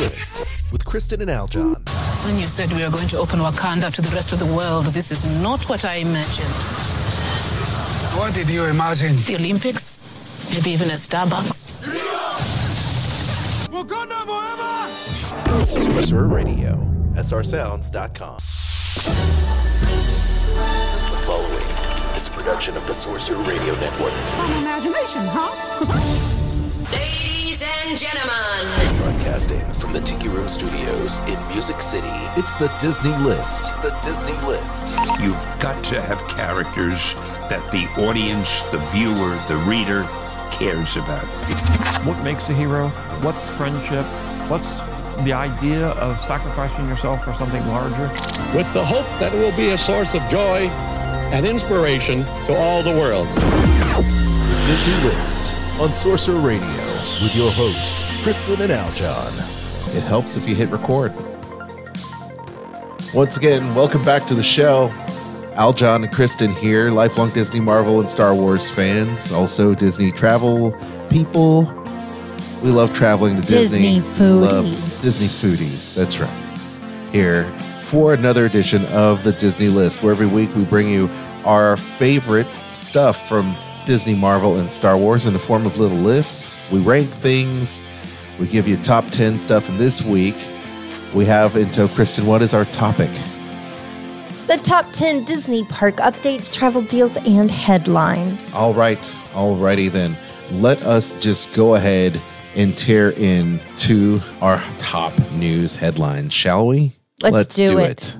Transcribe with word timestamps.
List 0.00 0.44
with 0.70 0.84
Kristen 0.84 1.20
and 1.22 1.30
Aljon. 1.30 1.74
When 2.24 2.36
you 2.38 2.46
said 2.46 2.70
we 2.72 2.82
were 2.84 2.90
going 2.90 3.08
to 3.08 3.18
open 3.18 3.40
Wakanda 3.40 3.92
to 3.94 4.00
the 4.00 4.14
rest 4.14 4.32
of 4.32 4.38
the 4.38 4.46
world, 4.46 4.86
this 4.86 5.10
is 5.10 5.24
not 5.42 5.68
what 5.68 5.84
I 5.84 5.96
imagined. 5.96 6.48
What 8.16 8.32
did 8.32 8.48
you 8.48 8.64
imagine? 8.64 9.16
The 9.26 9.34
Olympics? 9.34 9.98
Maybe 10.54 10.70
even 10.70 10.90
a 10.90 10.94
Starbucks? 10.94 11.66
Wakanda 13.70 14.24
forever! 14.24 14.88
Sorcerer 15.92 16.28
Radio, 16.28 16.76
srsounds.com. 17.14 18.36
The 21.10 21.18
following 21.26 22.16
is 22.16 22.28
a 22.28 22.30
production 22.30 22.76
of 22.76 22.86
the 22.86 22.94
Sorcerer 22.94 23.42
Radio 23.42 23.74
Network. 23.80 24.12
imagination, 24.60 25.26
huh? 25.26 27.24
Ladies 27.88 28.04
and 28.04 28.20
gentlemen, 28.20 28.98
Broadcasting 28.98 29.72
from 29.72 29.94
the 29.94 30.00
Tiki 30.00 30.28
Room 30.28 30.46
Studios 30.46 31.20
in 31.20 31.38
Music 31.48 31.80
City, 31.80 32.06
it's 32.36 32.54
the 32.58 32.70
Disney 32.78 33.16
List. 33.24 33.62
The 33.80 33.98
Disney 34.04 34.36
List. 34.46 34.84
You've 35.22 35.42
got 35.58 35.82
to 35.84 36.02
have 36.02 36.20
characters 36.28 37.14
that 37.48 37.66
the 37.72 37.86
audience, 38.06 38.60
the 38.72 38.78
viewer, 38.92 39.32
the 39.48 39.56
reader 39.66 40.04
cares 40.52 40.98
about. 40.98 41.24
What 42.04 42.22
makes 42.22 42.46
a 42.50 42.52
hero? 42.52 42.88
What's 43.22 43.42
friendship? 43.56 44.04
What's 44.50 44.68
the 45.24 45.32
idea 45.32 45.86
of 45.92 46.20
sacrificing 46.20 46.86
yourself 46.88 47.24
for 47.24 47.32
something 47.34 47.66
larger? 47.68 48.08
with 48.54 48.70
the 48.74 48.84
hope 48.84 49.08
that 49.18 49.32
it 49.34 49.38
will 49.38 49.56
be 49.56 49.70
a 49.70 49.78
source 49.78 50.12
of 50.12 50.20
joy 50.28 50.68
and 51.32 51.46
inspiration 51.46 52.22
to 52.48 52.54
all 52.54 52.82
the 52.82 52.92
world. 53.00 53.26
The 53.28 54.62
Disney 54.66 55.08
List 55.08 55.80
on 55.80 55.88
Sorcerer 55.88 56.38
Radio 56.40 56.87
with 57.22 57.34
your 57.34 57.50
hosts, 57.52 58.10
Kristen 58.22 58.60
and 58.60 58.70
Aljon. 58.70 59.96
It 59.96 60.02
helps 60.04 60.36
if 60.36 60.48
you 60.48 60.54
hit 60.54 60.68
record. 60.68 61.12
Once 63.12 63.36
again, 63.36 63.74
welcome 63.74 64.02
back 64.04 64.24
to 64.26 64.34
the 64.34 64.42
show. 64.42 64.88
Aljon 65.54 66.04
and 66.04 66.12
Kristen 66.12 66.52
here, 66.52 66.90
lifelong 66.90 67.30
Disney, 67.30 67.58
Marvel, 67.58 67.98
and 67.98 68.08
Star 68.08 68.34
Wars 68.34 68.70
fans, 68.70 69.32
also 69.32 69.74
Disney 69.74 70.12
travel 70.12 70.70
people. 71.10 71.62
We 72.62 72.70
love 72.70 72.94
traveling 72.94 73.34
to 73.36 73.42
Disney. 73.42 74.00
Disney 74.00 74.24
We 74.24 74.30
Love 74.40 74.66
foodies. 74.66 75.02
Disney 75.02 75.26
foodies. 75.26 75.94
That's 75.96 76.20
right. 76.20 77.12
Here 77.12 77.50
for 77.86 78.14
another 78.14 78.46
edition 78.46 78.84
of 78.92 79.24
the 79.24 79.32
Disney 79.32 79.68
List, 79.68 80.02
where 80.02 80.12
every 80.12 80.26
week 80.26 80.54
we 80.54 80.64
bring 80.64 80.88
you 80.88 81.08
our 81.44 81.76
favorite 81.76 82.46
stuff 82.70 83.28
from 83.28 83.56
Disney, 83.88 84.14
Marvel, 84.14 84.58
and 84.58 84.70
Star 84.70 84.98
Wars 84.98 85.24
in 85.24 85.32
the 85.32 85.38
form 85.38 85.64
of 85.64 85.78
little 85.78 85.96
lists. 85.96 86.70
We 86.70 86.78
rank 86.80 87.08
things. 87.08 87.80
We 88.38 88.46
give 88.46 88.68
you 88.68 88.76
top 88.76 89.06
10 89.06 89.38
stuff. 89.38 89.66
And 89.70 89.78
this 89.78 90.04
week 90.04 90.34
we 91.14 91.24
have 91.24 91.56
into 91.56 91.88
Kristen, 91.88 92.26
what 92.26 92.42
is 92.42 92.52
our 92.52 92.66
topic? 92.66 93.08
The 94.46 94.60
top 94.62 94.84
10 94.92 95.24
Disney 95.24 95.64
park 95.64 95.96
updates, 95.96 96.52
travel 96.52 96.82
deals, 96.82 97.16
and 97.26 97.50
headlines. 97.50 98.52
All 98.52 98.74
right, 98.74 99.18
All 99.34 99.56
righty 99.56 99.88
then. 99.88 100.14
Let 100.52 100.82
us 100.82 101.18
just 101.22 101.56
go 101.56 101.74
ahead 101.74 102.20
and 102.56 102.76
tear 102.76 103.12
into 103.12 104.20
our 104.42 104.62
top 104.80 105.14
news 105.32 105.76
headlines, 105.76 106.34
shall 106.34 106.66
we? 106.66 106.92
Let's 107.22 107.54
do 107.54 107.78
it. 107.78 108.18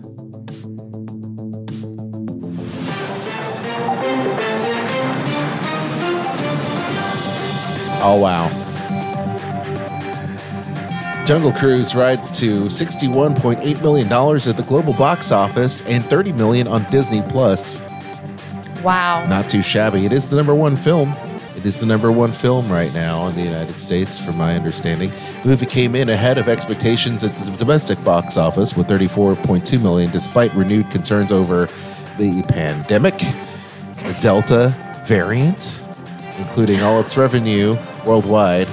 Oh 8.11 8.17
wow. 8.17 8.49
Jungle 11.27 11.53
Cruise 11.53 11.95
rides 11.95 12.31
to 12.41 12.63
$61.8 12.63 13.83
million 13.83 14.07
at 14.11 14.57
the 14.57 14.65
global 14.67 14.95
box 14.95 15.31
office 15.31 15.87
and 15.87 16.03
30 16.03 16.33
million 16.33 16.67
on 16.67 16.85
Disney 16.85 17.21
Plus. 17.29 17.83
Wow. 18.83 19.27
Not 19.27 19.51
too 19.51 19.61
shabby. 19.61 20.07
It 20.07 20.15
is 20.15 20.27
the 20.27 20.37
number 20.37 20.55
one 20.55 20.75
film. 20.75 21.13
It 21.55 21.67
is 21.67 21.79
the 21.79 21.85
number 21.85 22.11
one 22.11 22.33
film 22.33 22.73
right 22.73 22.95
now 22.95 23.29
in 23.29 23.37
the 23.37 23.43
United 23.43 23.79
States, 23.79 24.19
from 24.19 24.39
my 24.39 24.57
understanding. 24.57 25.11
The 25.43 25.51
movie 25.51 25.67
came 25.67 25.95
in 25.95 26.09
ahead 26.09 26.39
of 26.39 26.49
expectations 26.49 27.25
at 27.25 27.33
the 27.33 27.55
domestic 27.59 28.03
box 28.05 28.39
office 28.39 28.75
with 28.75 28.89
34.2 28.89 29.83
million, 29.83 30.11
despite 30.11 30.55
renewed 30.55 30.91
concerns 30.91 31.31
over 31.31 31.67
the 32.17 32.43
pandemic, 32.49 33.19
the 33.19 34.19
Delta 34.23 34.75
variant, 35.05 35.85
including 36.39 36.81
all 36.81 37.01
its 37.01 37.19
revenue 37.19 37.77
worldwide 38.07 38.69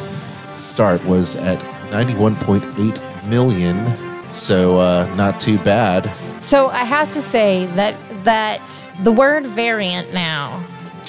start 0.57 1.03
was 1.05 1.35
at 1.35 1.59
91.8 1.91 3.27
million. 3.29 4.33
So 4.33 4.77
uh, 4.77 5.13
not 5.15 5.39
too 5.39 5.57
bad. 5.59 6.13
So 6.41 6.67
I 6.69 6.83
have 6.83 7.11
to 7.13 7.21
say 7.21 7.65
that 7.75 7.95
that 8.25 8.61
the 9.03 9.11
word 9.11 9.45
variant 9.45 10.11
now 10.13 10.63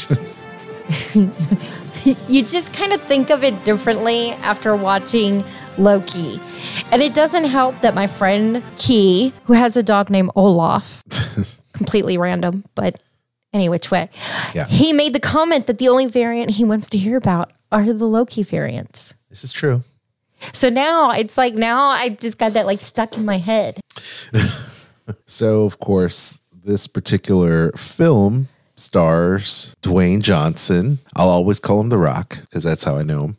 you 1.14 2.42
just 2.42 2.72
kind 2.72 2.92
of 2.92 3.00
think 3.02 3.30
of 3.30 3.42
it 3.42 3.64
differently 3.64 4.30
after 4.42 4.76
watching 4.76 5.44
Loki. 5.78 6.40
And 6.92 7.02
it 7.02 7.14
doesn't 7.14 7.44
help 7.44 7.80
that 7.80 7.94
my 7.94 8.06
friend 8.06 8.62
Key, 8.78 9.32
who 9.44 9.54
has 9.54 9.76
a 9.76 9.82
dog 9.82 10.10
named 10.10 10.30
Olaf, 10.36 11.02
completely 11.72 12.16
random, 12.18 12.64
but 12.74 13.02
any 13.52 13.68
which 13.68 13.90
way, 13.90 14.10
Yeah. 14.54 14.66
he 14.66 14.92
made 14.92 15.14
the 15.14 15.20
comment 15.20 15.66
that 15.66 15.78
the 15.78 15.88
only 15.88 16.06
variant 16.06 16.50
he 16.52 16.64
wants 16.64 16.88
to 16.90 16.98
hear 16.98 17.16
about 17.16 17.50
are 17.84 17.92
the 17.92 18.06
Loki 18.06 18.42
variants. 18.42 19.14
This 19.30 19.44
is 19.44 19.52
true. 19.52 19.82
So 20.52 20.68
now 20.68 21.10
it's 21.10 21.36
like 21.38 21.54
now 21.54 21.88
I 21.88 22.10
just 22.10 22.38
got 22.38 22.52
that 22.52 22.66
like 22.66 22.80
stuck 22.80 23.16
in 23.16 23.24
my 23.24 23.38
head. 23.38 23.80
So, 25.26 25.64
of 25.64 25.78
course, 25.78 26.40
this 26.52 26.86
particular 26.86 27.72
film 27.72 28.48
stars 28.76 29.74
Dwayne 29.82 30.20
Johnson. 30.20 30.98
I'll 31.14 31.28
always 31.28 31.60
call 31.60 31.80
him 31.80 31.88
The 31.88 31.98
Rock 31.98 32.40
because 32.42 32.62
that's 32.62 32.84
how 32.84 32.96
I 32.98 33.02
know 33.02 33.24
him. 33.24 33.36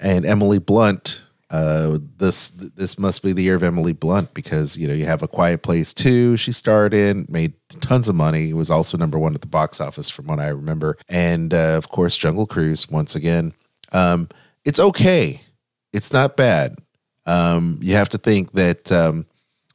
And 0.00 0.24
Emily 0.24 0.58
Blunt. 0.58 1.22
Uh, 1.50 1.96
this 2.18 2.50
this 2.50 2.98
must 2.98 3.22
be 3.22 3.32
the 3.32 3.42
year 3.42 3.54
of 3.54 3.62
Emily 3.62 3.94
Blunt 3.94 4.34
because 4.34 4.76
you 4.76 4.86
know 4.86 4.92
you 4.92 5.06
have 5.06 5.22
a 5.22 5.28
Quiet 5.28 5.62
Place 5.62 5.94
too. 5.94 6.36
She 6.36 6.52
starred 6.52 6.92
in, 6.92 7.24
made 7.30 7.54
tons 7.80 8.06
of 8.06 8.14
money. 8.14 8.52
Was 8.52 8.70
also 8.70 8.98
number 8.98 9.18
one 9.18 9.34
at 9.34 9.40
the 9.40 9.46
box 9.46 9.80
office 9.80 10.10
from 10.10 10.26
what 10.26 10.40
I 10.40 10.48
remember. 10.48 10.98
And 11.08 11.54
uh, 11.54 11.78
of 11.78 11.88
course, 11.88 12.18
Jungle 12.18 12.46
Cruise 12.46 12.90
once 12.90 13.16
again. 13.16 13.54
Um, 13.92 14.28
it's 14.64 14.80
okay. 14.80 15.40
It's 15.92 16.12
not 16.12 16.36
bad. 16.36 16.76
Um, 17.26 17.78
you 17.82 17.94
have 17.94 18.08
to 18.10 18.18
think 18.18 18.52
that 18.52 18.90
um, 18.92 19.26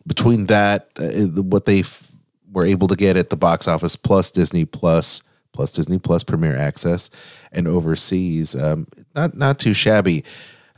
between 0.07 0.48
that, 0.48 0.89
uh, 0.98 1.42
what 1.42 1.65
they 1.65 1.81
f- 1.81 2.12
were 2.51 2.65
able 2.65 2.88
to 2.88 2.95
get 2.95 3.18
at 3.18 3.30
the 3.30 3.38
box 3.38 3.68
office, 3.68 3.95
plus 3.95 4.31
Disney 4.31 4.65
Plus, 4.65 5.21
plus 5.54 5.71
Disney 5.71 6.00
Plus 6.00 6.24
Premier 6.24 6.56
Access, 6.56 7.10
and 7.51 7.68
overseas, 7.68 8.56
um, 8.56 8.88
not 9.15 9.36
not 9.36 9.60
too 9.60 9.74
shabby. 9.74 10.24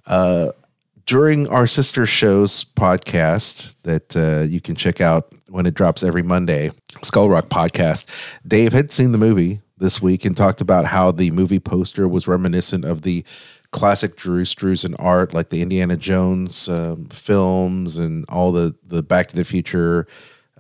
Uh, 0.06 0.52
during 1.06 1.48
our 1.48 1.68
sister 1.68 2.06
shows 2.06 2.64
podcast 2.64 3.76
that 3.84 4.16
uh, 4.18 4.46
you 4.48 4.60
can 4.60 4.76
check 4.76 5.02
out 5.02 5.32
when 5.48 5.66
it 5.66 5.74
drops 5.74 6.04
every 6.04 6.24
Monday, 6.24 6.72
Skull 7.04 7.30
Rock 7.30 7.50
podcast, 7.50 8.06
Dave 8.46 8.74
had 8.74 8.92
seen 8.92 9.12
the 9.12 9.18
movie 9.18 9.62
this 9.78 10.02
week 10.02 10.26
and 10.26 10.38
talked 10.38 10.62
about 10.62 10.86
how 10.86 11.12
the 11.12 11.32
movie 11.32 11.60
poster 11.60 12.08
was 12.08 12.28
reminiscent 12.28 12.86
of 12.86 13.02
the 13.02 13.26
classic 13.72 14.16
Drew 14.16 14.44
Struzan 14.44 14.96
art, 15.00 15.34
like 15.34 15.50
the 15.50 15.62
Indiana 15.62 15.98
Jones 15.98 16.70
um, 16.70 17.06
films 17.06 17.98
and 17.98 18.26
all 18.30 18.52
the 18.52 18.76
the 18.86 19.04
Back 19.04 19.28
to 19.28 19.36
the 19.36 19.44
Future 19.44 20.08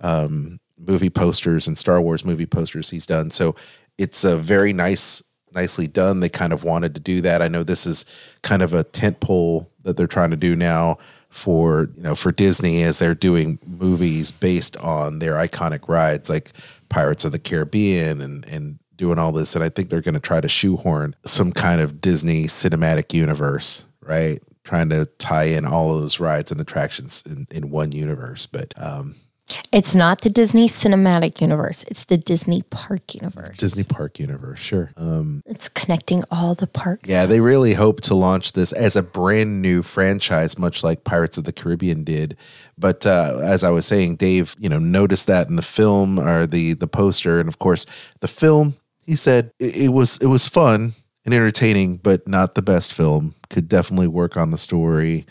um, 0.01 0.59
movie 0.77 1.09
posters 1.09 1.67
and 1.67 1.77
Star 1.77 2.01
Wars 2.01 2.25
movie 2.25 2.45
posters 2.45 2.89
he's 2.89 3.06
done. 3.06 3.31
So 3.31 3.56
it's 3.97 4.23
a 4.23 4.38
very 4.38 4.73
nice, 4.73 5.23
nicely 5.53 5.88
done. 5.88 6.19
They 6.19 6.29
kind 6.29 6.51
of 6.51 6.63
wanted 6.63 6.94
to 6.95 7.00
do 7.00 7.21
that. 7.21 7.41
I 7.41 7.47
know 7.47 7.63
this 7.63 7.85
is 7.85 8.06
kind 8.41 8.61
of 8.61 8.73
a 8.73 8.83
tent 8.83 9.21
pole 9.21 9.71
that 9.83 9.95
they're 9.95 10.07
trying 10.07 10.31
to 10.31 10.35
do 10.35 10.56
now 10.56 10.97
for 11.29 11.89
you 11.95 12.01
know 12.01 12.15
for 12.15 12.31
Disney 12.31 12.81
as 12.83 13.00
they're 13.00 13.15
doing 13.15 13.59
movies 13.65 14.31
based 14.31 14.77
on 14.77 15.19
their 15.19 15.33
iconic 15.33 15.88
rides 15.89 16.29
like 16.29 16.51
Pirates 16.88 17.25
of 17.25 17.33
the 17.33 17.39
Caribbean 17.39 18.21
and 18.21 18.45
and 18.45 18.79
doing 18.95 19.19
all 19.19 19.31
this 19.31 19.56
and 19.56 19.63
I 19.63 19.69
think 19.69 19.89
they're 19.89 20.01
going 20.01 20.13
to 20.13 20.19
try 20.19 20.42
to 20.42 20.50
shoehorn 20.50 21.15
some 21.25 21.51
kind 21.51 21.81
of 21.81 22.01
Disney 22.01 22.45
cinematic 22.45 23.13
universe, 23.13 23.86
right? 24.01 24.42
Trying 24.63 24.89
to 24.89 25.06
tie 25.18 25.45
in 25.45 25.65
all 25.65 25.94
of 25.95 26.01
those 26.01 26.19
rides 26.19 26.51
and 26.51 26.59
attractions 26.62 27.24
in, 27.25 27.47
in 27.51 27.69
one 27.69 27.92
universe, 27.92 28.45
but 28.45 28.74
um 28.77 29.15
It's 29.71 29.94
not 29.94 30.21
the 30.21 30.30
Disney 30.31 30.68
cinematic 30.68 31.39
universe, 31.39 31.83
it's 31.88 32.06
the 32.06 32.18
Disney 32.18 32.63
park 32.63 33.13
universe. 33.13 33.57
Disney 33.57 33.83
Park 33.83 34.18
universe, 34.19 34.59
sure. 34.59 34.92
Um 34.97 35.44
It's 35.45 35.69
connecting 35.69 36.24
all 36.31 36.56
the 36.56 36.65
parks. 36.65 37.07
Yeah, 37.07 37.27
they 37.27 37.39
really 37.42 37.74
hope 37.75 38.01
to 38.01 38.15
launch 38.15 38.53
this 38.53 38.74
as 38.74 38.95
a 38.95 39.03
brand 39.03 39.62
new 39.62 39.83
franchise, 39.83 40.57
much 40.57 40.83
like 40.83 41.03
Pirates 41.03 41.38
of 41.38 41.44
the 41.44 41.53
Caribbean 41.53 42.03
did. 42.03 42.36
But 42.77 43.06
uh, 43.06 43.39
as 43.44 43.63
I 43.63 43.69
was 43.69 43.86
saying, 43.86 44.15
Dave, 44.18 44.56
you 44.59 44.68
know, 44.68 44.80
noticed 44.80 45.27
that 45.27 45.47
in 45.47 45.56
the 45.57 45.62
film 45.62 46.19
or 46.19 46.47
the 46.47 46.74
the 46.74 46.88
poster, 46.88 47.39
and 47.39 47.47
of 47.47 47.57
course, 47.59 47.86
the 48.21 48.27
film. 48.27 48.75
He 49.06 49.16
said 49.16 49.52
it, 49.60 49.75
it 49.75 49.90
was 49.90 50.18
it 50.18 50.28
was 50.28 50.48
fun 50.48 50.94
and 51.25 51.34
entertaining, 51.34 51.98
but 51.98 52.28
not 52.28 52.56
the 52.56 52.62
best 52.62 52.94
film. 52.94 53.36
Could 53.50 53.68
definitely 53.68 54.07
work 54.07 54.38
on 54.38 54.52
the 54.52 54.57
story, 54.57 55.25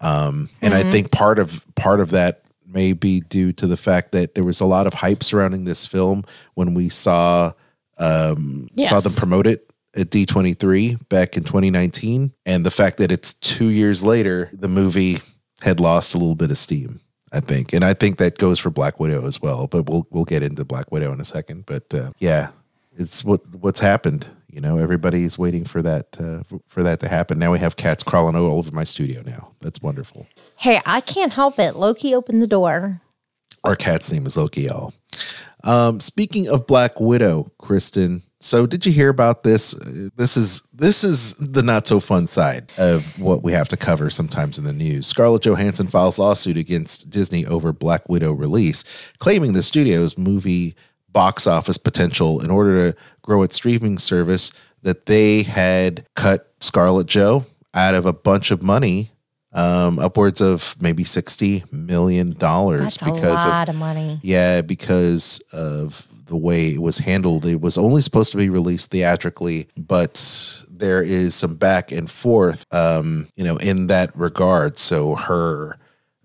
um, 0.00 0.48
and 0.60 0.74
I 0.74 0.82
Mhm. 0.84 0.90
think 0.90 1.10
part 1.10 1.38
of 1.38 1.64
part 1.74 2.00
of 2.00 2.10
that 2.10 2.42
may 2.66 2.92
be 2.92 3.20
due 3.20 3.52
to 3.52 3.66
the 3.66 3.76
fact 3.76 4.12
that 4.12 4.34
there 4.34 4.44
was 4.44 4.60
a 4.60 4.66
lot 4.66 4.86
of 4.86 4.94
hype 4.94 5.22
surrounding 5.22 5.64
this 5.64 5.86
film 5.86 6.24
when 6.54 6.74
we 6.74 6.88
saw 6.88 7.52
um, 7.98 8.68
saw 8.82 8.98
them 9.00 9.12
promote 9.12 9.46
it 9.46 9.70
at 9.96 10.10
D23 10.10 10.96
back 11.08 11.36
in 11.36 11.44
2019. 11.44 12.32
And 12.44 12.66
the 12.66 12.70
fact 12.72 12.96
that 12.98 13.12
it's 13.12 13.34
two 13.34 13.68
years 13.68 14.02
later, 14.02 14.50
the 14.52 14.66
movie 14.66 15.18
had 15.62 15.78
lost 15.78 16.12
a 16.14 16.18
little 16.18 16.34
bit 16.34 16.50
of 16.50 16.58
steam, 16.58 16.98
I 17.30 17.38
think. 17.38 17.72
And 17.72 17.84
I 17.84 17.94
think 17.94 18.18
that 18.18 18.36
goes 18.38 18.58
for 18.58 18.70
Black 18.70 18.98
Widow 18.98 19.24
as 19.28 19.40
well. 19.40 19.68
But 19.68 19.88
we'll 19.88 20.08
we'll 20.10 20.24
get 20.24 20.42
into 20.42 20.64
Black 20.64 20.90
Widow 20.90 21.12
in 21.12 21.20
a 21.20 21.24
second. 21.24 21.64
But 21.66 21.94
uh, 21.94 22.10
yeah, 22.18 22.48
it's 22.96 23.24
what 23.24 23.40
what's 23.54 23.80
happened. 23.80 24.26
You 24.48 24.60
know, 24.60 24.78
everybody's 24.78 25.36
waiting 25.36 25.64
for 25.64 25.82
that 25.82 26.16
uh, 26.18 26.42
for 26.68 26.82
that 26.84 27.00
to 27.00 27.08
happen. 27.08 27.38
Now 27.38 27.52
we 27.52 27.58
have 27.58 27.76
cats 27.76 28.02
crawling 28.04 28.36
all 28.36 28.58
over 28.58 28.70
my 28.70 28.84
studio. 28.84 29.22
Now 29.24 29.52
that's 29.60 29.82
wonderful. 29.82 30.26
Hey, 30.56 30.80
I 30.86 31.00
can't 31.00 31.32
help 31.32 31.58
it. 31.58 31.74
Loki 31.76 32.14
opened 32.14 32.40
the 32.40 32.46
door. 32.46 33.00
Our 33.64 33.74
cat's 33.76 34.12
name 34.12 34.26
is 34.26 34.36
Loki, 34.36 34.62
y'all. 34.62 34.92
Um, 35.64 35.98
speaking 35.98 36.48
of 36.48 36.66
Black 36.66 37.00
Widow, 37.00 37.50
Kristen. 37.58 38.22
So 38.40 38.66
did 38.66 38.84
you 38.84 38.92
hear 38.92 39.08
about 39.08 39.42
this? 39.42 39.72
Uh, 39.74 40.10
This 40.16 40.36
is 40.36 40.62
this 40.72 41.02
is 41.02 41.34
the 41.36 41.62
not 41.62 41.86
so 41.86 41.98
fun 41.98 42.26
side 42.26 42.70
of 42.76 43.18
what 43.18 43.42
we 43.42 43.52
have 43.52 43.68
to 43.68 43.76
cover 43.76 44.10
sometimes 44.10 44.58
in 44.58 44.64
the 44.64 44.72
news. 44.74 45.06
Scarlett 45.06 45.42
Johansson 45.46 45.86
files 45.86 46.18
lawsuit 46.18 46.58
against 46.58 47.08
Disney 47.08 47.46
over 47.46 47.72
Black 47.72 48.06
Widow 48.08 48.32
release, 48.32 48.84
claiming 49.18 49.54
the 49.54 49.62
studio's 49.62 50.18
movie 50.18 50.74
box 51.14 51.46
office 51.46 51.78
potential 51.78 52.42
in 52.42 52.50
order 52.50 52.92
to 52.92 52.98
grow 53.22 53.42
its 53.42 53.56
streaming 53.56 53.96
service 53.98 54.52
that 54.82 55.06
they 55.06 55.42
had 55.42 56.06
cut 56.14 56.52
Scarlett 56.60 57.06
Joe 57.06 57.46
out 57.72 57.94
of 57.94 58.04
a 58.04 58.12
bunch 58.12 58.50
of 58.50 58.62
money 58.62 59.10
um, 59.54 59.98
upwards 59.98 60.40
of 60.42 60.76
maybe 60.80 61.04
sixty 61.04 61.64
million 61.70 62.32
dollars 62.32 62.98
That's 62.98 63.18
a 63.22 63.48
lot 63.48 63.68
of 63.70 63.76
money. 63.76 64.18
yeah, 64.22 64.60
because 64.60 65.38
of 65.52 66.06
the 66.26 66.36
way 66.36 66.70
it 66.74 66.82
was 66.82 66.98
handled. 66.98 67.46
It 67.46 67.60
was 67.60 67.78
only 67.78 68.02
supposed 68.02 68.32
to 68.32 68.38
be 68.38 68.48
released 68.50 68.90
theatrically, 68.90 69.68
but 69.76 70.62
there 70.68 71.02
is 71.02 71.34
some 71.34 71.54
back 71.54 71.92
and 71.92 72.10
forth, 72.10 72.66
um, 72.74 73.28
you 73.36 73.44
know, 73.44 73.56
in 73.58 73.86
that 73.88 74.16
regard. 74.16 74.78
So 74.78 75.14
her, 75.14 75.78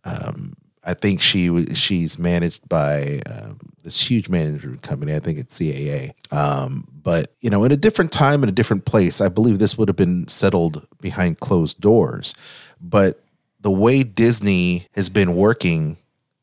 um, 0.03 0.55
I 0.83 0.93
think 0.95 1.21
she 1.21 1.65
she's 1.75 2.17
managed 2.17 2.67
by 2.67 3.21
um, 3.29 3.59
this 3.89 4.09
huge 4.09 4.29
management 4.29 4.83
company. 4.83 5.15
I 5.15 5.19
think 5.19 5.39
it's 5.39 5.57
CAA. 5.57 6.11
Um, 6.31 6.87
but 7.01 7.33
you 7.41 7.49
know, 7.49 7.63
in 7.63 7.71
a 7.71 7.77
different 7.77 8.11
time, 8.11 8.43
in 8.43 8.49
a 8.49 8.53
different 8.53 8.85
place, 8.85 9.19
I 9.19 9.29
believe 9.29 9.57
this 9.57 9.77
would 9.77 9.87
have 9.87 9.95
been 9.95 10.27
settled 10.27 10.85
behind 11.01 11.39
closed 11.39 11.81
doors. 11.81 12.35
But 12.79 13.23
the 13.59 13.71
way 13.71 14.03
Disney 14.03 14.87
has 14.93 15.09
been 15.09 15.35
working 15.35 15.97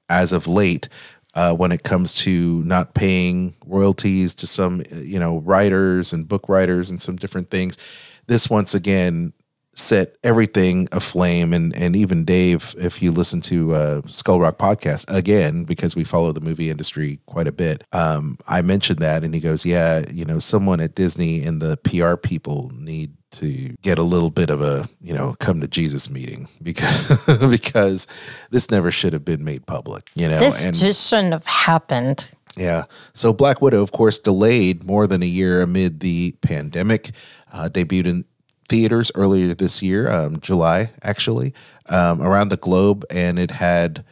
as 0.08 0.32
of 0.32 0.46
late 0.46 0.88
uh, 1.34 1.54
when 1.54 1.70
it 1.70 1.84
comes 1.84 2.14
to 2.14 2.64
not 2.64 2.94
paying 2.94 3.54
royalties 3.64 4.34
to 4.34 4.46
some 4.46 4.82
you 4.92 5.20
know 5.20 5.38
writers 5.38 6.12
and 6.12 6.26
book 6.26 6.48
writers 6.48 6.90
and 6.90 7.00
some 7.00 7.16
different 7.16 7.50
things 7.50 7.78
this 8.26 8.50
once 8.50 8.74
again 8.74 9.32
set 9.76 10.16
everything 10.24 10.88
aflame 10.90 11.52
and 11.52 11.76
and 11.76 11.94
even 11.94 12.24
dave 12.24 12.74
if 12.78 13.02
you 13.02 13.12
listen 13.12 13.40
to 13.40 13.74
uh 13.74 14.00
skull 14.06 14.40
rock 14.40 14.56
podcast 14.58 15.04
again 15.14 15.64
because 15.64 15.94
we 15.94 16.02
follow 16.02 16.32
the 16.32 16.40
movie 16.40 16.70
industry 16.70 17.20
quite 17.26 17.46
a 17.46 17.52
bit 17.52 17.84
um 17.92 18.38
i 18.48 18.62
mentioned 18.62 18.98
that 18.98 19.22
and 19.22 19.34
he 19.34 19.40
goes 19.40 19.66
yeah 19.66 20.02
you 20.10 20.24
know 20.24 20.38
someone 20.38 20.80
at 20.80 20.94
disney 20.94 21.44
and 21.44 21.60
the 21.60 21.76
pr 21.78 22.16
people 22.16 22.70
need 22.74 23.12
to 23.30 23.76
get 23.82 23.98
a 23.98 24.02
little 24.02 24.30
bit 24.30 24.48
of 24.48 24.62
a 24.62 24.88
you 25.00 25.12
know 25.12 25.36
come 25.40 25.60
to 25.60 25.68
jesus 25.68 26.08
meeting 26.08 26.48
because 26.62 27.24
because 27.50 28.06
this 28.50 28.70
never 28.70 28.90
should 28.90 29.12
have 29.12 29.24
been 29.24 29.44
made 29.44 29.66
public 29.66 30.08
you 30.14 30.26
know 30.26 30.38
this 30.38 30.64
just 30.70 31.08
shouldn't 31.08 31.32
have 31.32 31.46
happened. 31.46 32.28
yeah. 32.56 32.84
So 33.12 33.32
Black 33.32 33.60
Widow, 33.60 33.82
of 33.82 33.92
course, 33.92 34.18
delayed 34.18 34.84
more 34.84 35.06
than 35.06 35.22
a 35.22 35.26
year 35.26 35.60
amid 35.60 36.00
the 36.00 36.32
pandemic. 36.40 37.10
Uh, 37.52 37.68
debuted 37.68 38.06
in 38.06 38.24
theaters 38.68 39.12
earlier 39.14 39.54
this 39.54 39.82
year, 39.82 40.10
um, 40.10 40.40
July, 40.40 40.90
actually, 41.02 41.54
um, 41.88 42.20
around 42.20 42.48
the 42.48 42.56
globe. 42.56 43.04
And 43.10 43.38
it 43.38 43.52
had 43.52 44.04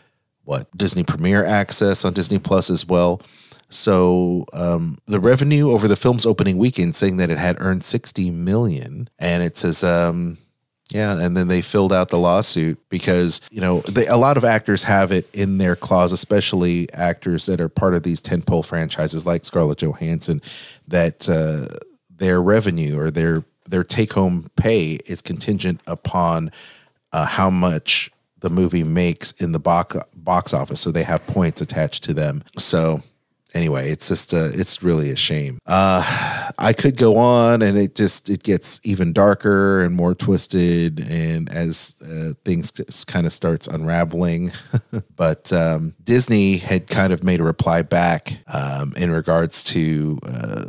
what 0.45 0.77
Disney 0.77 1.05
Premiere 1.05 1.45
access 1.45 2.05
on 2.05 2.13
Disney 2.13 2.39
Plus 2.39 2.71
as 2.71 2.87
well. 2.87 3.21
So 3.71 4.45
um, 4.53 4.99
the 5.07 5.21
revenue 5.21 5.71
over 5.71 5.89
the 5.89 5.97
film's 5.97 6.27
opening 6.27 6.59
weekend, 6.59 6.95
saying 6.95 7.17
that 7.17 7.31
it 7.31 7.39
had 7.39 7.61
earned 7.61 7.85
60 7.85 8.31
million. 8.31 9.09
And 9.19 9.43
it 9.43 9.57
says, 9.57 9.83
um, 9.83 10.39
Yeah, 10.91 11.19
and 11.19 11.37
then 11.37 11.49
they 11.49 11.63
filled 11.63 11.93
out 11.93 12.11
the 12.11 12.19
lawsuit 12.19 12.79
because 12.89 13.41
you 13.51 13.61
know 13.61 13.81
they, 13.81 14.07
a 14.07 14.17
lot 14.17 14.37
of 14.37 14.45
actors 14.45 14.85
have 14.85 15.11
it 15.11 15.29
in 15.33 15.59
their 15.59 15.77
clause, 15.77 16.13
especially 16.13 16.93
actors 16.93 17.47
that 17.47 17.61
are 17.61 17.69
part 17.69 17.95
of 17.95 18.03
these 18.03 18.21
tentpole 18.21 18.65
franchises 18.65 19.27
like 19.27 19.45
Scarlett 19.45 19.79
Johansson, 19.79 20.41
that 20.87 21.29
uh, 21.29 21.75
their 22.11 22.41
revenue 22.41 22.99
or 22.99 23.11
their 23.11 23.45
their 23.69 23.85
take 23.85 24.13
home 24.13 24.51
pay 24.57 24.99
is 25.07 25.23
contingent 25.23 25.81
upon 25.87 26.51
uh, 27.13 27.27
how 27.27 27.51
much 27.51 28.11
the 28.41 28.51
movie 28.51 28.85
makes 28.85 29.33
in 29.33 29.53
the 29.53 29.59
box 29.59 29.97
box 30.15 30.53
office. 30.53 30.81
So 30.81 30.91
they 30.91 31.05
have 31.05 31.27
points 31.27 31.61
attached 31.61 32.05
to 32.05 32.15
them. 32.15 32.43
So 32.59 33.03
anyway, 33.55 33.91
it's 33.91 34.09
just 34.09 34.35
uh, 34.35 34.51
it's 34.53 34.83
really 34.83 35.11
a 35.11 35.17
shame. 35.17 35.59
Uh, 35.67 36.51
I 36.59 36.73
could 36.73 36.97
go 36.97 37.17
on, 37.17 37.63
and 37.63 37.79
it 37.79 37.95
just 37.95 38.29
it 38.29 38.43
gets 38.43 38.81
even 38.85 39.13
darker 39.13 39.83
and 39.83 39.95
more 39.95 40.15
twisted, 40.15 41.01
and 41.01 41.51
as 41.51 41.97
uh, 42.03 42.35
things 42.45 42.73
kind 43.07 43.27
of 43.27 43.33
starts 43.33 43.67
unraveling. 43.67 44.53
but 45.17 45.53
um, 45.53 45.95
Disney 46.03 46.59
had 46.59 46.87
kind 46.89 47.13
of 47.13 47.23
made 47.23 47.41
a 47.41 47.45
reply 47.45 47.83
back 47.83 48.41
um, 48.49 48.93
in 48.97 49.11
regards 49.11 49.63
to 49.65 50.19
uh, 50.25 50.65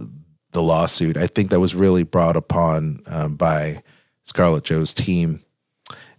the 0.55 0.63
lawsuit. 0.63 1.17
I 1.17 1.27
think 1.27 1.51
that 1.51 1.59
was 1.59 1.75
really 1.75 2.03
brought 2.03 2.35
upon 2.35 3.03
um, 3.05 3.35
by 3.35 3.83
Scarlett 4.23 4.63
Joe's 4.63 4.93
team, 4.93 5.43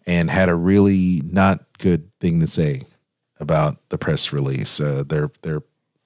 and 0.07 0.31
had 0.31 0.49
a 0.49 0.55
really 0.55 1.23
not 1.25 1.64
good 1.78 2.09
thing 2.21 2.38
to 2.40 2.47
say 2.47 2.83
about 3.40 3.76
the 3.88 3.99
press 3.99 4.33
release. 4.33 4.78
Uh, 4.78 5.02
their 5.05 5.33
their 5.43 5.62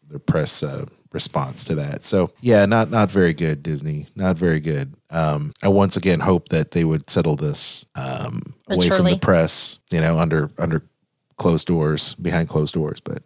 the 0.08 0.18
press 0.18 0.62
uh, 0.62 0.86
response 1.12 1.64
to 1.64 1.74
that. 1.74 2.04
So 2.04 2.32
yeah, 2.40 2.64
not 2.66 2.90
not 2.90 3.10
very 3.10 3.34
good, 3.34 3.62
Disney. 3.62 4.06
Not 4.14 4.36
very 4.36 4.60
good. 4.60 4.94
Um, 5.10 5.52
I 5.62 5.68
once 5.68 5.96
again 5.96 6.20
hope 6.20 6.48
that 6.50 6.70
they 6.70 6.84
would 6.84 7.10
settle 7.10 7.36
this 7.36 7.84
um, 7.96 8.54
away 8.68 8.88
from 8.88 9.04
the 9.04 9.18
press. 9.18 9.78
You 9.90 10.00
know, 10.00 10.18
under 10.18 10.50
under 10.56 10.82
closed 11.36 11.66
doors, 11.66 12.14
behind 12.14 12.48
closed 12.48 12.74
doors. 12.74 13.00
But 13.00 13.22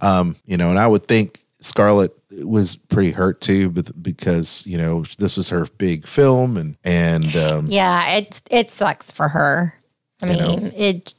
um, 0.00 0.36
you 0.44 0.56
know, 0.56 0.70
and 0.70 0.78
I 0.78 0.86
would 0.86 1.06
think 1.06 1.43
Scarlett 1.64 2.12
was 2.30 2.76
pretty 2.76 3.12
hurt 3.12 3.40
too, 3.40 3.70
but 3.70 4.02
because 4.02 4.62
you 4.66 4.76
know 4.76 5.04
this 5.18 5.38
is 5.38 5.48
her 5.48 5.66
big 5.78 6.06
film, 6.06 6.56
and 6.58 6.76
and 6.84 7.34
um, 7.36 7.66
Yeah, 7.68 8.16
it 8.16 8.40
it 8.50 8.70
sucks 8.70 9.10
for 9.10 9.28
her. 9.28 9.74
I 10.22 10.30
You 10.30 10.36
know? 10.36 10.56
mean, 10.56 10.72
it 10.76 11.14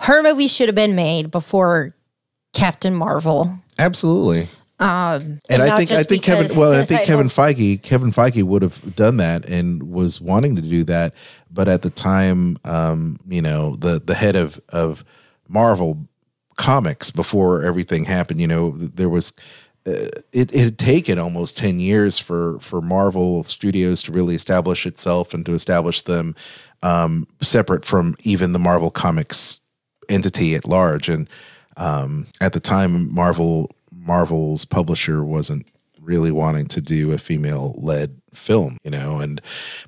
her 0.00 0.22
movie 0.22 0.48
should 0.48 0.68
have 0.68 0.74
been 0.74 0.96
made 0.96 1.30
before 1.30 1.94
Captain 2.52 2.94
Marvel. 2.94 3.58
absolutely. 3.78 4.48
Um, 4.80 5.40
And 5.48 5.60
I 5.62 5.76
think 5.76 5.90
I 5.92 6.02
think 6.02 6.22
Kevin 6.22 6.48
well 6.56 6.72
I 6.72 6.84
think 6.88 7.02
I 7.02 7.04
Kevin 7.04 7.28
Feige 7.28 7.80
Kevin 7.82 8.10
Feige 8.10 8.42
would 8.42 8.62
have 8.62 8.96
done 8.96 9.16
that 9.18 9.48
and 9.48 9.82
was 9.92 10.20
wanting 10.20 10.56
to 10.56 10.62
do 10.62 10.82
that, 10.84 11.14
but 11.50 11.68
at 11.68 11.82
the 11.82 11.90
time, 11.90 12.56
um, 12.64 13.18
you 13.28 13.42
know, 13.42 13.76
the 13.76 14.00
the 14.04 14.14
head 14.14 14.34
of 14.36 14.60
of 14.70 15.04
Marvel 15.48 16.08
Comics 16.56 17.10
before 17.12 17.62
everything 17.64 18.04
happened, 18.06 18.40
you 18.40 18.48
know, 18.48 18.70
there 18.76 19.08
was. 19.08 19.32
It, 20.32 20.54
it 20.54 20.60
had 20.60 20.78
taken 20.78 21.18
almost 21.18 21.56
10 21.56 21.78
years 21.78 22.18
for 22.18 22.58
for 22.60 22.80
Marvel 22.80 23.44
Studios 23.44 24.02
to 24.02 24.12
really 24.12 24.34
establish 24.34 24.86
itself 24.86 25.34
and 25.34 25.44
to 25.46 25.52
establish 25.52 26.02
them 26.02 26.34
um, 26.82 27.26
separate 27.40 27.84
from 27.84 28.16
even 28.22 28.52
the 28.52 28.58
Marvel 28.58 28.90
Comics 28.90 29.60
entity 30.08 30.54
at 30.54 30.66
large. 30.66 31.08
And 31.08 31.28
um, 31.76 32.26
at 32.40 32.52
the 32.52 32.60
time, 32.60 33.12
Marvel 33.12 33.70
Marvel's 33.90 34.64
publisher 34.64 35.22
wasn't 35.22 35.66
really 36.00 36.30
wanting 36.30 36.66
to 36.66 36.80
do 36.80 37.12
a 37.12 37.18
female 37.18 37.74
led 37.76 38.20
film, 38.32 38.78
you 38.84 38.90
know. 38.90 39.18
And 39.18 39.40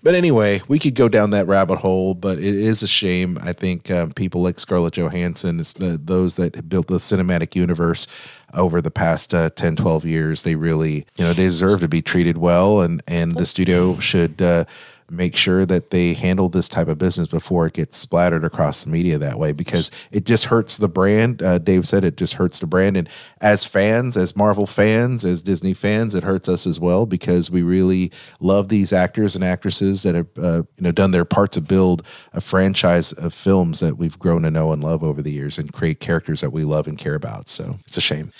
but 0.03 0.15
anyway, 0.15 0.63
we 0.69 0.79
could 0.79 0.95
go 0.95 1.09
down 1.09 1.31
that 1.31 1.47
rabbit 1.47 1.79
hole, 1.79 2.15
but 2.15 2.39
it 2.39 2.55
is 2.55 2.83
a 2.83 2.89
shame. 2.89 3.39
I 3.43 3.53
think 3.53 3.91
um, 3.91 4.13
people 4.13 4.43
like 4.43 4.61
Scarlett 4.61 4.95
Johansson, 4.95 5.61
it's 5.61 5.73
the 5.73 5.99
those 6.03 6.37
that 6.37 6.69
built 6.69 6.89
the 6.89 6.97
cinematic 6.97 7.55
universe 7.55 8.07
over 8.55 8.81
the 8.81 8.91
past 8.91 9.33
uh, 9.33 9.49
10 9.51 9.77
12 9.77 10.05
years 10.05 10.43
they 10.43 10.57
really 10.57 11.07
you 11.17 11.25
know 11.25 11.33
they 11.33 11.45
deserve 11.45 11.79
to 11.79 11.87
be 11.87 12.03
treated 12.03 12.37
well 12.37 12.81
and 12.81 13.01
and 13.07 13.37
the 13.37 13.47
studio 13.47 13.97
should 14.01 14.43
uh, 14.43 14.65
make 15.11 15.37
sure 15.37 15.67
that 15.67 15.91
they 15.91 16.15
handle 16.15 16.49
this 16.49 16.69
type 16.69 16.89
of 16.89 16.99
business 16.99 17.29
before 17.29 17.67
it 17.67 17.75
gets 17.75 17.99
splattered 17.99 18.45
across 18.45 18.85
the 18.85 18.91
media 18.91 19.19
that 19.19 19.39
way 19.39 19.53
because 19.53 19.91
it 20.11 20.25
just 20.25 20.47
hurts 20.47 20.77
the 20.77 20.89
brand. 20.89 21.43
Uh, 21.43 21.59
Dave 21.59 21.87
said 21.87 22.05
it 22.05 22.17
just 22.17 22.35
hurts 22.35 22.61
the 22.61 22.67
brand, 22.67 22.97
and 22.97 23.09
as 23.41 23.65
fans, 23.65 24.17
as 24.17 24.37
Marvel 24.37 24.67
fans, 24.67 25.25
as 25.25 25.43
Disney 25.43 25.75
fans, 25.75 26.15
it 26.15 26.25
hurts 26.25 26.49
us 26.49 26.67
as 26.67 26.79
well 26.79 27.07
because 27.07 27.51
we 27.51 27.63
really 27.63 28.13
love 28.41 28.69
these 28.69 28.93
actors 28.93 29.35
and 29.35 29.45
actresses 29.45 30.03
that 30.03 30.15
have 30.15 30.29
uh, 30.39 30.63
you 30.77 30.83
know 30.83 30.93
done 30.93 31.11
their 31.11 31.25
part 31.25 31.53
to 31.53 31.61
build 31.61 32.03
a 32.33 32.41
franchise 32.41 33.13
of 33.13 33.35
films 33.35 33.81
that 33.81 33.97
we've 33.97 34.19
grown 34.19 34.43
to 34.43 34.51
know 34.51 34.73
and 34.73 34.83
love 34.83 35.03
over 35.03 35.23
the 35.23 35.33
years 35.33 35.59
and 35.59 35.73
create 35.73 36.01
characters 36.01 36.41
that 36.41 36.53
we 36.53 36.65
love 36.65 36.87
and 36.87 36.99
care 36.99 37.15
about. 37.15 37.49
So 37.49 37.79
it's 37.87 37.97
a 37.97 38.01
shame. 38.01 38.33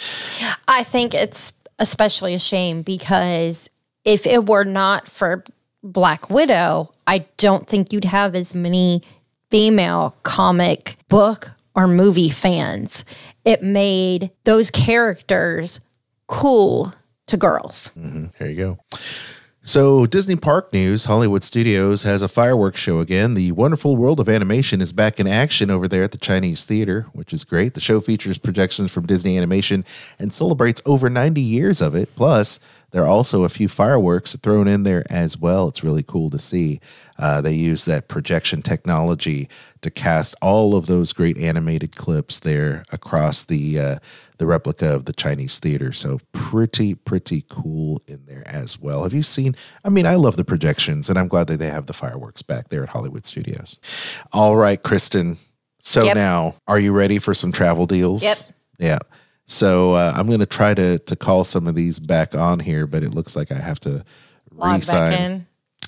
I 0.69 0.85
think 0.85 1.15
it's 1.15 1.53
especially 1.79 2.35
a 2.35 2.39
shame 2.39 2.83
because 2.83 3.69
if 4.05 4.27
it 4.27 4.47
were 4.47 4.65
not 4.65 5.09
for 5.09 5.45
Black 5.83 6.29
Widow, 6.31 6.93
I 7.07 7.27
don't 7.37 7.67
think 7.67 7.93
you'd 7.93 8.05
have 8.05 8.35
as 8.35 8.55
many 8.55 9.03
female 9.51 10.15
comic 10.23 10.97
book 11.09 11.53
or 11.75 11.89
movie 11.89 12.29
fans. 12.29 13.05
It 13.45 13.63
made 13.63 14.31
those 14.45 14.71
characters 14.71 15.81
cool 16.27 16.93
to 17.27 17.37
girls. 17.37 17.93
Mm-hmm. 17.99 18.27
There 18.39 18.51
you 18.51 18.57
go. 18.57 18.79
So, 19.63 20.07
Disney 20.07 20.37
Park 20.37 20.73
News 20.73 21.05
Hollywood 21.05 21.45
Studios 21.45 22.03
has 22.03 22.23
a 22.23 22.29
fireworks 22.29 22.81
show 22.81 23.01
again. 23.01 23.35
The 23.35 23.53
wonderful 23.53 23.95
world 23.95 24.19
of 24.19 24.27
animation 24.27 24.81
is 24.81 24.91
back 24.91 25.21
in 25.21 25.27
action 25.27 25.71
over 25.71 25.87
there 25.87 26.03
at 26.03 26.13
the 26.13 26.19
Chinese 26.19 26.65
Theater, 26.65 27.07
which 27.13 27.35
is 27.35 27.45
great. 27.45 27.75
The 27.75 27.81
show 27.81 28.01
features 28.01 28.39
projections 28.39 28.91
from 28.91 29.07
Disney 29.07 29.37
Animation 29.37 29.85
and 30.19 30.33
celebrates 30.33 30.81
over 30.87 31.11
90 31.11 31.43
years 31.43 31.83
of 31.83 31.95
it. 31.95 32.09
Plus, 32.17 32.59
there 32.93 33.03
are 33.05 33.09
also 33.09 33.45
a 33.45 33.49
few 33.49 33.69
fireworks 33.69 34.35
thrown 34.37 34.67
in 34.69 34.83
there 34.83 35.05
as 35.11 35.39
well. 35.39 35.69
It's 35.69 35.85
really 35.85 36.03
cool 36.03 36.31
to 36.31 36.39
see. 36.39 36.81
Uh, 37.19 37.41
they 37.41 37.53
use 37.53 37.85
that 37.85 38.09
projection 38.09 38.63
technology 38.63 39.49
to 39.83 39.91
cast 39.91 40.35
all 40.43 40.75
of 40.75 40.87
those 40.87 41.13
great 41.13 41.37
animated 41.39 41.95
clips 41.97 42.39
there 42.41 42.85
across 42.93 43.45
the 43.45 43.79
uh, 43.79 43.99
the 44.39 44.47
replica 44.47 44.95
of 44.95 45.05
the 45.05 45.13
Chinese 45.13 45.59
theater. 45.59 45.93
So 45.93 46.19
pretty, 46.33 46.95
pretty 46.95 47.45
cool 47.49 48.03
in 48.07 48.25
there 48.27 48.43
as 48.47 48.81
well. 48.81 49.03
Have 49.03 49.13
you 49.13 49.23
seen? 49.23 49.55
I 49.85 49.91
mean, 49.91 50.07
I 50.07 50.15
love 50.15 50.37
the 50.37 50.45
projections, 50.45 51.09
and 51.11 51.19
I'm 51.19 51.29
glad 51.29 51.47
that 51.49 51.59
they 51.59 51.69
have 51.69 51.87
the 51.87 51.93
fireworks 51.93 52.43
back 52.43 52.71
there 52.71 52.83
at 52.83 52.89
Hollywood 52.91 53.27
Studios. 53.27 53.79
All 54.33 54.57
right, 54.57 54.83
Kristen. 54.83 55.37
So 55.83 56.05
Yep. 56.05 56.15
now, 56.15 56.55
are 56.67 56.79
you 56.79 56.93
ready 56.93 57.19
for 57.19 57.35
some 57.35 57.53
travel 57.53 57.87
deals? 57.87 58.23
Yep. 58.23 58.39
Yeah. 58.79 58.99
So 59.51 59.95
uh, 59.95 60.13
I'm 60.15 60.27
going 60.29 60.39
to 60.41 60.47
try 60.47 60.75
to 60.75 60.99
to 61.01 61.17
call 61.17 61.43
some 61.45 61.67
of 61.67 61.75
these 61.75 61.99
back 61.99 62.35
on 62.35 62.61
here, 62.61 62.87
but 62.87 63.03
it 63.03 63.15
looks 63.15 63.35
like 63.35 63.51
I 63.51 63.57
have 63.57 63.81
to 63.81 64.05
Log 64.53 64.87
back 64.87 65.19
in. 65.19 65.47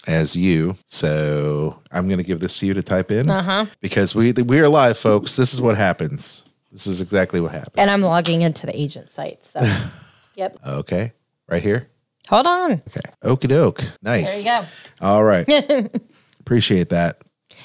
as 0.09 0.35
you. 0.35 0.77
So 0.87 1.79
I'm 1.93 2.09
going 2.09 2.19
to 2.19 2.25
give 2.25 2.41
this 2.41 2.59
to 2.59 2.67
you 2.67 2.75
to 2.75 2.83
type 2.83 3.11
in 3.13 3.31
Uh-huh. 3.31 3.67
because 3.81 4.15
we 4.15 4.33
we 4.33 4.59
are 4.61 4.69
live, 4.69 4.99
folks. 4.99 5.37
This 5.37 5.55
is 5.55 5.61
what 5.61 5.77
happens. 5.77 6.45
This 6.73 6.87
is 6.87 7.01
exactly 7.01 7.41
what 7.41 7.53
happens. 7.53 7.75
And 7.77 7.91
I'm 7.91 8.01
logging 8.01 8.43
into 8.43 8.67
the 8.67 8.79
agent 8.79 9.11
site. 9.11 9.45
So, 9.45 9.61
yep. 10.37 10.59
Okay, 10.67 11.13
right 11.49 11.63
here. 11.63 11.89
Hold 12.29 12.47
on. 12.47 12.73
Okay, 12.73 13.01
okie 13.23 13.49
doke. 13.49 13.83
Nice. 14.03 14.43
There 14.43 14.61
you 14.61 14.63
go. 14.63 15.07
All 15.07 15.23
right, 15.23 15.47
appreciate 16.41 16.89
that. 16.89 17.19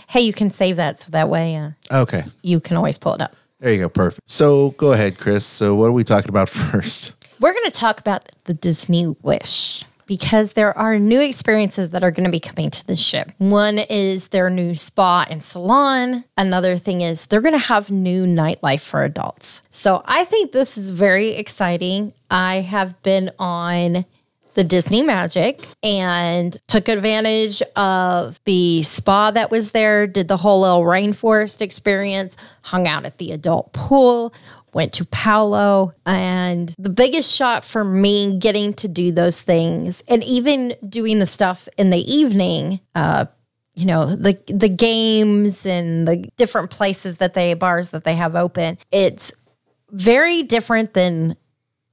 hey, 0.10 0.22
you 0.22 0.34
can 0.34 0.50
save 0.52 0.76
that 0.76 1.00
so 1.00 1.10
that 1.12 1.30
way 1.30 1.56
uh, 1.56 1.72
Okay, 1.92 2.24
you 2.44 2.60
can 2.60 2.78
always 2.78 2.98
pull 3.00 3.14
it 3.16 3.22
up. 3.22 3.36
There 3.60 3.74
you 3.74 3.80
go. 3.80 3.90
Perfect. 3.90 4.30
So 4.30 4.72
go 4.72 4.94
ahead, 4.94 5.18
Chris. 5.18 5.46
So 5.46 5.76
what 5.76 5.86
are 5.86 5.92
we 5.92 6.04
talking 6.04 6.30
about 6.30 6.50
first? 6.50 7.16
We're 7.40 7.54
going 7.54 7.66
to 7.66 7.72
talk 7.72 8.00
about 8.00 8.28
the 8.46 8.54
Disney 8.54 9.16
Wish 9.22 9.84
because 10.08 10.54
there 10.54 10.76
are 10.78 10.98
new 10.98 11.22
experiences 11.22 11.92
that 11.92 12.04
are 12.04 12.12
going 12.12 12.24
to 12.24 12.32
be 12.32 12.40
coming 12.40 12.72
to 12.72 12.88
the 12.88 12.96
ship. 12.96 13.32
One 13.38 13.78
is 13.78 14.30
their 14.30 14.50
new 14.50 14.74
spa 14.74 15.26
and 15.30 15.44
salon. 15.44 16.24
Another 16.38 16.78
thing 16.78 17.02
is 17.02 17.28
they're 17.28 17.42
going 17.42 17.54
to 17.54 17.60
have 17.60 17.92
new 17.92 18.26
nightlife 18.26 18.80
for 18.82 19.04
adults. 19.04 19.62
So 19.70 20.02
I 20.06 20.24
think 20.24 20.54
this 20.54 20.78
is 20.78 20.90
very 20.90 21.32
exciting. 21.32 22.14
I 22.32 22.62
have 22.62 23.02
been 23.04 23.30
on 23.38 24.06
the 24.58 24.64
Disney 24.64 25.04
Magic 25.04 25.68
and 25.84 26.58
took 26.68 26.88
advantage 26.88 27.62
of 27.76 28.44
the 28.46 28.82
spa 28.82 29.30
that 29.30 29.52
was 29.52 29.70
there, 29.70 30.08
did 30.08 30.28
the 30.28 30.38
whole 30.38 30.62
little 30.62 30.82
rainforest 30.82 31.62
experience, 31.62 32.36
hung 32.64 32.88
out 32.88 33.06
at 33.06 33.20
the 33.20 33.32
adult 33.32 33.72
pool, 33.72 34.34
went 34.74 34.94
to 34.94 35.06
Palo. 35.06 35.94
And 36.08 36.74
the 36.80 36.90
biggest 36.90 37.34
shot 37.36 37.66
for 37.66 37.84
me 37.84 38.40
getting 38.40 38.74
to 38.74 38.88
do 38.88 39.12
those 39.12 39.40
things 39.40 40.04
and 40.08 40.24
even 40.24 40.74
doing 40.90 41.20
the 41.20 41.28
stuff 41.28 41.70
in 41.78 41.92
the 41.92 42.02
evening, 42.12 42.80
uh, 42.96 43.28
you 43.76 43.86
know, 43.86 44.16
the 44.16 44.42
the 44.48 44.70
games 44.70 45.68
and 45.68 46.08
the 46.08 46.28
different 46.36 46.72
places 46.72 47.20
that 47.20 47.36
they 47.36 47.54
bars 47.54 47.92
that 47.92 48.06
they 48.06 48.16
have 48.16 48.36
open, 48.36 48.80
it's 48.92 49.32
very 49.92 50.42
different 50.42 50.96
than 50.96 51.38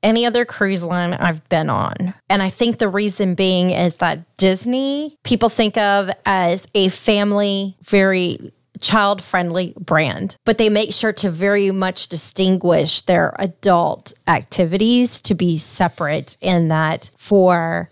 any 0.05 0.27
other 0.27 0.45
cruise 0.45 0.85
line 0.85 1.15
I've 1.15 1.49
been 1.49 1.71
on. 1.71 2.15
And 2.29 2.43
I 2.43 2.51
think 2.51 2.79
the 2.79 2.89
reason 2.89 3.35
being 3.35 3.71
is 3.71 3.97
that 3.97 4.37
Disney, 4.37 5.17
people 5.25 5.49
think 5.49 5.77
of 5.77 6.11
as 6.25 6.69
a 6.75 6.89
family, 6.91 7.75
very 7.83 8.53
child 8.81 9.23
friendly 9.23 9.75
brand, 9.81 10.37
but 10.45 10.59
they 10.59 10.69
make 10.69 10.93
sure 10.93 11.13
to 11.13 11.31
very 11.31 11.71
much 11.71 12.09
distinguish 12.09 13.01
their 13.03 13.35
adult 13.39 14.13
activities 14.29 15.21
to 15.23 15.35
be 15.35 15.57
separate 15.59 16.37
in 16.41 16.69
that 16.69 17.11
for 17.17 17.89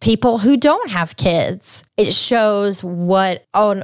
people 0.00 0.38
who 0.38 0.56
don't 0.56 0.90
have 0.90 1.16
kids, 1.16 1.82
it 1.96 2.12
shows 2.12 2.84
what 2.84 3.44
an 3.54 3.82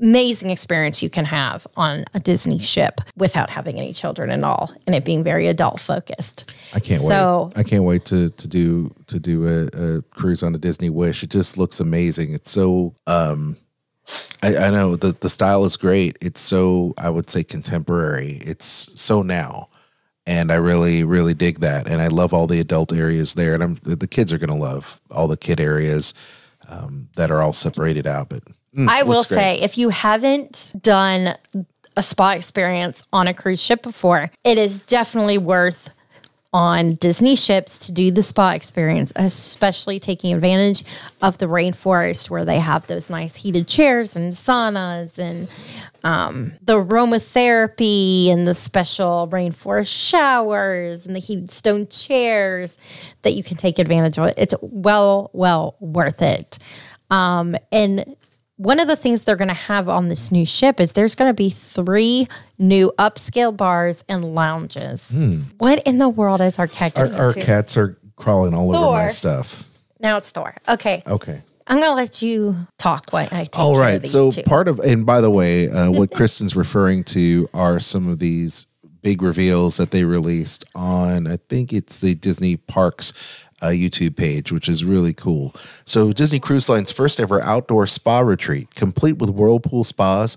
amazing 0.00 0.50
experience 0.50 1.02
you 1.02 1.10
can 1.10 1.24
have 1.24 1.66
on 1.76 2.04
a 2.14 2.20
Disney 2.20 2.58
ship 2.58 3.00
without 3.16 3.50
having 3.50 3.78
any 3.78 3.92
children 3.92 4.30
at 4.30 4.42
all 4.44 4.70
and 4.86 4.94
it 4.94 5.04
being 5.04 5.24
very 5.24 5.46
adult 5.46 5.80
focused. 5.80 6.50
I 6.74 6.80
can't 6.80 7.00
So- 7.02 7.50
wait. 7.54 7.58
I 7.58 7.62
can't 7.68 7.84
wait 7.84 8.04
to 8.06 8.30
to 8.30 8.48
do 8.48 8.94
to 9.08 9.18
do 9.18 9.46
a, 9.46 9.96
a 9.98 10.02
cruise 10.02 10.42
on 10.42 10.54
a 10.54 10.58
Disney 10.58 10.90
Wish. 10.90 11.22
It 11.22 11.30
just 11.30 11.58
looks 11.58 11.80
amazing. 11.80 12.34
It's 12.34 12.50
so 12.50 12.94
um 13.06 13.56
I, 14.42 14.56
I 14.56 14.70
know 14.70 14.96
the 14.96 15.16
the 15.18 15.28
style 15.28 15.64
is 15.64 15.76
great. 15.76 16.16
It's 16.20 16.40
so 16.40 16.94
I 16.96 17.10
would 17.10 17.28
say 17.30 17.42
contemporary. 17.44 18.40
It's 18.44 18.88
so 18.94 19.22
now. 19.22 19.68
And 20.26 20.52
I 20.52 20.56
really, 20.56 21.04
really 21.04 21.32
dig 21.32 21.60
that. 21.60 21.88
And 21.88 22.02
I 22.02 22.08
love 22.08 22.34
all 22.34 22.46
the 22.46 22.60
adult 22.60 22.92
areas 22.92 23.32
there. 23.34 23.54
And 23.54 23.62
I'm 23.62 23.80
the 23.82 24.06
kids 24.06 24.32
are 24.32 24.38
gonna 24.38 24.56
love 24.56 25.00
all 25.10 25.26
the 25.28 25.36
kid 25.38 25.58
areas 25.60 26.14
um, 26.68 27.08
that 27.16 27.30
are 27.30 27.40
all 27.42 27.52
separated 27.54 28.06
out. 28.06 28.28
But 28.28 28.42
mm, 28.78 28.88
I 28.88 29.02
will 29.02 29.24
great. 29.24 29.38
say, 29.38 29.60
if 29.60 29.76
you 29.76 29.88
haven't 29.88 30.72
done 30.80 31.34
a 31.96 32.02
spa 32.02 32.30
experience 32.30 33.06
on 33.12 33.26
a 33.26 33.34
cruise 33.34 33.62
ship 33.62 33.82
before, 33.82 34.30
it 34.44 34.56
is 34.56 34.80
definitely 34.80 35.38
worth 35.38 35.90
on 36.52 36.94
Disney 36.94 37.36
ships 37.36 37.78
to 37.78 37.92
do 37.92 38.10
the 38.10 38.22
spa 38.22 38.52
experience, 38.52 39.12
especially 39.16 40.00
taking 40.00 40.32
advantage 40.32 40.82
of 41.20 41.36
the 41.38 41.46
rainforest 41.46 42.30
where 42.30 42.44
they 42.44 42.58
have 42.58 42.86
those 42.86 43.10
nice 43.10 43.36
heated 43.36 43.68
chairs 43.68 44.16
and 44.16 44.32
saunas 44.32 45.18
and 45.18 45.48
um, 46.04 46.52
the 46.62 46.74
aromatherapy 46.74 48.30
and 48.30 48.46
the 48.46 48.54
special 48.54 49.28
rainforest 49.30 49.92
showers 49.92 51.06
and 51.06 51.14
the 51.14 51.20
heated 51.20 51.50
stone 51.50 51.86
chairs 51.88 52.78
that 53.22 53.32
you 53.32 53.42
can 53.42 53.56
take 53.56 53.78
advantage 53.78 54.18
of. 54.18 54.32
It's 54.38 54.54
well, 54.62 55.30
well 55.34 55.76
worth 55.80 56.22
it. 56.22 56.58
Um, 57.10 57.56
and 57.72 58.16
one 58.58 58.80
of 58.80 58.88
the 58.88 58.96
things 58.96 59.24
they're 59.24 59.36
going 59.36 59.48
to 59.48 59.54
have 59.54 59.88
on 59.88 60.08
this 60.08 60.30
new 60.30 60.44
ship 60.44 60.80
is 60.80 60.92
there's 60.92 61.14
going 61.14 61.30
to 61.30 61.34
be 61.34 61.48
three 61.48 62.26
new 62.58 62.92
upscale 62.98 63.56
bars 63.56 64.04
and 64.08 64.34
lounges. 64.34 65.08
Hmm. 65.10 65.42
What 65.58 65.80
in 65.84 65.98
the 65.98 66.08
world 66.08 66.40
is 66.40 66.58
our 66.58 66.66
cat 66.66 66.98
Our, 66.98 67.12
our 67.14 67.32
cats 67.32 67.76
are 67.76 67.96
crawling 68.16 68.54
all 68.54 68.74
over 68.74 68.92
my 68.92 69.08
stuff. 69.08 69.68
Now 70.00 70.16
it's 70.16 70.30
Thor. 70.32 70.54
Okay. 70.68 71.02
Okay. 71.06 71.42
I'm 71.68 71.76
going 71.78 71.90
to 71.90 71.94
let 71.94 72.20
you 72.22 72.56
talk 72.78 73.10
while 73.10 73.28
I 73.30 73.44
take 73.44 73.58
All 73.58 73.76
these 73.76 74.10
So 74.10 74.30
two. 74.30 74.42
part 74.42 74.68
of, 74.68 74.80
and 74.80 75.06
by 75.06 75.20
the 75.20 75.30
way, 75.30 75.68
uh, 75.68 75.90
what 75.90 76.10
Kristen's 76.14 76.56
referring 76.56 77.04
to 77.04 77.48
are 77.54 77.78
some 77.78 78.08
of 78.08 78.18
these 78.18 78.66
big 79.02 79.22
reveals 79.22 79.76
that 79.76 79.90
they 79.92 80.02
released 80.04 80.64
on. 80.74 81.26
I 81.26 81.36
think 81.36 81.72
it's 81.72 81.98
the 81.98 82.14
Disney 82.14 82.56
Parks 82.56 83.12
uh, 83.62 83.68
YouTube 83.68 84.16
page, 84.16 84.52
which 84.52 84.68
is 84.68 84.84
really 84.84 85.12
cool. 85.12 85.54
So 85.84 86.12
Disney 86.12 86.40
Cruise 86.40 86.68
Line's 86.68 86.92
first 86.92 87.20
ever 87.20 87.40
outdoor 87.42 87.86
spa 87.86 88.20
retreat, 88.20 88.74
complete 88.74 89.18
with 89.18 89.30
whirlpool 89.30 89.84
spas. 89.84 90.36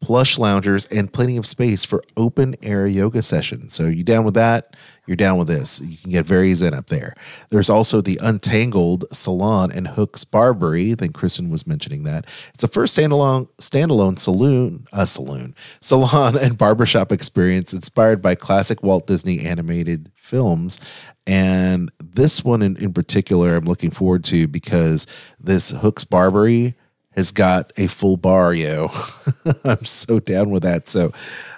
Plush 0.00 0.38
loungers 0.38 0.86
and 0.86 1.12
plenty 1.12 1.36
of 1.36 1.46
space 1.46 1.84
for 1.84 2.02
open 2.16 2.56
air 2.62 2.86
yoga 2.86 3.20
sessions. 3.20 3.74
So, 3.74 3.84
you 3.84 4.02
down 4.02 4.24
with 4.24 4.32
that? 4.32 4.74
You're 5.10 5.16
down 5.16 5.38
with 5.38 5.48
this. 5.48 5.80
You 5.80 5.96
can 5.96 6.10
get 6.12 6.24
very 6.24 6.54
zen 6.54 6.72
up 6.72 6.86
there. 6.86 7.14
There's 7.48 7.68
also 7.68 8.00
the 8.00 8.20
Untangled 8.22 9.06
Salon 9.10 9.72
and 9.72 9.88
Hook's 9.88 10.22
Barbery. 10.22 10.92
I 10.92 10.94
think 10.94 11.14
Kristen 11.14 11.50
was 11.50 11.66
mentioning 11.66 12.04
that. 12.04 12.26
It's 12.54 12.62
the 12.62 12.68
first 12.68 12.96
standalone 12.96 13.48
standalone 13.60 14.20
saloon, 14.20 14.86
uh, 14.92 15.06
saloon, 15.06 15.56
salon 15.80 16.38
and 16.38 16.56
barbershop 16.56 17.10
experience 17.10 17.74
inspired 17.74 18.22
by 18.22 18.36
classic 18.36 18.84
Walt 18.84 19.08
Disney 19.08 19.40
animated 19.40 20.12
films. 20.14 20.78
And 21.26 21.90
this 21.98 22.44
one 22.44 22.62
in, 22.62 22.76
in 22.76 22.92
particular, 22.92 23.56
I'm 23.56 23.64
looking 23.64 23.90
forward 23.90 24.22
to 24.26 24.46
because 24.46 25.08
this 25.40 25.70
Hook's 25.70 26.04
Barbery 26.04 26.76
has 27.16 27.32
got 27.32 27.72
a 27.76 27.88
full 27.88 28.16
bar, 28.16 28.54
yo. 28.54 28.92
I'm 29.64 29.84
so 29.84 30.20
down 30.20 30.50
with 30.50 30.62
that. 30.62 30.88
So, 30.88 31.10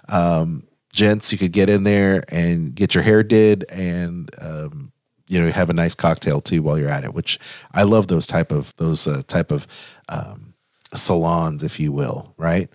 um, 0.08 0.66
gents, 0.92 1.32
you 1.32 1.38
could 1.38 1.52
get 1.52 1.70
in 1.70 1.84
there 1.84 2.24
and 2.28 2.74
get 2.74 2.94
your 2.94 3.02
hair 3.02 3.22
did 3.22 3.64
and, 3.70 4.30
um, 4.38 4.92
you 5.26 5.40
know, 5.40 5.50
have 5.50 5.70
a 5.70 5.74
nice 5.74 5.94
cocktail 5.94 6.40
too 6.40 6.62
while 6.62 6.78
you're 6.78 6.88
at 6.88 7.04
it, 7.04 7.14
which 7.14 7.38
I 7.72 7.84
love 7.84 8.08
those 8.08 8.26
type 8.26 8.52
of, 8.52 8.74
those 8.76 9.06
uh, 9.06 9.22
type 9.26 9.50
of, 9.50 9.66
um, 10.08 10.54
salons, 10.94 11.62
if 11.62 11.80
you 11.80 11.90
will, 11.92 12.34
right? 12.36 12.68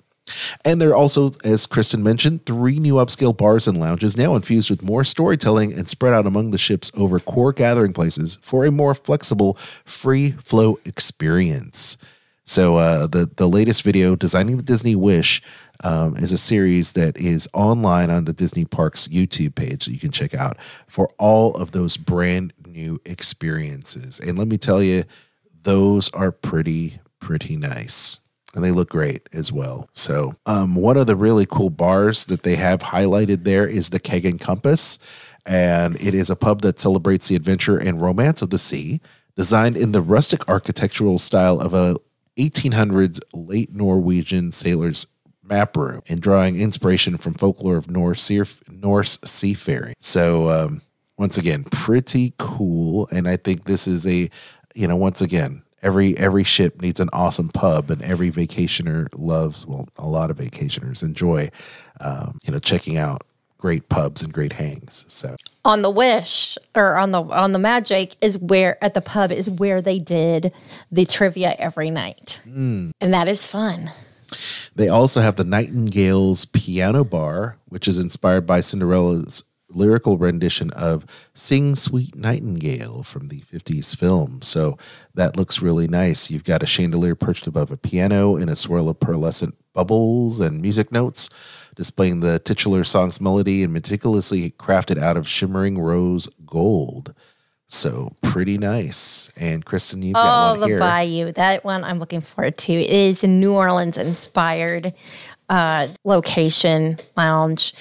And 0.66 0.82
there 0.82 0.90
are 0.90 0.96
also, 0.96 1.34
as 1.44 1.66
Kristen 1.66 2.04
mentioned, 2.04 2.46
three 2.46 2.80
new 2.80 2.96
upscale 2.96 3.36
bars 3.36 3.68
and 3.68 3.80
lounges 3.80 4.18
now 4.18 4.36
infused 4.36 4.70
with 4.70 4.84
more 4.84 5.04
storytelling 5.04 5.74
and 5.74 5.88
spread 5.88 6.14
out 6.14 6.28
among 6.28 6.52
the 6.52 6.58
ships 6.58 6.92
over 6.96 7.20
core 7.20 7.54
gathering 7.54 7.94
places 7.94 8.38
for 8.42 8.66
a 8.66 8.72
more 8.72 8.94
flexible, 8.94 9.54
free 9.86 10.32
flow 10.32 10.78
experience. 10.84 11.98
So 12.48 12.78
uh, 12.78 13.08
the 13.08 13.30
the 13.36 13.48
latest 13.48 13.84
video, 13.84 14.16
designing 14.16 14.58
the 14.58 14.64
Disney 14.64 14.96
Wish, 14.96 15.42
um, 15.84 16.16
is 16.18 16.32
a 16.32 16.38
series 16.38 16.94
that 16.94 17.18
is 17.18 17.48
online 17.54 18.10
on 18.10 18.26
the 18.26 18.34
Disney 18.34 18.66
Parks 18.66 19.08
YouTube 19.10 19.54
page 19.54 19.86
that 19.86 19.92
you 19.92 20.00
can 20.00 20.12
check 20.12 20.34
out 20.34 20.58
for 20.88 21.10
all 21.20 21.54
of 21.56 21.72
those 21.72 21.98
brand 21.98 22.54
new 22.66 23.00
experiences. 23.06 24.20
And 24.20 24.40
let 24.40 24.48
me 24.48 24.58
tell 24.58 24.82
you, 24.82 25.04
those 25.64 26.10
are 26.14 26.32
pretty 26.32 27.00
pretty 27.20 27.58
nice. 27.58 28.22
And 28.56 28.64
they 28.64 28.72
look 28.72 28.90
great 28.90 29.28
as 29.34 29.52
well. 29.52 29.90
So, 29.94 30.36
um, 30.46 30.74
one 30.76 30.98
of 30.98 31.06
the 31.06 31.18
really 31.18 31.46
cool 31.46 31.70
bars 31.70 32.26
that 32.26 32.44
they 32.44 32.56
have 32.56 32.80
highlighted 32.80 33.44
there 33.44 33.68
is 33.68 33.90
the 33.90 34.00
Keg 34.00 34.26
and 34.26 34.40
Compass. 34.40 34.98
And 35.46 35.96
it 36.02 36.16
is 36.16 36.30
a 36.30 36.36
pub 36.36 36.62
that 36.62 36.80
celebrates 36.80 37.28
the 37.28 37.36
adventure 37.36 37.78
and 37.78 38.02
romance 38.02 38.42
of 38.42 38.50
the 38.50 38.58
sea, 38.58 39.02
designed 39.36 39.78
in 39.78 39.92
the 39.92 40.02
rustic 40.02 40.48
architectural 40.50 41.20
style 41.20 41.60
of 41.60 41.74
a 41.74 41.98
1800s 42.38 43.20
late 43.34 43.74
Norwegian 43.74 44.52
sailor's 44.52 45.08
map 45.44 45.78
room 45.78 46.02
and 46.10 46.22
drawing 46.22 46.60
inspiration 46.60 47.18
from 47.18 47.34
folklore 47.34 47.78
of 47.78 47.90
Norse, 47.90 48.30
Norse 48.70 49.18
seafaring. 49.24 49.96
So, 50.00 50.50
um, 50.50 50.82
once 51.18 51.38
again, 51.38 51.64
pretty 51.66 52.34
cool. 52.38 53.08
And 53.12 53.28
I 53.28 53.38
think 53.38 53.66
this 53.66 53.88
is 53.88 54.06
a, 54.06 54.30
you 54.76 54.88
know, 54.88 54.96
once 54.96 55.22
again, 55.22 55.64
every 55.82 56.18
every 56.18 56.44
ship 56.44 56.82
needs 56.82 57.00
an 57.00 57.10
awesome 57.12 57.50
pub, 57.50 57.90
and 57.90 58.04
every 58.04 58.30
vacationer 58.30 59.08
loves. 59.16 59.66
Well, 59.66 59.88
a 59.98 60.08
lot 60.08 60.30
of 60.30 60.38
vacationers 60.38 61.04
enjoy, 61.04 61.50
um, 62.00 62.38
you 62.44 62.52
know, 62.52 62.60
checking 62.60 62.98
out 62.98 63.24
great 63.58 63.90
pubs 63.90 64.22
and 64.22 64.32
great 64.34 64.54
hangs. 64.54 65.06
So 65.08 65.36
on 65.66 65.82
the 65.82 65.90
Wish 65.90 66.58
or 66.76 66.96
on 66.96 67.12
the 67.12 67.22
on 67.24 67.52
the 67.52 67.60
Magic 67.60 68.16
is 68.22 68.38
where 68.38 68.82
at 68.84 68.94
the 68.94 69.02
pub 69.02 69.32
is 69.32 69.50
where 69.50 69.82
they 69.82 70.00
did 70.00 70.52
the 70.92 71.06
trivia 71.06 71.56
every 71.60 71.90
night, 71.90 72.42
Mm. 72.48 72.92
and 73.02 73.14
that 73.14 73.28
is 73.28 73.46
fun. 73.46 73.92
They 74.76 74.90
also 74.90 75.22
have 75.22 75.38
the 75.38 75.44
Nightingale's 75.46 76.46
Piano 76.46 77.04
Bar, 77.04 77.58
which 77.70 77.88
is 77.88 77.98
inspired 77.98 78.46
by 78.46 78.60
Cinderella's 78.62 79.44
lyrical 79.78 80.18
rendition 80.18 80.72
of 80.72 81.06
Sing 81.34 81.76
Sweet 81.76 82.16
Nightingale 82.16 83.04
from 83.04 83.28
the 83.28 83.42
50s 83.42 83.96
film. 83.96 84.42
So 84.42 84.78
that 85.14 85.38
looks 85.38 85.62
really 85.62 85.88
nice. 85.88 86.30
You've 86.32 86.44
got 86.44 86.64
a 86.64 86.68
chandelier 86.68 87.16
perched 87.16 87.48
above 87.48 87.72
a 87.72 87.78
piano 87.78 88.36
in 88.36 88.50
a 88.50 88.56
swirl 88.56 88.90
of 88.90 89.00
pearlescent 89.00 89.54
bubbles 89.74 90.40
and 90.40 90.62
music 90.62 90.92
notes, 90.92 91.30
displaying 91.76 92.20
the 92.22 92.40
titular 92.40 92.84
song's 92.84 93.22
melody 93.22 93.64
and 93.64 93.72
meticulously 93.72 94.52
crafted 94.52 94.98
out 94.98 95.18
of 95.18 95.28
shimmering 95.28 95.78
rose 95.78 96.28
gold. 96.46 97.14
So 97.70 98.14
pretty 98.22 98.58
nice. 98.58 99.30
And 99.36 99.66
Kristen, 99.66 100.02
you've 100.02 100.14
got 100.14 100.48
Oh, 100.48 100.52
one 100.52 100.60
the 100.62 100.68
here. 100.68 100.80
Bayou. 100.80 101.32
That 101.34 101.66
one 101.66 101.84
I'm 101.84 102.00
looking 102.00 102.22
forward 102.22 102.58
to. 102.60 102.74
It 102.74 102.90
is 102.90 103.24
New 103.24 103.54
Orleans 103.54 103.98
inspired 103.98 104.94
uh, 105.50 105.88
location 106.04 106.98
lounge. 107.16 107.74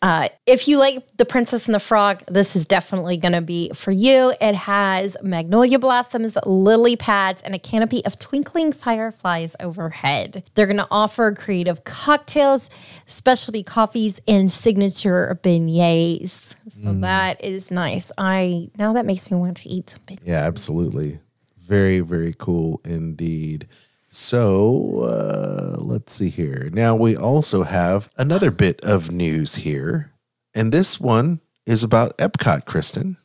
Uh, 0.00 0.28
if 0.46 0.66
you 0.66 0.78
like 0.78 1.06
The 1.16 1.24
Princess 1.24 1.66
and 1.66 1.74
the 1.74 1.78
Frog, 1.78 2.24
this 2.26 2.56
is 2.56 2.66
definitely 2.66 3.16
going 3.16 3.34
to 3.34 3.40
be 3.40 3.70
for 3.72 3.92
you. 3.92 4.32
It 4.40 4.56
has 4.56 5.16
magnolia 5.22 5.78
blossoms, 5.78 6.36
lily 6.44 6.96
pads, 6.96 7.40
and 7.42 7.54
a 7.54 7.58
canopy 7.60 8.04
of 8.04 8.18
twinkling 8.18 8.72
fireflies 8.72 9.54
overhead. 9.60 10.42
They're 10.54 10.66
going 10.66 10.78
to 10.78 10.88
offer 10.90 11.30
creative 11.32 11.84
cocktails, 11.84 12.68
specialty 13.06 13.62
coffees, 13.62 14.20
and 14.26 14.50
signature 14.50 15.38
beignets. 15.44 16.56
So 16.68 16.88
Mm. 16.88 17.02
that 17.02 17.42
is 17.44 17.70
nice. 17.70 18.10
I 18.18 18.70
now 18.76 18.92
that 18.94 19.06
makes 19.06 19.30
me 19.30 19.36
want 19.36 19.58
to 19.58 19.68
eat 19.68 19.90
something. 19.90 20.18
Yeah, 20.24 20.40
absolutely. 20.44 21.18
Very, 21.64 22.00
very 22.00 22.34
cool 22.36 22.80
indeed. 22.84 23.66
So 24.14 25.04
uh, 25.04 25.76
let's 25.78 26.12
see 26.12 26.28
here. 26.28 26.68
Now 26.70 26.94
we 26.94 27.16
also 27.16 27.62
have 27.62 28.10
another 28.18 28.50
bit 28.50 28.78
of 28.82 29.10
news 29.10 29.56
here, 29.56 30.12
and 30.54 30.70
this 30.70 31.00
one 31.00 31.40
is 31.64 31.82
about 31.82 32.18
Epcot, 32.18 32.66
Kristen. 32.66 33.16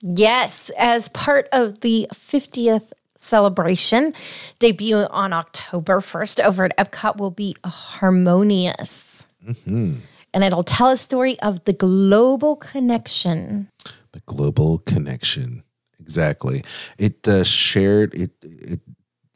Yes, 0.00 0.70
as 0.78 1.10
part 1.10 1.46
of 1.52 1.80
the 1.80 2.08
50th 2.14 2.92
celebration, 3.18 4.14
debut 4.58 5.06
on 5.10 5.34
October 5.34 6.00
1st 6.00 6.42
over 6.42 6.64
at 6.64 6.76
Epcot 6.78 7.18
will 7.18 7.30
be 7.30 7.54
Harmonious. 7.62 9.26
Mm-hmm. 9.46 9.96
And 10.32 10.44
it'll 10.44 10.64
tell 10.64 10.88
a 10.88 10.96
story 10.96 11.38
of 11.40 11.64
the 11.64 11.74
global 11.74 12.56
connection. 12.56 13.68
The 14.12 14.20
global 14.24 14.78
connection. 14.78 15.64
Exactly. 16.00 16.64
It 16.96 17.28
uh, 17.28 17.44
shared, 17.44 18.14
it, 18.14 18.30
it 18.42 18.80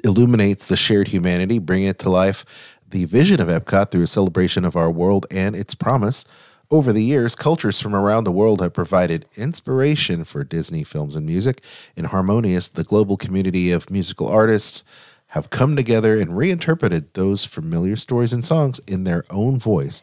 illuminates 0.04 0.68
the 0.68 0.76
shared 0.76 1.08
humanity, 1.08 1.58
bringing 1.58 1.88
it 1.88 1.98
to 2.00 2.10
life 2.10 2.44
the 2.90 3.04
vision 3.06 3.40
of 3.40 3.48
Epcot 3.48 3.90
through 3.90 4.02
a 4.02 4.06
celebration 4.06 4.64
of 4.64 4.76
our 4.76 4.90
world 4.90 5.26
and 5.30 5.56
its 5.56 5.74
promise. 5.74 6.24
Over 6.70 6.92
the 6.92 7.02
years, 7.02 7.34
cultures 7.34 7.80
from 7.80 7.94
around 7.94 8.24
the 8.24 8.32
world 8.32 8.60
have 8.60 8.72
provided 8.72 9.26
inspiration 9.36 10.24
for 10.24 10.44
Disney 10.44 10.84
films 10.84 11.16
and 11.16 11.26
music. 11.26 11.62
In 11.96 12.06
Harmonious, 12.06 12.68
the 12.68 12.84
global 12.84 13.16
community 13.16 13.70
of 13.70 13.90
musical 13.90 14.28
artists 14.28 14.84
have 15.28 15.50
come 15.50 15.74
together 15.74 16.20
and 16.20 16.36
reinterpreted 16.36 17.12
those 17.14 17.44
familiar 17.44 17.96
stories 17.96 18.32
and 18.32 18.44
songs 18.44 18.80
in 18.86 19.02
their 19.02 19.24
own 19.30 19.58
voice, 19.58 20.00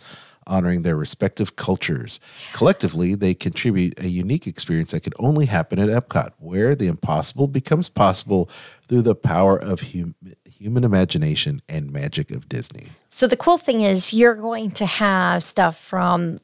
honoring 0.47 0.81
their 0.83 0.95
respective 0.95 1.55
cultures. 1.55 2.19
Collectively, 2.53 3.15
they 3.15 3.33
contribute 3.33 3.99
a 3.99 4.07
unique 4.07 4.47
experience 4.47 4.91
that 4.91 5.03
can 5.03 5.13
only 5.19 5.45
happen 5.45 5.79
at 5.79 5.89
Epcot, 5.89 6.31
where 6.39 6.75
the 6.75 6.87
impossible 6.87 7.47
becomes 7.47 7.89
possible 7.89 8.49
through 8.87 9.01
the 9.01 9.15
power 9.15 9.57
of 9.57 9.81
hum- 9.93 10.15
human 10.45 10.83
imagination 10.83 11.61
and 11.69 11.91
magic 11.91 12.31
of 12.31 12.49
Disney. 12.49 12.87
So 13.09 13.27
the 13.27 13.37
cool 13.37 13.57
thing 13.57 13.81
is 13.81 14.13
you're 14.13 14.35
going 14.35 14.71
to 14.71 14.85
have 14.85 15.43
stuff 15.43 15.77
from 15.77 16.37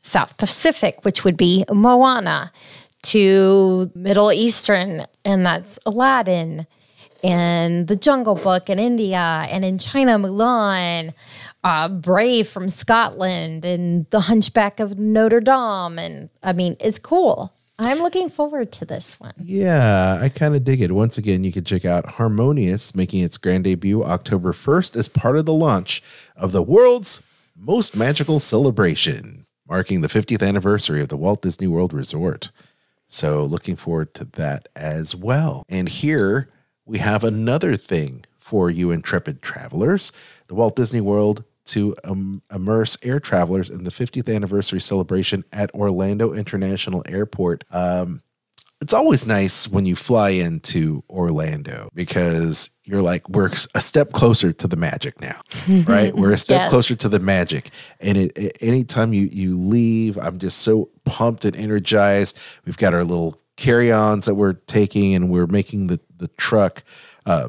South 0.00 0.36
Pacific, 0.36 1.04
which 1.04 1.24
would 1.24 1.36
be 1.36 1.64
Moana, 1.72 2.52
to 3.02 3.90
Middle 3.94 4.32
Eastern, 4.32 5.06
and 5.24 5.46
that's 5.46 5.78
Aladdin, 5.86 6.66
and 7.22 7.88
The 7.88 7.96
Jungle 7.96 8.34
Book 8.34 8.70
in 8.70 8.78
India, 8.78 9.46
and 9.48 9.64
in 9.64 9.78
China, 9.78 10.18
Mulan, 10.18 11.14
uh, 11.64 11.88
Brave 11.88 12.48
from 12.48 12.68
Scotland, 12.68 13.64
and 13.64 14.06
The 14.10 14.20
Hunchback 14.20 14.80
of 14.80 14.98
Notre 14.98 15.40
Dame. 15.40 15.98
And 15.98 16.30
I 16.42 16.52
mean, 16.52 16.76
it's 16.80 16.98
cool. 16.98 17.52
I'm 17.80 17.98
looking 17.98 18.28
forward 18.28 18.72
to 18.72 18.84
this 18.84 19.20
one. 19.20 19.34
Yeah, 19.38 20.18
I 20.20 20.28
kind 20.30 20.56
of 20.56 20.64
dig 20.64 20.80
it. 20.80 20.90
Once 20.90 21.16
again, 21.16 21.44
you 21.44 21.52
can 21.52 21.62
check 21.62 21.84
out 21.84 22.06
Harmonious 22.12 22.94
making 22.94 23.22
its 23.22 23.36
grand 23.36 23.64
debut 23.64 24.02
October 24.02 24.52
1st 24.52 24.96
as 24.96 25.08
part 25.08 25.36
of 25.36 25.46
the 25.46 25.52
launch 25.52 26.02
of 26.36 26.50
the 26.50 26.62
world's 26.62 27.22
most 27.56 27.96
magical 27.96 28.40
celebration, 28.40 29.46
marking 29.68 30.00
the 30.00 30.08
50th 30.08 30.46
anniversary 30.46 31.00
of 31.00 31.08
the 31.08 31.16
Walt 31.16 31.42
Disney 31.42 31.68
World 31.68 31.92
Resort. 31.92 32.50
So, 33.06 33.44
looking 33.44 33.76
forward 33.76 34.12
to 34.14 34.24
that 34.24 34.68
as 34.74 35.14
well. 35.14 35.62
And 35.68 35.88
here 35.88 36.48
we 36.84 36.98
have 36.98 37.22
another 37.22 37.76
thing 37.76 38.24
for 38.38 38.70
you 38.70 38.90
intrepid 38.90 39.40
travelers 39.40 40.10
the 40.48 40.54
Walt 40.54 40.74
Disney 40.74 41.00
World 41.00 41.44
to 41.68 41.94
um, 42.04 42.42
immerse 42.54 42.96
air 43.02 43.20
travelers 43.20 43.70
in 43.70 43.84
the 43.84 43.90
50th 43.90 44.34
anniversary 44.34 44.80
celebration 44.80 45.44
at 45.52 45.72
Orlando 45.74 46.32
International 46.32 47.02
Airport. 47.06 47.64
Um, 47.70 48.22
it's 48.80 48.92
always 48.94 49.26
nice 49.26 49.66
when 49.66 49.86
you 49.86 49.96
fly 49.96 50.30
into 50.30 51.02
Orlando 51.10 51.88
because 51.94 52.70
you're 52.84 53.02
like, 53.02 53.28
we're 53.28 53.50
a 53.74 53.80
step 53.80 54.12
closer 54.12 54.52
to 54.52 54.68
the 54.68 54.76
magic 54.76 55.20
now, 55.20 55.40
right? 55.86 56.14
we're 56.14 56.30
a 56.30 56.36
step 56.36 56.60
Yes. 56.60 56.70
closer 56.70 56.94
to 56.94 57.08
the 57.08 57.18
magic. 57.18 57.70
And 58.00 58.16
it, 58.16 58.38
it- 58.38 58.56
anytime 58.60 59.12
you, 59.12 59.28
you 59.32 59.58
leave, 59.58 60.16
I'm 60.16 60.38
just 60.38 60.58
so 60.58 60.90
pumped 61.04 61.44
and 61.44 61.56
energized. 61.56 62.38
We've 62.66 62.78
got 62.78 62.94
our 62.94 63.02
little 63.02 63.40
carry 63.56 63.90
ons 63.90 64.26
that 64.26 64.36
we're 64.36 64.52
taking 64.52 65.12
and 65.12 65.28
we're 65.28 65.48
making 65.48 65.88
the, 65.88 65.98
the 66.16 66.28
truck, 66.36 66.84
uh, 67.26 67.48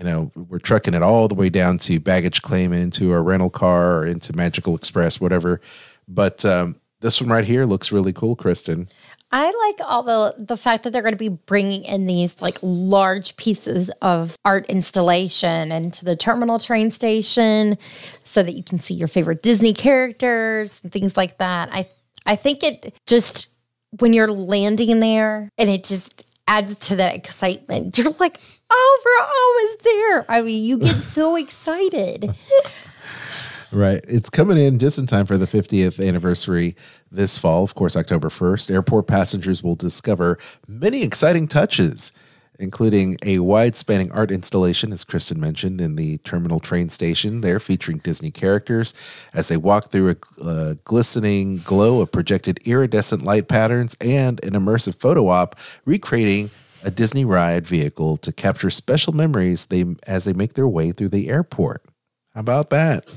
you 0.00 0.06
know, 0.06 0.32
we're 0.34 0.58
trucking 0.58 0.94
it 0.94 1.02
all 1.02 1.28
the 1.28 1.34
way 1.34 1.50
down 1.50 1.76
to 1.76 2.00
baggage 2.00 2.40
claim 2.40 2.72
into 2.72 3.12
our 3.12 3.22
rental 3.22 3.50
car 3.50 3.98
or 3.98 4.06
into 4.06 4.34
Magical 4.34 4.74
Express, 4.74 5.20
whatever. 5.20 5.60
But 6.08 6.42
um, 6.46 6.76
this 7.00 7.20
one 7.20 7.28
right 7.28 7.44
here 7.44 7.66
looks 7.66 7.92
really 7.92 8.14
cool, 8.14 8.34
Kristen. 8.34 8.88
I 9.30 9.44
like 9.44 9.88
all 9.88 10.02
the 10.02 10.34
the 10.38 10.56
fact 10.56 10.82
that 10.82 10.92
they're 10.92 11.02
going 11.02 11.12
to 11.12 11.18
be 11.18 11.28
bringing 11.28 11.84
in 11.84 12.06
these 12.06 12.40
like 12.40 12.58
large 12.62 13.36
pieces 13.36 13.88
of 14.02 14.36
art 14.44 14.66
installation 14.66 15.70
into 15.70 16.04
the 16.04 16.16
terminal 16.16 16.58
train 16.58 16.90
station, 16.90 17.76
so 18.24 18.42
that 18.42 18.52
you 18.52 18.64
can 18.64 18.80
see 18.80 18.94
your 18.94 19.06
favorite 19.06 19.42
Disney 19.42 19.72
characters 19.72 20.80
and 20.82 20.90
things 20.90 21.16
like 21.16 21.38
that. 21.38 21.68
I 21.72 21.88
I 22.26 22.36
think 22.36 22.64
it 22.64 22.94
just 23.06 23.48
when 23.98 24.14
you're 24.14 24.32
landing 24.32 24.98
there 24.98 25.50
and 25.58 25.68
it 25.68 25.84
just 25.84 26.24
adds 26.50 26.74
to 26.74 26.96
that 26.96 27.14
excitement. 27.14 27.96
You're 27.98 28.12
like, 28.18 28.40
oh, 28.70 29.02
we're 29.04 29.24
almost 29.24 29.82
there. 29.84 30.30
I 30.30 30.42
mean, 30.42 30.62
you 30.64 30.78
get 30.78 30.96
so 30.96 31.36
excited. 31.36 32.34
Right. 33.72 34.00
It's 34.08 34.30
coming 34.30 34.58
in 34.58 34.78
just 34.80 34.98
in 34.98 35.06
time 35.06 35.26
for 35.26 35.38
the 35.38 35.46
50th 35.46 36.04
anniversary 36.04 36.74
this 37.10 37.38
fall, 37.38 37.62
of 37.62 37.74
course, 37.74 37.96
October 37.96 38.28
1st. 38.28 38.70
Airport 38.70 39.06
passengers 39.06 39.62
will 39.62 39.76
discover 39.76 40.38
many 40.66 41.02
exciting 41.04 41.46
touches, 41.46 42.12
including 42.58 43.16
a 43.24 43.38
wide 43.38 43.76
spanning 43.76 44.10
art 44.10 44.32
installation, 44.32 44.92
as 44.92 45.04
Kristen 45.04 45.40
mentioned, 45.40 45.80
in 45.80 45.94
the 45.94 46.18
terminal 46.18 46.58
train 46.58 46.88
station 46.90 47.42
there, 47.42 47.60
featuring 47.60 47.98
Disney 47.98 48.32
characters 48.32 48.92
as 49.32 49.46
they 49.46 49.56
walk 49.56 49.90
through 49.90 50.10
a 50.10 50.42
uh, 50.42 50.74
glistening 50.84 51.58
glow 51.58 52.00
of 52.00 52.10
projected 52.10 52.58
iridescent 52.66 53.22
light 53.22 53.46
patterns 53.46 53.96
and 54.00 54.42
an 54.44 54.54
immersive 54.54 54.96
photo 54.96 55.28
op 55.28 55.56
recreating 55.84 56.50
a 56.82 56.90
Disney 56.90 57.24
ride 57.24 57.66
vehicle 57.66 58.16
to 58.18 58.32
capture 58.32 58.70
special 58.70 59.12
memories 59.12 59.66
they 59.66 59.84
as 60.06 60.24
they 60.24 60.32
make 60.32 60.54
their 60.54 60.68
way 60.68 60.92
through 60.92 61.08
the 61.08 61.28
airport. 61.28 61.84
How 62.34 62.40
about 62.40 62.70
that? 62.70 63.12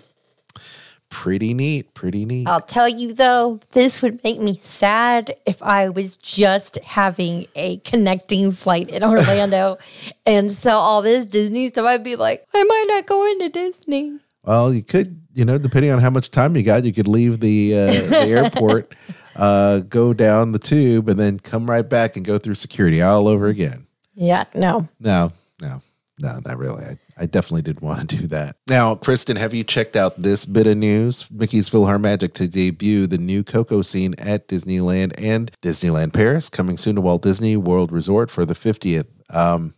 Pretty 1.10 1.54
neat, 1.54 1.94
pretty 1.94 2.26
neat. 2.26 2.48
I'll 2.48 2.60
tell 2.60 2.90
you 2.90 3.14
though, 3.14 3.60
this 3.74 4.02
would 4.02 4.24
make 4.24 4.42
me 4.42 4.58
sad 4.60 5.36
if 5.46 5.62
I 5.62 5.90
was 5.90 6.18
just 6.18 6.78
having 6.80 7.46
a 7.56 7.78
connecting 7.78 8.52
flight 8.52 8.90
in 8.90 9.04
Orlando 9.04 9.78
and 10.26 10.52
sell 10.52 10.80
all 10.80 11.04
this 11.04 11.28
Disney 11.28 11.68
stuff. 11.68 11.86
I'd 11.86 12.04
be 12.04 12.16
like, 12.16 12.46
I 12.54 12.64
might 12.64 12.86
not 12.88 13.06
go 13.06 13.32
into 13.32 13.50
Disney. 13.50 14.18
Well, 14.44 14.74
you 14.74 14.82
could, 14.82 15.22
you 15.34 15.46
know, 15.46 15.58
depending 15.60 15.92
on 15.92 16.00
how 16.00 16.10
much 16.10 16.32
time 16.32 16.58
you 16.58 16.64
got, 16.64 16.84
you 16.84 16.92
could 16.92 17.08
leave 17.08 17.40
the 17.40 17.74
uh, 17.74 18.10
the 18.10 18.26
airport, 18.30 18.94
uh, 19.36 19.80
go 19.80 20.14
down 20.14 20.52
the 20.52 20.60
tube, 20.60 21.10
and 21.10 21.20
then 21.20 21.40
come 21.40 21.70
right 21.70 21.88
back 21.88 22.16
and 22.16 22.26
go 22.26 22.38
through 22.38 22.56
security 22.56 23.02
all 23.02 23.28
over 23.28 23.48
again. 23.48 23.88
Yeah, 24.16 24.44
no. 24.54 24.88
No, 25.00 25.32
no, 25.62 25.80
no, 26.20 26.40
not 26.46 26.58
really. 26.58 26.84
I, 26.84 26.98
I 27.18 27.26
definitely 27.26 27.64
did 27.64 27.82
want 27.82 28.10
to 28.10 28.18
do 28.18 28.28
that. 28.28 28.58
Now, 28.68 28.96
Kristen, 28.96 29.36
have 29.38 29.54
you 29.54 29.64
checked 29.64 29.96
out 29.96 30.18
this 30.18 30.46
bit 30.46 30.68
of 30.68 30.78
news? 30.78 31.30
Mickey's 31.32 31.70
PhilharMagic 31.70 32.34
to 32.34 32.48
debut 32.48 33.08
the 33.08 33.18
new 33.18 33.44
Coco 33.44 33.82
scene 33.82 34.16
at 34.18 34.48
Disneyland 34.48 35.14
and 35.18 35.52
Disneyland 35.62 36.14
Paris, 36.14 36.50
coming 36.50 36.78
soon 36.78 36.96
to 36.96 37.02
Walt 37.02 37.24
Disney 37.24 37.58
World 37.58 37.92
Resort 37.92 38.30
for 38.32 38.46
the 38.46 38.54
50th. 38.54 39.08
Um, 39.30 39.74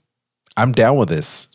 I'm 0.57 0.71
down 0.71 0.97
with 0.97 1.09
this. 1.09 1.49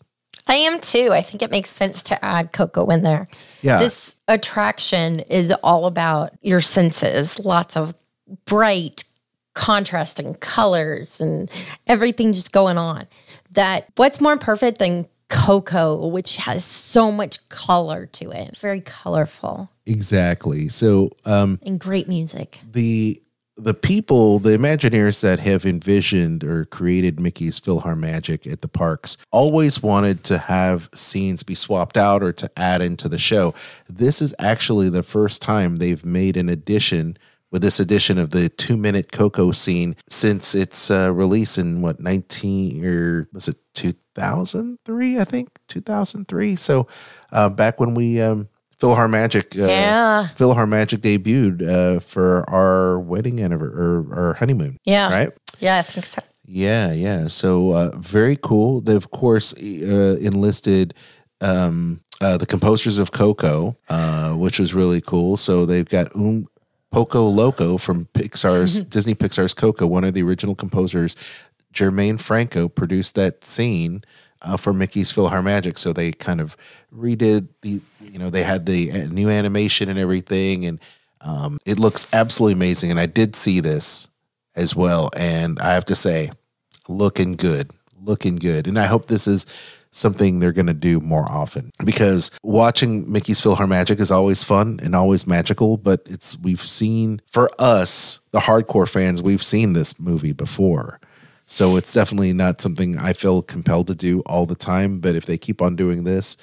I 0.46 0.55
am 0.55 0.81
too. 0.81 1.11
I 1.12 1.22
think 1.22 1.42
it 1.42 1.50
makes 1.50 1.70
sense 1.70 2.03
to 2.05 2.24
add 2.24 2.53
Coco 2.53 2.87
in 2.87 3.03
there. 3.03 3.29
Yeah. 3.62 3.79
This 3.79 4.16
attraction 4.29 5.20
is 5.20 5.53
all 5.62 5.87
about 5.87 6.33
your 6.42 6.61
senses, 6.61 7.44
lots 7.44 7.76
of 7.76 7.94
bright, 8.44 9.05
contrasting 9.55 10.35
colors 10.35 11.20
and 11.20 11.50
everything 11.87 12.33
just 12.33 12.53
going 12.53 12.79
on. 12.79 13.07
That 13.53 13.88
what's 13.96 14.20
more 14.20 14.38
perfect 14.38 14.79
than 14.79 15.07
Coco, 15.29 16.07
which 16.09 16.37
has 16.38 16.64
so 16.64 17.12
much 17.12 17.48
color 17.48 18.07
to 18.07 18.31
it, 18.31 18.57
very 18.57 18.81
colorful 18.81 19.70
Exactly. 19.90 20.68
So, 20.68 21.11
um, 21.24 21.59
and 21.62 21.79
great 21.79 22.09
music. 22.09 22.61
the 22.70 23.20
the 23.56 23.74
people, 23.74 24.38
the 24.38 24.56
Imagineers 24.56 25.20
that 25.20 25.40
have 25.40 25.66
envisioned 25.66 26.44
or 26.44 26.64
created 26.64 27.20
Mickey's 27.20 27.60
PhilharMagic 27.60 28.50
at 28.50 28.62
the 28.62 28.68
parks 28.68 29.16
always 29.30 29.82
wanted 29.82 30.24
to 30.24 30.38
have 30.38 30.88
scenes 30.94 31.42
be 31.42 31.54
swapped 31.54 31.96
out 31.96 32.22
or 32.22 32.32
to 32.32 32.50
add 32.56 32.80
into 32.80 33.08
the 33.08 33.18
show. 33.18 33.54
This 33.88 34.22
is 34.22 34.34
actually 34.38 34.88
the 34.88 35.02
first 35.02 35.42
time 35.42 35.76
they've 35.76 36.04
made 36.04 36.36
an 36.36 36.48
addition 36.48 37.16
with 37.50 37.62
this 37.62 37.80
edition 37.80 38.18
of 38.18 38.30
the 38.30 38.48
two 38.48 38.76
minute 38.76 39.12
Coco 39.12 39.50
scene 39.50 39.96
since 40.08 40.54
its 40.54 40.90
uh, 40.90 41.12
release 41.12 41.58
in 41.58 41.80
what 41.80 42.00
19 42.00 42.84
or 42.84 43.28
was 43.32 43.48
it 43.48 43.56
2003? 43.74 45.18
I 45.18 45.24
think 45.24 45.58
2003. 45.68 46.56
So 46.56 46.86
uh, 47.32 47.48
back 47.48 47.80
when 47.80 47.94
we 47.94 48.20
um, 48.20 48.48
PhilharMagic, 48.80 49.60
uh, 49.62 49.66
Yeah. 49.66 50.28
PhilharMagic 50.36 50.98
debuted 51.00 51.62
uh, 51.68 52.00
for 52.00 52.48
our 52.48 52.98
wedding 52.98 53.40
anniversary 53.42 53.78
or 53.80 54.14
our 54.14 54.34
honeymoon. 54.34 54.78
Yeah. 54.84 55.10
Right. 55.10 55.30
Yeah, 55.58 55.78
I 55.78 55.82
think 55.82 56.06
so. 56.06 56.22
Yeah, 56.46 56.92
yeah. 56.92 57.26
So 57.28 57.72
uh, 57.72 57.90
very 57.98 58.36
cool. 58.36 58.80
They 58.80 58.96
of 58.96 59.10
course 59.10 59.54
uh, 59.54 60.16
enlisted 60.20 60.94
um, 61.40 62.00
uh, 62.20 62.36
the 62.38 62.46
composers 62.46 62.98
of 62.98 63.12
Coco, 63.12 63.76
uh, 63.88 64.32
which 64.32 64.58
was 64.58 64.74
really 64.74 65.00
cool. 65.00 65.36
So 65.36 65.64
they've 65.66 65.88
got 65.88 66.14
um, 66.16 66.48
Poco 66.90 67.26
Loco 67.28 67.78
from 67.78 68.08
Pixar's 68.14 68.80
Disney 68.94 69.14
Pixar's 69.14 69.54
Coco, 69.54 69.86
one 69.86 70.02
of 70.04 70.14
the 70.14 70.22
original 70.22 70.54
composers, 70.56 71.14
Jermaine 71.72 72.20
Franco 72.20 72.68
produced 72.68 73.14
that 73.14 73.44
scene 73.44 74.02
uh, 74.42 74.57
for 74.57 74.72
Mickey's 74.72 75.12
PhilharMagic. 75.12 75.79
So 75.79 75.92
they 75.92 76.12
kind 76.12 76.40
of 76.40 76.57
redid 76.94 77.48
the, 77.62 77.81
you 78.00 78.18
know, 78.18 78.31
they 78.31 78.42
had 78.42 78.66
the 78.66 78.92
uh, 78.92 79.07
new 79.07 79.29
animation 79.29 79.88
and 79.88 79.98
everything, 79.98 80.66
and 80.66 80.79
um, 81.20 81.59
it 81.64 81.79
looks 81.79 82.07
absolutely 82.12 82.55
amazing. 82.55 82.90
And 82.90 83.00
I 83.00 83.07
did 83.07 83.37
see 83.37 83.61
this 83.61 84.09
as 84.55 84.74
well, 84.74 85.11
and 85.16 85.59
I 85.59 85.74
have 85.74 85.85
to 85.87 85.94
say, 85.94 86.31
looking 86.88 87.37
good, 87.37 87.70
looking 88.03 88.37
good. 88.37 88.66
And 88.66 88.79
I 88.79 88.87
hope 88.87 89.07
this 89.07 89.26
is 89.26 89.46
something 89.92 90.38
they're 90.38 90.53
going 90.53 90.66
to 90.66 90.74
do 90.74 91.00
more 91.00 91.24
often 91.29 91.72
because 91.85 92.31
watching 92.42 93.11
Mickey's 93.11 93.40
PhilharMagic 93.40 93.98
is 93.98 94.11
always 94.11 94.44
fun 94.44 94.79
and 94.83 94.94
always 94.94 95.26
magical. 95.26 95.76
But 95.76 96.03
it's 96.07 96.38
we've 96.38 96.61
seen 96.61 97.20
for 97.26 97.50
us, 97.59 98.20
the 98.31 98.40
hardcore 98.40 98.88
fans, 98.88 99.22
we've 99.22 99.42
seen 99.42 99.72
this 99.72 99.98
movie 99.98 100.33
before. 100.33 101.00
So 101.50 101.76
it's 101.76 101.92
definitely 101.92 102.32
not 102.32 102.60
something 102.60 102.96
I 102.96 103.12
feel 103.12 103.42
compelled 103.42 103.88
to 103.88 103.94
do 103.96 104.20
all 104.20 104.46
the 104.46 104.54
time. 104.54 105.00
But 105.00 105.16
if 105.16 105.26
they 105.26 105.36
keep 105.36 105.60
on 105.60 105.74
doing 105.74 106.04
this, 106.04 106.36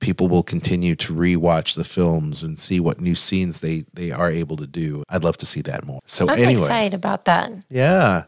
people 0.00 0.28
will 0.28 0.42
continue 0.42 0.94
to 0.96 1.14
rewatch 1.14 1.74
the 1.74 1.84
films 1.84 2.42
and 2.42 2.60
see 2.60 2.78
what 2.78 3.00
new 3.00 3.14
scenes 3.14 3.60
they 3.60 3.84
they 3.94 4.10
are 4.10 4.30
able 4.30 4.56
to 4.58 4.66
do. 4.66 5.02
I'd 5.08 5.24
love 5.24 5.38
to 5.38 5.46
see 5.46 5.62
that 5.62 5.84
more. 5.84 6.00
So 6.04 6.28
I'm 6.28 6.38
anyway, 6.38 6.62
excited 6.62 6.94
about 6.94 7.24
that. 7.24 7.50
yeah. 7.70 8.24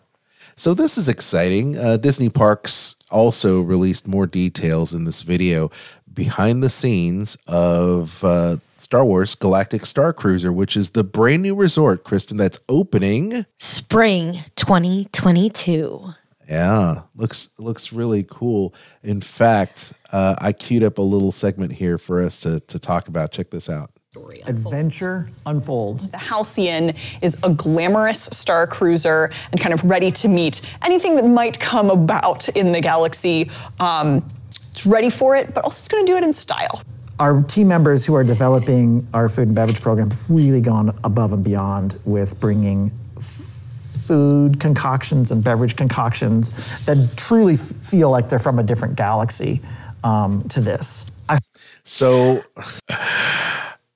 So 0.56 0.74
this 0.74 0.98
is 0.98 1.08
exciting. 1.08 1.78
Uh, 1.78 1.96
Disney 1.96 2.28
Parks 2.28 2.96
also 3.10 3.60
released 3.60 4.06
more 4.06 4.26
details 4.26 4.92
in 4.92 5.04
this 5.04 5.22
video 5.22 5.70
behind 6.12 6.62
the 6.62 6.68
scenes 6.68 7.38
of 7.46 8.22
uh, 8.22 8.58
Star 8.76 9.04
Wars 9.04 9.34
Galactic 9.34 9.86
Star 9.86 10.12
Cruiser, 10.12 10.52
which 10.52 10.76
is 10.76 10.90
the 10.90 11.04
brand 11.04 11.42
new 11.42 11.54
resort, 11.54 12.04
Kristen, 12.04 12.36
that's 12.36 12.58
opening. 12.68 13.46
Spring 13.56 14.40
2022. 14.56 16.12
Yeah, 16.48 17.02
looks 17.14 17.54
looks 17.58 17.92
really 17.92 18.24
cool. 18.28 18.74
In 19.02 19.20
fact, 19.20 19.92
uh, 20.12 20.34
I 20.38 20.52
queued 20.52 20.84
up 20.84 20.98
a 20.98 21.02
little 21.02 21.32
segment 21.32 21.72
here 21.72 21.98
for 21.98 22.20
us 22.20 22.40
to 22.40 22.60
to 22.60 22.78
talk 22.78 23.08
about. 23.08 23.32
Check 23.32 23.50
this 23.50 23.70
out. 23.70 23.90
Story 24.12 24.42
Adventure 24.46 25.30
unfolds. 25.46 26.06
The 26.08 26.18
Halcyon 26.18 26.92
is 27.22 27.42
a 27.42 27.48
glamorous 27.48 28.24
star 28.24 28.66
cruiser 28.66 29.30
and 29.50 29.58
kind 29.58 29.72
of 29.72 29.82
ready 29.84 30.10
to 30.10 30.28
meet 30.28 30.60
anything 30.82 31.16
that 31.16 31.24
might 31.24 31.58
come 31.58 31.88
about 31.88 32.46
in 32.50 32.72
the 32.72 32.80
galaxy. 32.82 33.50
Um, 33.80 34.22
it's 34.48 34.84
ready 34.84 35.08
for 35.08 35.34
it, 35.34 35.54
but 35.54 35.64
also 35.64 35.80
it's 35.80 35.88
going 35.88 36.04
to 36.04 36.12
do 36.12 36.18
it 36.18 36.24
in 36.24 36.32
style. 36.32 36.82
Our 37.20 37.42
team 37.44 37.68
members 37.68 38.04
who 38.04 38.14
are 38.14 38.22
developing 38.22 39.08
our 39.14 39.30
food 39.30 39.46
and 39.46 39.54
beverage 39.54 39.80
program 39.80 40.10
have 40.10 40.30
really 40.30 40.60
gone 40.60 40.94
above 41.04 41.32
and 41.32 41.42
beyond 41.42 41.98
with 42.04 42.38
bringing 42.38 42.90
food 44.06 44.60
concoctions 44.60 45.30
and 45.30 45.42
beverage 45.44 45.76
concoctions 45.76 46.84
that 46.86 46.96
truly 47.16 47.54
f- 47.54 47.60
feel 47.60 48.10
like 48.10 48.28
they're 48.28 48.38
from 48.38 48.58
a 48.58 48.62
different 48.62 48.96
galaxy 48.96 49.60
um, 50.04 50.42
to 50.48 50.60
this. 50.60 51.10
I- 51.28 51.38
So 51.84 52.42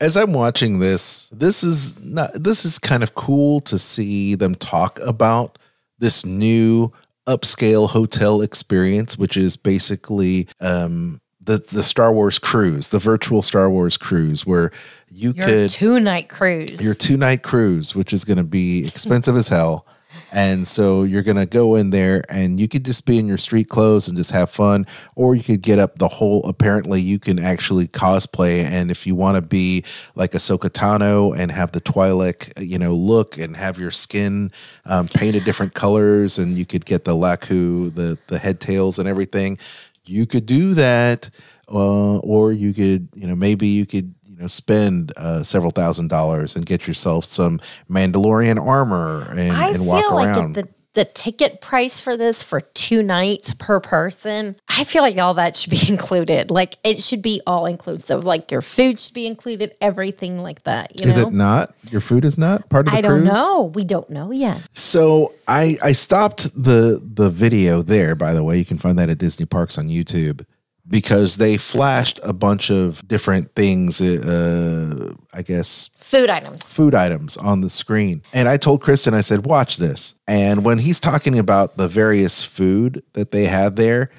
as 0.00 0.16
I'm 0.16 0.32
watching 0.32 0.78
this, 0.78 1.28
this 1.30 1.62
is 1.64 1.98
not 2.00 2.30
this 2.34 2.64
is 2.64 2.78
kind 2.78 3.02
of 3.02 3.14
cool 3.14 3.60
to 3.62 3.78
see 3.78 4.34
them 4.34 4.54
talk 4.54 4.98
about 5.00 5.58
this 5.98 6.24
new 6.24 6.92
upscale 7.26 7.88
hotel 7.88 8.42
experience, 8.42 9.18
which 9.18 9.36
is 9.36 9.56
basically 9.56 10.46
um 10.60 11.20
the 11.40 11.58
the 11.72 11.82
Star 11.82 12.12
Wars 12.12 12.38
cruise, 12.38 12.88
the 12.88 12.98
virtual 12.98 13.40
Star 13.42 13.70
Wars 13.70 13.96
cruise, 13.96 14.44
where 14.44 14.70
you 15.08 15.32
Your 15.36 15.46
could 15.46 15.70
two 15.70 15.98
night 16.00 16.28
cruise. 16.28 16.82
your 16.82 16.94
two 16.94 17.16
night 17.16 17.42
cruise, 17.42 17.94
which 17.94 18.12
is 18.12 18.24
going 18.24 18.38
to 18.38 18.44
be 18.44 18.80
expensive 18.86 19.36
as 19.36 19.48
hell. 19.48 19.86
And 20.32 20.66
so 20.66 21.04
you're 21.04 21.22
going 21.22 21.36
to 21.36 21.46
go 21.46 21.76
in 21.76 21.90
there 21.90 22.22
and 22.28 22.58
you 22.58 22.68
could 22.68 22.84
just 22.84 23.06
be 23.06 23.18
in 23.18 23.28
your 23.28 23.38
street 23.38 23.68
clothes 23.68 24.08
and 24.08 24.16
just 24.16 24.32
have 24.32 24.50
fun. 24.50 24.86
Or 25.14 25.34
you 25.34 25.42
could 25.42 25.62
get 25.62 25.78
up 25.78 25.98
the 25.98 26.08
whole, 26.08 26.44
apparently, 26.44 27.00
you 27.00 27.18
can 27.18 27.38
actually 27.38 27.88
cosplay. 27.88 28.64
And 28.64 28.90
if 28.90 29.06
you 29.06 29.14
want 29.14 29.36
to 29.36 29.42
be 29.42 29.84
like 30.14 30.34
a 30.34 30.38
Tano 30.38 31.36
and 31.36 31.50
have 31.52 31.72
the 31.72 31.80
Twi'lek, 31.80 32.52
you 32.60 32.78
know, 32.78 32.94
look 32.94 33.38
and 33.38 33.56
have 33.56 33.78
your 33.78 33.90
skin 33.90 34.50
um, 34.84 35.08
painted 35.08 35.44
different 35.44 35.74
colors 35.74 36.38
and 36.38 36.58
you 36.58 36.66
could 36.66 36.84
get 36.84 37.04
the 37.04 37.14
lekku, 37.14 37.94
the, 37.94 38.18
the 38.26 38.38
head 38.38 38.60
tails 38.60 38.98
and 38.98 39.08
everything, 39.08 39.58
you 40.04 40.26
could 40.26 40.46
do 40.46 40.74
that. 40.74 41.30
Uh, 41.68 42.18
or 42.18 42.52
you 42.52 42.72
could, 42.72 43.08
you 43.16 43.26
know, 43.26 43.34
maybe 43.34 43.66
you 43.66 43.84
could 43.84 44.14
you 44.36 44.42
know 44.42 44.46
spend 44.48 45.12
uh, 45.16 45.42
several 45.42 45.70
thousand 45.70 46.08
dollars 46.08 46.56
and 46.56 46.66
get 46.66 46.86
yourself 46.86 47.24
some 47.24 47.58
Mandalorian 47.90 48.64
armor 48.64 49.26
and, 49.30 49.52
I 49.52 49.70
and 49.70 49.86
walk 49.86 50.10
like 50.10 50.28
around. 50.28 50.54
the, 50.54 50.68
the 50.92 51.06
ticket 51.06 51.62
price 51.62 52.00
for 52.00 52.18
this 52.18 52.42
for 52.42 52.60
two 52.60 53.02
nights 53.02 53.54
per 53.54 53.80
person, 53.80 54.56
I 54.68 54.84
feel 54.84 55.02
like 55.02 55.16
all 55.16 55.34
that 55.34 55.56
should 55.56 55.70
be 55.70 55.80
included. 55.88 56.50
Like 56.50 56.76
it 56.84 57.02
should 57.02 57.22
be 57.22 57.40
all 57.46 57.64
inclusive. 57.64 58.24
Like 58.24 58.50
your 58.50 58.60
food 58.60 59.00
should 59.00 59.14
be 59.14 59.26
included, 59.26 59.74
everything 59.80 60.42
like 60.42 60.64
that. 60.64 61.00
You 61.00 61.08
is 61.08 61.16
know? 61.16 61.28
it 61.28 61.32
not? 61.32 61.74
Your 61.90 62.02
food 62.02 62.26
is 62.26 62.36
not 62.36 62.68
part 62.68 62.88
of 62.88 62.92
the 62.92 62.98
I 62.98 63.00
don't 63.00 63.24
know. 63.24 63.72
We 63.74 63.84
don't 63.84 64.10
know 64.10 64.32
yet. 64.32 64.68
So 64.74 65.32
I 65.48 65.76
I 65.82 65.92
stopped 65.92 66.54
the 66.54 67.00
the 67.02 67.30
video 67.30 67.80
there. 67.80 68.14
By 68.14 68.34
the 68.34 68.44
way, 68.44 68.58
you 68.58 68.66
can 68.66 68.76
find 68.76 68.98
that 68.98 69.08
at 69.08 69.16
Disney 69.16 69.46
Parks 69.46 69.78
on 69.78 69.88
YouTube 69.88 70.44
because 70.88 71.36
they 71.36 71.56
flashed 71.56 72.20
a 72.22 72.32
bunch 72.32 72.70
of 72.70 73.06
different 73.08 73.54
things. 73.54 74.00
Uh, 74.00 75.12
I 75.32 75.42
guess 75.42 75.90
Food 75.96 76.30
items. 76.30 76.72
food 76.72 76.94
items 76.94 77.36
on 77.36 77.60
the 77.60 77.70
screen. 77.70 78.22
And 78.32 78.48
I 78.48 78.56
told 78.56 78.82
Kristen, 78.82 79.12
I 79.14 79.20
said, 79.22 79.44
watch 79.46 79.76
this. 79.78 80.14
And 80.28 80.64
when 80.64 80.78
he's 80.78 81.00
talking 81.00 81.38
about 81.38 81.76
the 81.76 81.88
various 81.88 82.42
food 82.42 83.02
that 83.14 83.32
they 83.32 83.44
had 83.46 83.76
there, 83.76 84.10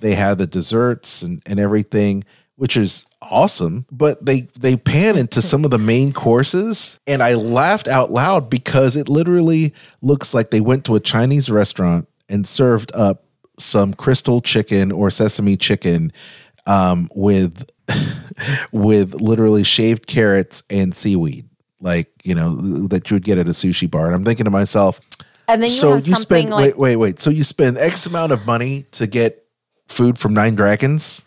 they 0.00 0.14
had 0.14 0.38
the 0.38 0.46
desserts 0.46 1.22
and, 1.22 1.40
and 1.46 1.58
everything, 1.58 2.24
which 2.56 2.76
is 2.76 3.04
awesome. 3.20 3.86
But 3.90 4.24
they 4.24 4.42
they 4.58 4.76
pan 4.76 5.16
into 5.16 5.42
some 5.50 5.64
of 5.64 5.70
the 5.72 5.78
main 5.78 6.12
courses. 6.12 6.98
And 7.06 7.22
I 7.22 7.34
laughed 7.34 7.88
out 7.88 8.10
loud 8.12 8.48
because 8.50 8.94
it 8.96 9.08
literally 9.08 9.74
looks 10.00 10.34
like 10.34 10.50
they 10.50 10.60
went 10.60 10.84
to 10.86 10.94
a 10.94 11.00
Chinese 11.00 11.50
restaurant 11.50 12.08
and 12.28 12.46
served 12.46 12.92
up 12.94 13.24
some 13.62 13.94
crystal 13.94 14.40
chicken 14.40 14.92
or 14.92 15.10
sesame 15.10 15.56
chicken 15.56 16.12
um, 16.66 17.08
with 17.14 17.70
with 18.72 19.14
literally 19.14 19.64
shaved 19.64 20.06
carrots 20.06 20.62
and 20.70 20.94
seaweed, 20.94 21.48
like 21.80 22.10
you 22.24 22.34
know 22.34 22.54
that 22.88 23.10
you 23.10 23.16
would 23.16 23.24
get 23.24 23.38
at 23.38 23.46
a 23.46 23.50
sushi 23.50 23.90
bar. 23.90 24.06
And 24.06 24.14
I'm 24.14 24.24
thinking 24.24 24.44
to 24.44 24.50
myself, 24.50 25.00
And 25.48 25.62
then 25.62 25.70
you 25.70 25.76
so 25.76 25.96
you 25.96 26.14
spend 26.14 26.50
like 26.50 26.76
wait 26.76 26.78
wait 26.78 26.96
wait, 26.96 27.20
so 27.20 27.30
you 27.30 27.44
spend 27.44 27.78
X 27.78 28.06
amount 28.06 28.32
of 28.32 28.46
money 28.46 28.84
to 28.92 29.06
get 29.06 29.42
food 29.88 30.18
from 30.18 30.34
Nine 30.34 30.54
Dragons? 30.54 31.26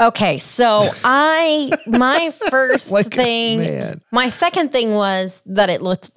Okay, 0.00 0.38
so 0.38 0.80
I 1.04 1.70
my 1.86 2.32
first 2.50 2.90
thing, 3.12 3.58
man. 3.58 4.02
my 4.10 4.28
second 4.28 4.72
thing 4.72 4.94
was 4.94 5.42
that 5.46 5.70
it 5.70 5.82
looked 5.82 6.10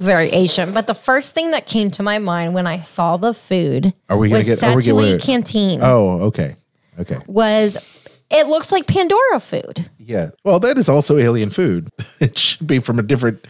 very 0.00 0.28
Asian, 0.28 0.72
but 0.72 0.86
the 0.86 0.94
first 0.94 1.34
thing 1.34 1.50
that 1.52 1.66
came 1.66 1.90
to 1.92 2.02
my 2.02 2.18
mind 2.18 2.54
when 2.54 2.66
I 2.66 2.80
saw 2.80 3.16
the 3.16 3.32
food 3.34 3.92
Are 4.08 4.16
we 4.18 4.28
gonna 4.28 4.38
was 4.38 4.46
get? 4.46 4.62
Are 4.62 4.76
we 4.76 4.82
Satu'li. 4.82 5.20
Canteen. 5.22 5.80
Oh, 5.82 6.20
okay, 6.28 6.56
okay, 7.00 7.18
Was 7.26 8.20
it 8.30 8.46
looks 8.48 8.72
like 8.72 8.86
Pandora 8.86 9.40
food? 9.40 9.88
yeah. 9.98 10.30
Well, 10.44 10.60
that 10.60 10.76
is 10.78 10.88
also 10.88 11.16
alien 11.16 11.50
food. 11.50 11.90
it 12.20 12.36
should 12.36 12.66
be 12.66 12.78
from 12.80 12.98
a 12.98 13.02
different 13.02 13.44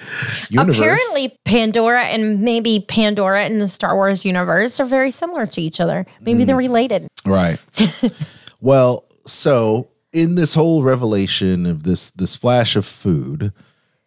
universe. 0.51 0.79
Apparently, 0.79 1.37
Pandora 1.45 2.03
and 2.05 2.41
maybe 2.43 2.85
Pandora 2.87 3.45
in 3.47 3.59
the 3.59 3.69
Star 3.69 3.95
Wars 3.97 4.25
universe 4.25 4.79
are 4.81 4.85
very 4.87 5.11
similar 5.11 5.47
to 5.47 5.61
each 5.61 5.81
other. 5.81 6.07
Maybe 6.21 6.43
Mm. 6.45 6.47
they're 6.47 6.57
related. 6.57 7.09
Right. 7.25 7.65
well, 8.61 9.05
so 9.27 9.89
in 10.13 10.35
this 10.37 10.55
whole 10.55 10.83
revelation 10.83 11.67
of 11.67 11.83
this 11.83 12.11
this 12.11 12.37
flash 12.37 12.77
of 12.77 12.87
food, 12.87 13.53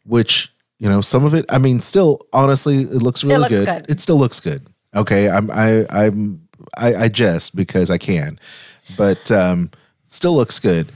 which 0.05 0.51
you 0.79 0.89
know 0.89 1.01
some 1.01 1.25
of 1.25 1.33
it, 1.33 1.45
I 1.49 1.57
mean, 1.57 1.81
still 1.81 2.25
honestly, 2.33 2.81
it 2.81 3.03
looks 3.03 3.23
really 3.23 3.39
looks 3.39 3.49
good. 3.51 3.65
good. 3.65 3.85
It 3.89 4.01
still 4.01 4.17
looks 4.17 4.39
good. 4.39 4.65
Okay, 4.95 5.29
I'm 5.29 5.51
I 5.51 5.85
I'm 5.89 6.47
I, 6.77 6.95
I 6.95 7.07
jest 7.09 7.55
because 7.55 7.89
I 7.89 7.97
can, 7.97 8.39
but 8.97 9.31
um, 9.31 9.71
still 10.07 10.35
looks 10.35 10.59
good. 10.59 10.91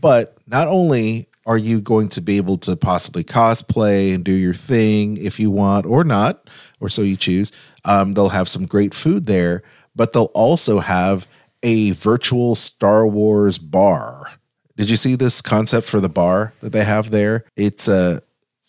But 0.00 0.36
not 0.46 0.68
only 0.68 1.28
are 1.46 1.56
you 1.56 1.80
going 1.80 2.10
to 2.10 2.20
be 2.20 2.36
able 2.36 2.58
to 2.58 2.76
possibly 2.76 3.24
cosplay 3.24 4.14
and 4.14 4.22
do 4.22 4.32
your 4.32 4.52
thing 4.52 5.16
if 5.16 5.40
you 5.40 5.50
want 5.50 5.86
or 5.86 6.04
not, 6.04 6.48
or 6.78 6.90
so 6.90 7.00
you 7.00 7.16
choose. 7.16 7.52
Um, 7.86 8.12
they'll 8.12 8.28
have 8.28 8.50
some 8.50 8.66
great 8.66 8.92
food 8.92 9.24
there, 9.24 9.62
but 9.96 10.12
they'll 10.12 10.30
also 10.34 10.80
have 10.80 11.26
a 11.62 11.92
virtual 11.92 12.54
Star 12.54 13.06
Wars 13.06 13.58
bar. 13.58 14.30
Did 14.76 14.90
you 14.90 14.96
see 14.96 15.16
this 15.16 15.40
concept 15.40 15.88
for 15.88 16.00
the 16.00 16.08
bar 16.08 16.52
that 16.60 16.70
they 16.70 16.84
have 16.84 17.10
there? 17.10 17.44
It's 17.56 17.88
uh, 17.88 18.20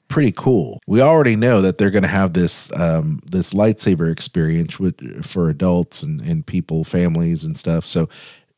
pretty 0.09 0.33
cool. 0.33 0.81
We 0.87 1.01
already 1.01 1.35
know 1.35 1.61
that 1.61 1.77
they're 1.77 1.91
going 1.91 2.03
to 2.03 2.09
have 2.09 2.33
this 2.33 2.71
um, 2.77 3.21
this 3.25 3.51
lightsaber 3.53 4.11
experience 4.11 4.79
with, 4.79 5.25
for 5.25 5.49
adults 5.49 6.03
and, 6.03 6.19
and 6.21 6.45
people, 6.45 6.83
families 6.83 7.45
and 7.45 7.55
stuff. 7.57 7.85
So, 7.85 8.09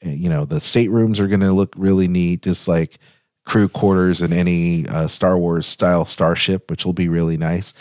uh, 0.04 0.10
you 0.10 0.30
know, 0.30 0.46
the 0.46 0.60
staterooms 0.60 1.20
are 1.20 1.28
going 1.28 1.42
to 1.42 1.54
look 1.54 1.76
really 1.78 2.08
neat, 2.08 2.42
just 2.42 2.68
like 2.68 2.98
crew 3.46 3.68
quarters 3.68 4.22
in 4.22 4.34
any 4.34 4.88
uh, 4.88 5.08
Star 5.08 5.38
Wars 5.38 5.68
style 5.68 6.06
starship, 6.06 6.72
which 6.72 6.86
will 6.86 6.94
be 6.94 7.10
really 7.10 7.38
nice. 7.38 7.74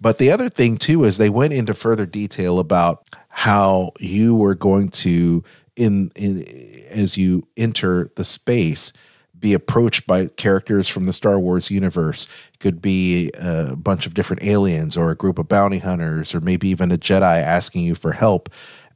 But 0.00 0.18
the 0.18 0.30
other 0.32 0.48
thing 0.48 0.78
too 0.78 1.04
is 1.04 1.16
they 1.16 1.30
went 1.30 1.52
into 1.52 1.74
further 1.74 2.06
detail 2.06 2.58
about 2.58 3.06
how 3.28 3.92
you 4.00 4.34
were 4.34 4.56
going 4.56 4.90
to 4.90 5.44
in 5.76 6.10
in 6.16 6.44
as 6.90 7.16
you 7.16 7.44
enter 7.56 8.08
the 8.16 8.24
space 8.24 8.92
be 9.42 9.52
approached 9.52 10.06
by 10.06 10.28
characters 10.28 10.88
from 10.88 11.04
the 11.04 11.12
Star 11.12 11.38
Wars 11.38 11.70
universe. 11.70 12.26
It 12.54 12.60
could 12.60 12.80
be 12.80 13.30
a 13.38 13.76
bunch 13.76 14.06
of 14.06 14.14
different 14.14 14.42
aliens 14.42 14.96
or 14.96 15.10
a 15.10 15.16
group 15.16 15.38
of 15.38 15.48
bounty 15.48 15.78
hunters 15.78 16.34
or 16.34 16.40
maybe 16.40 16.68
even 16.68 16.90
a 16.90 16.96
Jedi 16.96 17.42
asking 17.42 17.84
you 17.84 17.94
for 17.94 18.12
help. 18.12 18.48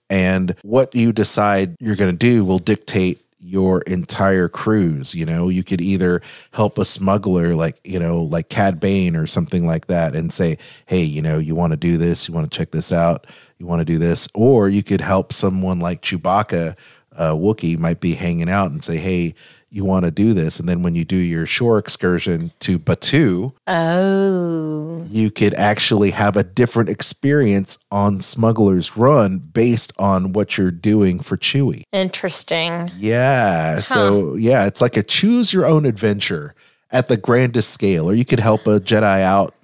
And 0.08 0.54
what 0.62 0.94
you 0.94 1.12
decide 1.12 1.76
you're 1.80 1.96
going 1.96 2.16
to 2.16 2.16
do 2.16 2.44
will 2.44 2.60
dictate 2.60 3.20
your 3.40 3.82
entire 3.82 4.48
cruise. 4.48 5.14
You 5.14 5.26
know, 5.26 5.48
you 5.48 5.62
could 5.62 5.80
either 5.80 6.22
help 6.52 6.78
a 6.78 6.84
smuggler 6.84 7.54
like, 7.54 7.78
you 7.84 7.98
know, 7.98 8.22
like 8.22 8.48
Cad 8.48 8.80
Bane 8.80 9.16
or 9.16 9.26
something 9.26 9.66
like 9.66 9.86
that 9.88 10.14
and 10.14 10.32
say, 10.32 10.58
hey, 10.86 11.02
you 11.02 11.22
know, 11.22 11.38
you 11.38 11.54
want 11.54 11.72
to 11.72 11.76
do 11.76 11.98
this, 11.98 12.28
you 12.28 12.34
want 12.34 12.50
to 12.50 12.56
check 12.56 12.70
this 12.70 12.92
out, 12.92 13.26
you 13.58 13.66
want 13.66 13.80
to 13.80 13.84
do 13.84 13.98
this. 13.98 14.28
Or 14.34 14.68
you 14.68 14.82
could 14.82 15.00
help 15.00 15.32
someone 15.32 15.80
like 15.80 16.02
Chewbacca, 16.02 16.76
uh, 17.16 17.32
Wookiee 17.32 17.78
might 17.78 18.00
be 18.00 18.14
hanging 18.14 18.48
out 18.48 18.70
and 18.70 18.84
say, 18.84 18.98
hey, 18.98 19.34
you 19.76 19.84
want 19.84 20.06
to 20.06 20.10
do 20.10 20.32
this. 20.32 20.58
And 20.58 20.66
then 20.66 20.82
when 20.82 20.94
you 20.94 21.04
do 21.04 21.16
your 21.16 21.44
shore 21.44 21.78
excursion 21.78 22.50
to 22.60 22.78
Batuu, 22.78 23.52
Oh. 23.66 25.04
you 25.10 25.30
could 25.30 25.52
actually 25.54 26.12
have 26.12 26.34
a 26.34 26.42
different 26.42 26.88
experience 26.88 27.78
on 27.90 28.20
Smuggler's 28.22 28.96
Run 28.96 29.38
based 29.38 29.92
on 29.98 30.32
what 30.32 30.56
you're 30.56 30.70
doing 30.70 31.20
for 31.20 31.36
Chewie. 31.36 31.82
Interesting. 31.92 32.90
Yeah. 32.96 33.80
So, 33.80 34.34
yeah, 34.36 34.66
it's 34.66 34.80
like 34.80 34.96
a 34.96 35.02
choose 35.02 35.52
your 35.52 35.66
own 35.66 35.84
adventure 35.84 36.54
at 36.90 37.08
the 37.08 37.18
grandest 37.18 37.70
scale. 37.70 38.08
Or 38.08 38.14
you 38.14 38.24
could 38.24 38.40
help 38.40 38.66
a 38.66 38.80
Jedi 38.80 39.20
out 39.20 39.54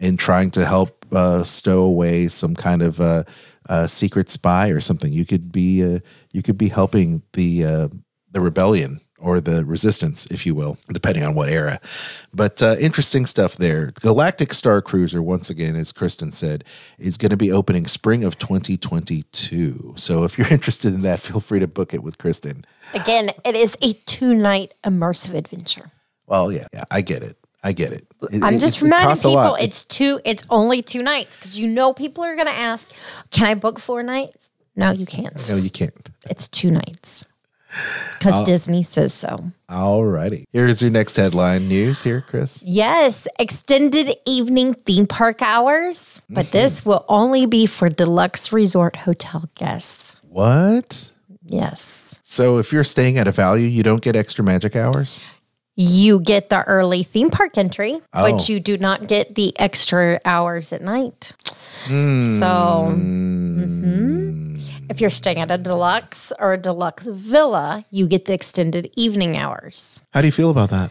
in 0.00 0.16
trying 0.16 0.50
to 0.52 0.66
help 0.66 1.06
uh, 1.12 1.44
stow 1.44 1.82
away 1.82 2.26
some 2.26 2.56
kind 2.56 2.82
of 2.82 3.00
uh, 3.00 3.22
uh, 3.68 3.86
secret 3.86 4.30
spy 4.30 4.70
or 4.70 4.80
something. 4.80 5.12
You 5.12 5.24
could 5.24 5.52
be 5.52 5.84
uh, 5.84 6.00
you 6.32 6.42
could 6.42 6.58
be 6.58 6.68
helping 6.68 7.22
the 7.34 7.64
uh, 7.64 7.88
the 8.32 8.40
rebellion 8.40 9.00
or 9.20 9.40
the 9.40 9.64
resistance, 9.64 10.26
if 10.26 10.46
you 10.46 10.54
will, 10.54 10.78
depending 10.92 11.22
on 11.22 11.34
what 11.34 11.48
era. 11.48 11.80
But 12.32 12.62
uh, 12.62 12.76
interesting 12.80 13.26
stuff 13.26 13.56
there. 13.56 13.92
Galactic 14.00 14.54
Star 14.54 14.80
Cruiser, 14.82 15.22
once 15.22 15.50
again, 15.50 15.76
as 15.76 15.92
Kristen 15.92 16.32
said, 16.32 16.64
is 16.98 17.16
going 17.18 17.30
to 17.30 17.36
be 17.36 17.52
opening 17.52 17.86
spring 17.86 18.24
of 18.24 18.38
2022. 18.38 19.94
So 19.96 20.24
if 20.24 20.38
you're 20.38 20.48
interested 20.50 20.94
in 20.94 21.02
that, 21.02 21.20
feel 21.20 21.40
free 21.40 21.58
to 21.60 21.66
book 21.66 21.94
it 21.94 22.02
with 22.02 22.18
Kristen. 22.18 22.64
Again, 22.94 23.30
it 23.44 23.54
is 23.54 23.76
a 23.82 23.92
two 24.06 24.34
night 24.34 24.72
immersive 24.84 25.34
adventure. 25.34 25.90
Well, 26.26 26.52
yeah, 26.52 26.66
yeah, 26.72 26.84
I 26.90 27.00
get 27.02 27.22
it. 27.22 27.36
I 27.62 27.72
get 27.72 27.92
it. 27.92 28.06
It- 28.32 28.42
I'm 28.42 28.58
just 28.58 28.78
it 28.78 28.82
reminding 28.84 29.10
a 29.12 29.14
people 29.22 29.54
it's 29.56 29.84
two 29.84 30.20
it's 30.24 30.44
only 30.48 30.80
two 30.82 31.02
nights 31.02 31.36
because 31.36 31.58
you 31.58 31.68
know 31.68 31.92
people 31.92 32.24
are 32.24 32.34
gonna 32.36 32.50
ask, 32.50 32.90
Can 33.30 33.46
I 33.46 33.54
book 33.54 33.78
four 33.78 34.02
nights? 34.02 34.50
No, 34.76 34.92
you 34.92 35.04
can't. 35.04 35.36
no, 35.48 35.56
you 35.56 35.68
can't. 35.68 36.10
It's 36.30 36.48
two 36.48 36.70
nights. 36.70 37.26
Because 38.18 38.42
Disney 38.42 38.82
says 38.82 39.14
so. 39.14 39.50
Alrighty. 39.70 40.44
Here's 40.52 40.82
your 40.82 40.90
next 40.90 41.16
headline 41.16 41.68
news 41.68 42.02
here, 42.02 42.20
Chris. 42.20 42.62
Yes, 42.62 43.26
extended 43.38 44.14
evening 44.26 44.74
theme 44.74 45.06
park 45.06 45.40
hours, 45.40 46.20
but 46.28 46.46
Mm-hmm. 46.46 46.52
this 46.52 46.84
will 46.84 47.04
only 47.08 47.46
be 47.46 47.64
for 47.66 47.88
deluxe 47.88 48.52
resort 48.52 48.96
hotel 48.96 49.44
guests. 49.54 50.16
What? 50.28 51.12
Yes. 51.44 52.18
So 52.22 52.58
if 52.58 52.72
you're 52.72 52.84
staying 52.84 53.16
at 53.18 53.26
a 53.26 53.32
value, 53.32 53.66
you 53.66 53.82
don't 53.82 54.02
get 54.02 54.16
extra 54.16 54.44
magic 54.44 54.76
hours? 54.76 55.20
You 55.76 56.20
get 56.20 56.50
the 56.50 56.62
early 56.64 57.02
theme 57.04 57.30
park 57.30 57.56
entry, 57.56 58.00
Oh. 58.12 58.30
but 58.32 58.48
you 58.50 58.60
do 58.60 58.76
not 58.76 59.06
get 59.06 59.34
the 59.34 59.58
extra 59.58 60.20
hours 60.26 60.72
at 60.74 60.82
night. 60.82 61.32
Hmm. 61.86 62.38
So, 62.38 62.92
mhm. 62.94 64.59
If 64.90 65.00
you're 65.00 65.08
staying 65.08 65.38
at 65.38 65.50
a 65.52 65.56
deluxe 65.56 66.32
or 66.40 66.52
a 66.52 66.58
deluxe 66.58 67.06
villa, 67.06 67.84
you 67.90 68.08
get 68.08 68.24
the 68.24 68.34
extended 68.34 68.90
evening 68.96 69.38
hours. 69.38 70.00
How 70.12 70.20
do 70.20 70.26
you 70.26 70.32
feel 70.32 70.50
about 70.50 70.70
that? 70.70 70.90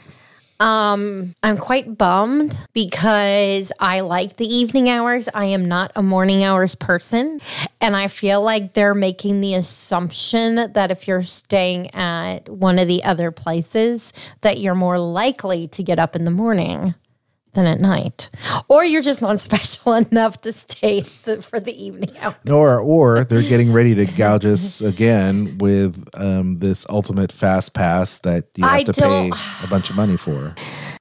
Um, 0.61 1.35
I'm 1.43 1.57
quite 1.57 1.97
bummed 1.97 2.57
because 2.73 3.71
I 3.79 3.99
like 4.01 4.37
the 4.37 4.47
evening 4.47 4.89
hours. 4.89 5.29
I 5.33 5.45
am 5.45 5.65
not 5.65 5.91
a 5.95 6.03
morning 6.03 6.43
hours 6.43 6.75
person. 6.75 7.39
And 7.79 7.95
I 7.95 8.07
feel 8.07 8.41
like 8.41 8.73
they're 8.73 8.95
making 8.95 9.41
the 9.41 9.53
assumption 9.53 10.71
that 10.73 10.91
if 10.91 11.07
you're 11.07 11.23
staying 11.23 11.93
at 11.93 12.49
one 12.49 12.79
of 12.79 12.87
the 12.87 13.03
other 13.03 13.31
places, 13.31 14.11
that 14.41 14.59
you're 14.59 14.75
more 14.75 14.99
likely 14.99 15.67
to 15.67 15.83
get 15.83 15.99
up 15.99 16.15
in 16.15 16.23
the 16.23 16.31
morning 16.31 16.95
than 17.53 17.65
at 17.65 17.79
night. 17.79 18.29
Or 18.67 18.83
you're 18.83 19.01
just 19.01 19.21
not 19.21 19.39
special 19.49 19.93
enough 19.93 20.41
to 20.41 20.51
stay 20.51 21.01
th- 21.01 21.43
for 21.43 21.59
the 21.59 21.73
evening. 21.73 22.11
Or 22.49 22.79
or 22.79 23.23
they're 23.23 23.41
getting 23.41 23.71
ready 23.71 23.95
to 23.95 24.05
gouge 24.05 24.45
us 24.45 24.81
again 24.81 25.57
with 25.57 26.07
um, 26.15 26.59
this 26.59 26.85
ultimate 26.89 27.31
fast 27.31 27.73
pass 27.73 28.19
that 28.19 28.45
you 28.55 28.63
have 28.63 28.73
I 28.73 28.83
to 28.83 28.93
pay 28.93 29.31
a 29.63 29.67
bunch 29.67 29.89
of 29.89 29.95
money 29.95 30.17
for. 30.17 30.55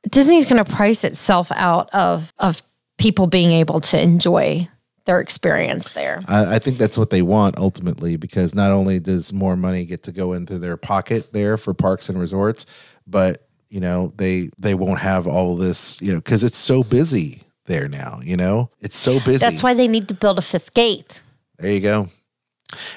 Disney's 0.08 0.46
going 0.46 0.62
to 0.64 0.70
price 0.70 1.04
itself 1.04 1.50
out 1.52 1.90
of 1.92 2.32
of 2.38 2.62
people 2.98 3.26
being 3.26 3.52
able 3.52 3.80
to 3.80 4.00
enjoy 4.00 4.68
their 5.08 5.20
experience 5.20 5.92
there. 5.92 6.20
I, 6.28 6.56
I 6.56 6.58
think 6.58 6.76
that's 6.76 6.98
what 6.98 7.08
they 7.08 7.22
want 7.22 7.56
ultimately, 7.56 8.16
because 8.16 8.54
not 8.54 8.70
only 8.70 9.00
does 9.00 9.32
more 9.32 9.56
money 9.56 9.86
get 9.86 10.02
to 10.02 10.12
go 10.12 10.34
into 10.34 10.58
their 10.58 10.76
pocket 10.76 11.32
there 11.32 11.56
for 11.56 11.72
parks 11.72 12.10
and 12.10 12.20
resorts, 12.20 12.66
but 13.06 13.47
you 13.68 13.80
know 13.80 14.12
they 14.16 14.50
they 14.58 14.74
won't 14.74 15.00
have 15.00 15.26
all 15.26 15.56
this, 15.56 16.00
you 16.00 16.12
know, 16.12 16.18
because 16.18 16.44
it's 16.44 16.58
so 16.58 16.82
busy 16.82 17.42
there 17.66 17.88
now. 17.88 18.20
You 18.22 18.36
know, 18.36 18.70
it's 18.80 18.98
so 18.98 19.20
busy. 19.20 19.38
That's 19.38 19.62
why 19.62 19.74
they 19.74 19.88
need 19.88 20.08
to 20.08 20.14
build 20.14 20.38
a 20.38 20.42
fifth 20.42 20.74
gate. 20.74 21.22
There 21.58 21.70
you 21.70 21.80
go. 21.80 22.08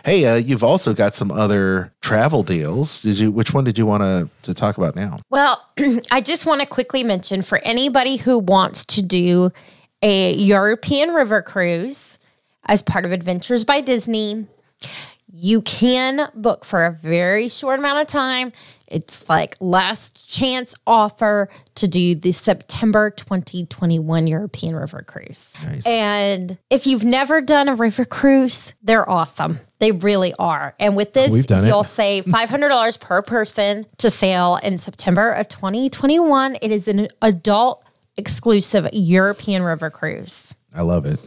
Hey, 0.04 0.26
uh, 0.26 0.36
you've 0.36 0.64
also 0.64 0.94
got 0.94 1.16
some 1.16 1.32
other 1.32 1.94
travel 2.02 2.44
deals. 2.44 3.02
Did 3.02 3.18
you? 3.18 3.32
Which 3.32 3.54
one 3.54 3.64
did 3.64 3.78
you 3.78 3.86
want 3.86 4.04
to 4.04 4.30
to 4.44 4.54
talk 4.54 4.78
about 4.78 4.96
now? 4.96 5.18
Well, 5.30 5.66
I 6.12 6.22
just 6.22 6.46
want 6.46 6.62
to 6.62 6.68
quickly 6.68 7.04
mention 7.04 7.42
for 7.42 7.60
anybody 7.60 8.18
who 8.18 8.38
wants 8.38 8.84
to 8.86 9.02
do 9.02 9.52
a 10.02 10.34
European 10.34 11.14
river 11.14 11.42
cruise 11.42 12.18
as 12.66 12.82
part 12.82 13.06
of 13.06 13.12
Adventures 13.12 13.64
by 13.64 13.82
Disney, 13.82 14.48
you 15.34 15.62
can 15.62 16.30
book 16.36 16.66
for 16.66 16.86
a 16.86 16.92
very 16.92 17.48
short 17.48 17.80
amount 17.80 18.00
of 18.02 18.08
time. 18.08 18.52
It's 18.88 19.30
like 19.30 19.56
last 19.62 20.30
chance 20.30 20.76
offer 20.86 21.48
to 21.76 21.88
do 21.88 22.14
the 22.16 22.34
September 22.34 23.10
2021 23.10 24.28
European 24.28 24.76
River 24.76 25.02
Cruise. 25.08 25.56
Nice. 25.64 25.88
And 25.88 26.58
if 26.70 26.86
you've 26.86 27.06
never 27.06 27.40
done 27.42 27.70
a 27.70 27.76
river 27.76 28.04
cruise, 28.04 28.74
they're 28.84 29.10
awesome. 29.10 29.60
They 29.80 29.94
really 29.94 30.34
are. 30.38 30.76
And 30.78 30.98
with 30.98 31.14
this, 31.14 31.32
We've 31.32 31.48
done 31.48 31.64
it. 31.64 31.70
you'll 31.70 31.86
save 31.86 32.26
$500 32.26 33.00
per 33.00 33.22
person 33.22 33.86
to 34.00 34.10
sail 34.10 34.60
in 34.62 34.78
September 34.78 35.32
of 35.32 35.48
2021. 35.48 36.58
It 36.62 36.72
is 36.72 36.90
an 36.90 37.08
adult 37.22 37.86
exclusive 38.18 38.90
European 38.92 39.64
river 39.64 39.90
cruise. 39.90 40.54
I 40.76 40.82
love 40.82 41.06
it. 41.06 41.20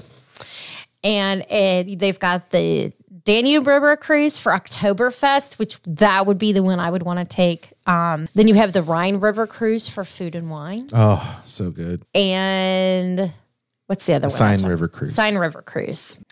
And 1.02 1.42
it, 1.50 1.98
they've 1.98 2.18
got 2.18 2.50
the 2.50 2.92
Danube 3.24 3.66
River 3.66 3.96
Cruise 3.96 4.38
for 4.38 4.52
Oktoberfest, 4.52 5.58
which 5.58 5.80
that 5.82 6.26
would 6.26 6.38
be 6.38 6.52
the 6.52 6.62
one 6.62 6.78
I 6.78 6.90
would 6.90 7.02
want 7.02 7.18
to 7.18 7.24
take. 7.24 7.72
Um, 7.86 8.28
then 8.34 8.48
you 8.48 8.54
have 8.54 8.72
the 8.74 8.82
Rhine 8.82 9.18
River 9.18 9.46
Cruise 9.46 9.88
for 9.88 10.04
food 10.04 10.34
and 10.34 10.50
wine. 10.50 10.88
Oh, 10.92 11.40
so 11.46 11.70
good. 11.70 12.04
And 12.14 13.32
what's 13.86 14.04
the 14.04 14.14
other 14.14 14.26
one? 14.26 14.30
Seine 14.30 14.66
River 14.68 14.88
Cruise. 14.88 15.14
Seine 15.14 15.38
River 15.38 15.62
Cruise. 15.62 16.22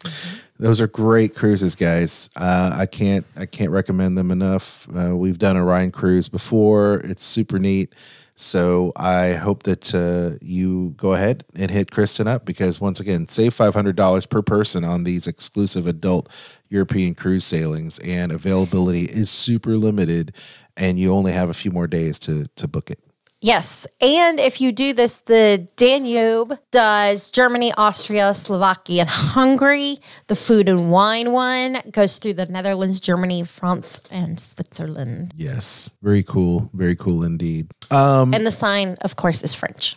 Those 0.59 0.81
are 0.83 0.87
great 0.87 1.35
cruises, 1.35 1.75
guys. 1.75 2.29
Uh, 2.37 2.77
I 2.79 2.87
can't 2.87 3.25
I 3.37 3.47
can't 3.47 3.71
recommend 3.71 4.19
them 4.19 4.31
enough. 4.31 4.87
Uh, 4.95 5.17
we've 5.17 5.39
done 5.39 5.57
a 5.57 5.65
Rhine 5.65 5.91
cruise 5.91 6.29
before. 6.29 7.01
It's 7.05 7.25
super 7.25 7.59
neat. 7.59 7.95
So 8.43 8.93
I 8.97 9.35
hope 9.35 9.63
that 9.63 9.95
uh, 9.95 10.37
you 10.43 10.95
go 10.97 11.15
ahead 11.15 11.45
and 11.55 11.71
hit 11.71 11.93
Kristen 11.93 12.27
up 12.27 12.45
because 12.45 12.81
once 12.81 12.99
again, 12.99 13.29
save 13.29 13.55
five 13.55 13.73
hundred 13.73 13.95
dollars 13.95 14.27
per 14.27 14.43
person 14.43 14.83
on 14.85 15.05
these 15.05 15.27
exclusive 15.29 15.87
adult 15.87 16.29
European 16.69 17.15
cruise 17.15 17.45
sailings, 17.45 17.99
and 18.01 18.33
availability 18.33 19.05
is 19.05 19.31
super 19.31 19.77
limited, 19.77 20.35
and 20.77 20.99
you 20.99 21.13
only 21.13 21.33
have 21.33 21.51
a 21.51 21.55
few 21.55 21.71
more 21.71 21.87
days 21.87 22.19
to 22.21 22.47
to 22.57 22.67
book 22.67 22.91
it. 22.91 22.99
Yes. 23.43 23.89
And 24.01 24.39
if 24.39 24.61
you 24.61 24.71
do 24.71 24.93
this, 24.95 25.19
the 25.19 25.67
Danube 25.75 26.57
does 26.71 27.29
Germany, 27.29 27.73
Austria, 27.77 28.35
Slovakia, 28.35 29.01
and 29.01 29.11
Hungary. 29.11 29.99
The 30.29 30.37
food 30.37 30.69
and 30.69 30.93
wine 30.93 31.33
one 31.33 31.83
goes 31.91 32.19
through 32.19 32.35
the 32.35 32.47
Netherlands, 32.47 33.01
Germany, 33.01 33.43
France, 33.43 34.01
and 34.13 34.39
Switzerland. 34.39 35.35
Yes, 35.37 35.91
very 36.03 36.23
cool, 36.23 36.71
very 36.73 36.95
cool 36.95 37.25
indeed. 37.25 37.69
Um, 37.91 38.33
and 38.33 38.47
the 38.47 38.53
Seine, 38.53 38.97
of 39.01 39.17
course, 39.17 39.43
is 39.43 39.57
French. 39.57 39.97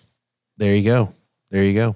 There 0.58 0.76
you 0.76 0.84
go. 0.84 1.14
There 1.52 1.64
you 1.64 1.76
go. 1.76 1.96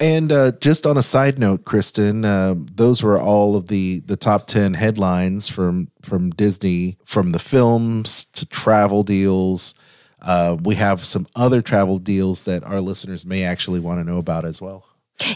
And 0.00 0.32
uh, 0.32 0.52
just 0.60 0.84
on 0.84 0.96
a 0.96 1.02
side 1.02 1.38
note, 1.38 1.64
Kristen, 1.64 2.24
uh, 2.24 2.56
those 2.56 3.02
were 3.02 3.20
all 3.20 3.56
of 3.56 3.68
the 3.68 4.00
the 4.00 4.16
top 4.16 4.46
ten 4.46 4.74
headlines 4.74 5.48
from 5.48 5.90
from 6.02 6.30
Disney, 6.30 6.98
from 7.04 7.30
the 7.30 7.38
films 7.38 8.24
to 8.32 8.46
travel 8.46 9.02
deals. 9.02 9.74
Uh, 10.26 10.56
we 10.60 10.74
have 10.74 11.04
some 11.04 11.26
other 11.36 11.62
travel 11.62 11.98
deals 11.98 12.44
that 12.44 12.64
our 12.64 12.80
listeners 12.80 13.24
may 13.24 13.44
actually 13.44 13.80
want 13.80 14.00
to 14.00 14.04
know 14.04 14.18
about 14.18 14.44
as 14.44 14.60
well. 14.60 14.84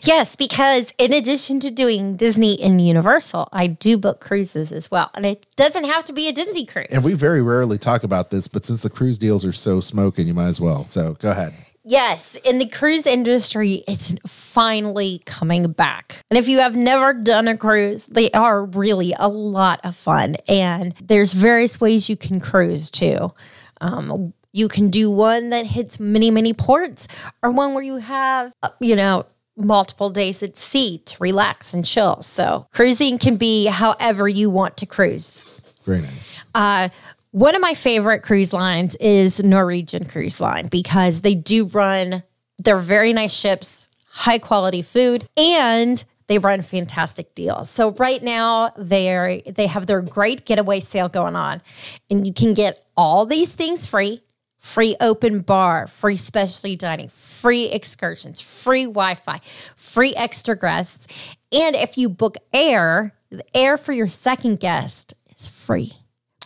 Yes, 0.03 0.36
because 0.36 0.93
in 0.99 1.12
addition 1.12 1.59
to 1.61 1.70
doing 1.70 2.16
Disney 2.16 2.61
and 2.61 2.86
Universal, 2.86 3.49
I 3.53 3.68
do 3.68 3.97
book 3.97 4.20
cruises 4.20 4.72
as 4.72 4.91
well. 4.91 5.11
And 5.14 5.24
it 5.24 5.47
doesn't 5.57 5.84
have 5.84 6.05
to 6.07 6.12
be 6.12 6.28
a 6.28 6.32
Disney 6.32 6.66
cruise. 6.66 6.88
And 6.91 7.03
we 7.03 7.14
very 7.14 7.41
rarely 7.41 7.78
talk 7.78 8.03
about 8.03 8.30
this, 8.30 8.47
but 8.47 8.64
since 8.64 8.82
the 8.82 8.91
cruise 8.91 9.16
deals 9.16 9.45
are 9.45 9.53
so 9.53 9.80
smoking, 9.80 10.26
you 10.26 10.34
might 10.34 10.49
as 10.49 10.61
well. 10.61 10.84
So 10.84 11.14
go 11.14 11.30
ahead. 11.30 11.55
Yes, 11.82 12.36
in 12.45 12.59
the 12.59 12.68
cruise 12.68 13.07
industry, 13.07 13.84
it's 13.88 14.14
finally 14.26 15.22
coming 15.24 15.72
back. 15.72 16.20
And 16.30 16.36
if 16.36 16.47
you 16.47 16.59
have 16.59 16.76
never 16.76 17.14
done 17.14 17.49
a 17.49 17.57
cruise, 17.57 18.05
they 18.07 18.30
are 18.32 18.64
really 18.66 19.14
a 19.18 19.28
lot 19.28 19.80
of 19.82 19.97
fun. 19.97 20.36
And 20.47 20.95
there's 21.03 21.32
various 21.32 21.80
ways 21.80 22.11
you 22.11 22.16
can 22.16 22.38
cruise 22.38 22.91
too. 22.91 23.32
Um, 23.80 24.34
you 24.53 24.68
can 24.68 24.90
do 24.90 25.11
one 25.11 25.51
that 25.51 25.66
hits 25.66 26.01
many, 26.01 26.30
many 26.30 26.53
ports, 26.53 27.09
or 27.42 27.51
one 27.51 27.74
where 27.74 27.84
you 27.84 27.96
have, 27.96 28.53
uh, 28.62 28.70
you 28.80 28.96
know, 28.96 29.26
multiple 29.57 30.11
days 30.11 30.42
at 30.42 30.57
sea 30.57 30.98
to 30.98 31.16
relax 31.20 31.74
and 31.74 31.84
chill. 31.84 32.22
So 32.22 32.66
cruising 32.72 33.18
can 33.18 33.36
be 33.36 33.66
however 33.66 34.28
you 34.28 34.51
want 34.51 34.76
to 34.78 34.86
cruise. 34.86 35.44
Very 35.84 36.01
nice. 36.01 36.42
Uh, 36.55 36.88
one 37.32 37.55
of 37.55 37.61
my 37.61 37.74
favorite 37.74 38.22
cruise 38.22 38.53
lines 38.53 38.96
is 38.96 39.42
Norwegian 39.42 40.05
Cruise 40.05 40.40
Line 40.40 40.66
because 40.66 41.20
they 41.20 41.34
do 41.34 41.66
run, 41.66 42.24
they're 42.59 42.76
very 42.76 43.12
nice 43.12 43.32
ships, 43.32 43.88
high 44.11 44.38
quality 44.38 44.82
food, 44.82 45.28
and 45.36 46.05
they 46.26 46.38
run 46.38 46.62
fantastic 46.62 47.34
deals. 47.34 47.70
So 47.70 47.92
right 47.92 48.22
now 48.22 48.72
they're 48.76 49.40
they 49.40 49.66
have 49.66 49.86
their 49.86 50.01
great 50.01 50.44
getaway 50.44 50.80
sale 50.80 51.09
going 51.09 51.36
on. 51.36 51.61
And 52.09 52.26
you 52.26 52.32
can 52.32 52.55
get 52.55 52.84
all 52.96 53.26
these 53.26 53.55
things 53.55 53.86
free. 53.86 54.20
Free 54.61 54.94
open 55.00 55.40
bar, 55.40 55.86
free 55.86 56.16
specialty 56.16 56.76
dining, 56.76 57.08
free 57.08 57.70
excursions, 57.70 58.40
free 58.42 58.84
Wi-Fi, 58.84 59.40
free 59.74 60.12
extra 60.16 60.54
guests. 60.54 61.06
And 61.50 61.74
if 61.74 61.96
you 61.96 62.08
book 62.11 62.36
air, 62.52 63.14
the 63.30 63.44
air 63.56 63.76
for 63.76 63.92
your 63.92 64.06
second 64.06 64.61
guest 64.61 65.14
is 65.36 65.48
free. 65.48 65.94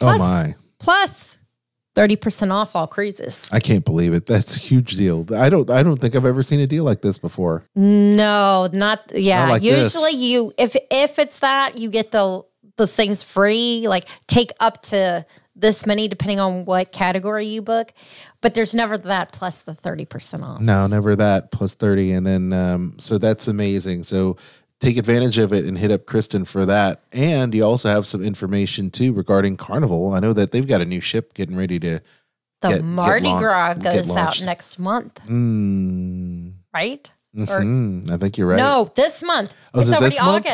oh 0.00 0.16
my. 0.16 0.54
Plus 0.78 1.38
30% 1.96 2.52
off 2.52 2.74
all 2.76 2.86
cruises. 2.86 3.48
I 3.52 3.60
can't 3.60 3.84
believe 3.84 4.12
it. 4.14 4.26
That's 4.26 4.56
a 4.56 4.60
huge 4.60 4.96
deal. 4.96 5.26
I 5.34 5.48
don't 5.48 5.68
I 5.70 5.82
don't 5.82 6.00
think 6.00 6.14
I've 6.14 6.26
ever 6.26 6.42
seen 6.42 6.60
a 6.60 6.66
deal 6.66 6.84
like 6.84 7.02
this 7.02 7.18
before. 7.18 7.64
No, 7.74 8.68
not 8.72 9.12
yeah. 9.14 9.44
Not 9.44 9.50
like 9.50 9.62
this. 9.62 9.94
Usually 9.94 10.12
you 10.12 10.52
if 10.56 10.76
if 10.90 11.18
it's 11.18 11.40
that, 11.40 11.78
you 11.78 11.90
get 11.90 12.10
the 12.10 12.42
the 12.76 12.86
things 12.86 13.22
free, 13.22 13.86
like 13.88 14.06
take 14.26 14.50
up 14.60 14.82
to 14.82 15.24
this 15.56 15.86
many 15.86 16.08
depending 16.08 16.40
on 16.40 16.64
what 16.64 16.92
category 16.92 17.46
you 17.46 17.62
book. 17.62 17.92
But 18.40 18.54
there's 18.54 18.74
never 18.74 18.98
that 18.98 19.32
plus 19.32 19.62
the 19.62 19.72
30% 19.72 20.42
off. 20.42 20.60
No, 20.60 20.86
never 20.86 21.14
that. 21.16 21.50
Plus 21.52 21.74
30. 21.74 22.12
And 22.12 22.26
then 22.26 22.52
um, 22.52 22.94
so 22.98 23.18
that's 23.18 23.46
amazing. 23.48 24.02
So 24.02 24.36
take 24.80 24.96
advantage 24.96 25.38
of 25.38 25.52
it 25.52 25.64
and 25.64 25.78
hit 25.78 25.92
up 25.92 26.06
Kristen 26.06 26.44
for 26.44 26.66
that. 26.66 27.02
And 27.12 27.54
you 27.54 27.64
also 27.64 27.88
have 27.88 28.06
some 28.06 28.22
information 28.24 28.90
too 28.90 29.12
regarding 29.12 29.56
Carnival. 29.56 30.12
I 30.12 30.20
know 30.20 30.32
that 30.32 30.50
they've 30.52 30.66
got 30.66 30.80
a 30.80 30.84
new 30.84 31.00
ship 31.00 31.34
getting 31.34 31.56
ready 31.56 31.78
to 31.80 32.00
The 32.60 32.68
get- 32.68 32.76
get 32.76 32.84
Mardi 32.84 33.26
laun- 33.26 33.42
Gras 33.42 33.74
get 33.74 33.94
goes 33.94 34.16
out 34.16 34.42
next 34.44 34.78
month, 34.78 35.20
Mm, 35.26 36.52
right? 36.74 37.10
Or- 37.36 37.60
mhm. 37.62 38.10
I 38.10 38.16
think 38.16 38.38
you're 38.38 38.46
right. 38.48 38.56
No, 38.58 38.90
this 38.94 39.22
month. 39.22 39.54
Oh, 39.72 39.80
it's 39.80 39.90
already 39.90 40.04
this 40.06 40.20
month? 40.22 40.46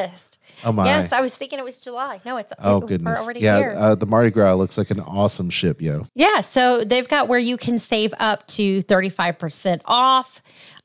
Oh 0.65 0.73
my. 0.73 0.85
Yes, 0.87 1.13
I 1.13 1.21
was 1.21 1.37
thinking 1.37 1.59
it 1.59 1.65
was 1.65 1.81
July. 1.81 2.21
No, 2.25 2.37
it's 2.37 2.53
Oh 2.63 2.79
it- 2.83 2.87
goodness. 2.89 3.19
We're 3.21 3.25
already 3.25 3.41
Yeah, 3.41 3.59
here. 3.59 3.75
uh, 3.77 3.95
the 3.95 4.07
Mardi 4.07 4.31
Gras 4.31 4.55
looks 4.55 4.77
like 4.79 4.91
an 4.91 5.01
awesome 5.01 5.51
ship, 5.51 5.81
yo. 5.81 6.07
Yeah, 6.15 6.41
so 6.41 6.83
they've 6.85 7.09
got 7.09 7.29
where 7.29 7.39
you 7.39 7.57
can 7.57 7.79
save 7.79 8.13
up 8.19 8.47
to 8.49 8.83
35% 8.83 9.81
off. 9.87 10.43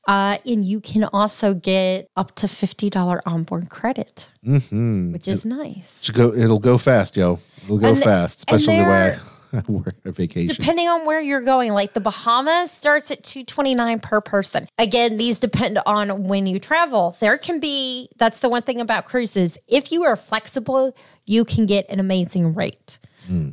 Uh, 0.07 0.37
and 0.45 0.63
you 0.63 0.79
can 0.79 1.03
also 1.05 1.55
get 1.55 2.07
up 2.15 2.35
to 2.35 2.45
$50 2.45 3.21
onboard 3.25 3.71
credit, 3.71 4.29
Mm-hmm. 4.45 5.13
which 5.13 5.27
is 5.27 5.45
nice. 5.47 6.07
Go. 6.11 6.31
It'll 6.31 6.59
go 6.59 6.77
fast, 6.77 7.17
yo. 7.17 7.39
It'll 7.63 7.79
go 7.79 7.87
And- 7.89 7.97
fast, 8.03 8.37
especially 8.39 8.77
the 8.77 8.83
way 8.85 9.17
work 9.67 9.95
a 10.05 10.11
vacation. 10.11 10.55
Depending 10.55 10.87
on 10.87 11.05
where 11.05 11.21
you're 11.21 11.41
going, 11.41 11.73
like 11.73 11.93
the 11.93 11.99
Bahamas 11.99 12.71
starts 12.71 13.11
at 13.11 13.23
229 13.23 13.99
per 13.99 14.21
person. 14.21 14.67
Again, 14.77 15.17
these 15.17 15.39
depend 15.39 15.79
on 15.85 16.23
when 16.25 16.47
you 16.47 16.59
travel. 16.59 17.15
There 17.19 17.37
can 17.37 17.59
be 17.59 18.09
that's 18.17 18.39
the 18.39 18.49
one 18.49 18.61
thing 18.61 18.81
about 18.81 19.05
cruises. 19.05 19.57
If 19.67 19.91
you 19.91 20.03
are 20.03 20.15
flexible, 20.15 20.95
you 21.25 21.45
can 21.45 21.65
get 21.65 21.89
an 21.89 21.99
amazing 21.99 22.53
rate. 22.53 22.99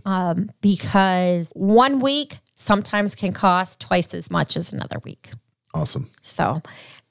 Um, 0.04 0.50
because 0.60 1.50
one 1.54 2.00
week 2.00 2.40
sometimes 2.56 3.14
can 3.14 3.32
cost 3.32 3.80
twice 3.80 4.12
as 4.12 4.30
much 4.30 4.56
as 4.56 4.72
another 4.72 4.98
week. 5.02 5.30
Awesome. 5.74 6.10
So 6.20 6.62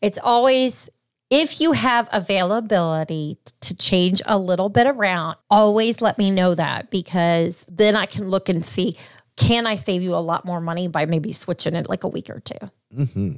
it's 0.02 0.20
always, 0.22 0.90
if 1.32 1.62
you 1.62 1.72
have 1.72 2.10
availability 2.12 3.38
to 3.62 3.76
change 3.76 4.22
a 4.26 4.38
little 4.38 4.68
bit 4.68 4.86
around, 4.86 5.38
always 5.50 6.02
let 6.02 6.18
me 6.18 6.30
know 6.30 6.54
that 6.54 6.92
because 6.92 7.66
then 7.70 7.96
I 7.96 8.06
can 8.06 8.30
look 8.30 8.50
and 8.50 8.64
see 8.64 8.98
can 9.38 9.66
I 9.66 9.78
save 9.78 10.02
you 10.02 10.14
a 10.14 10.18
lot 10.18 10.46
more 10.46 10.60
money 10.60 10.88
by 10.90 11.06
maybe 11.06 11.32
switching 11.32 11.74
it 11.74 11.90
like 11.90 12.04
a 12.04 12.08
week 12.08 12.30
or 12.30 12.42
two. 12.42 12.70
Mm-hmm. 12.96 13.32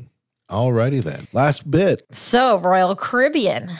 Alrighty 0.49 1.03
then. 1.03 1.27
Last 1.31 1.69
bit. 1.69 2.05
So, 2.11 2.57
Royal 2.57 2.95
Caribbean, 2.95 3.77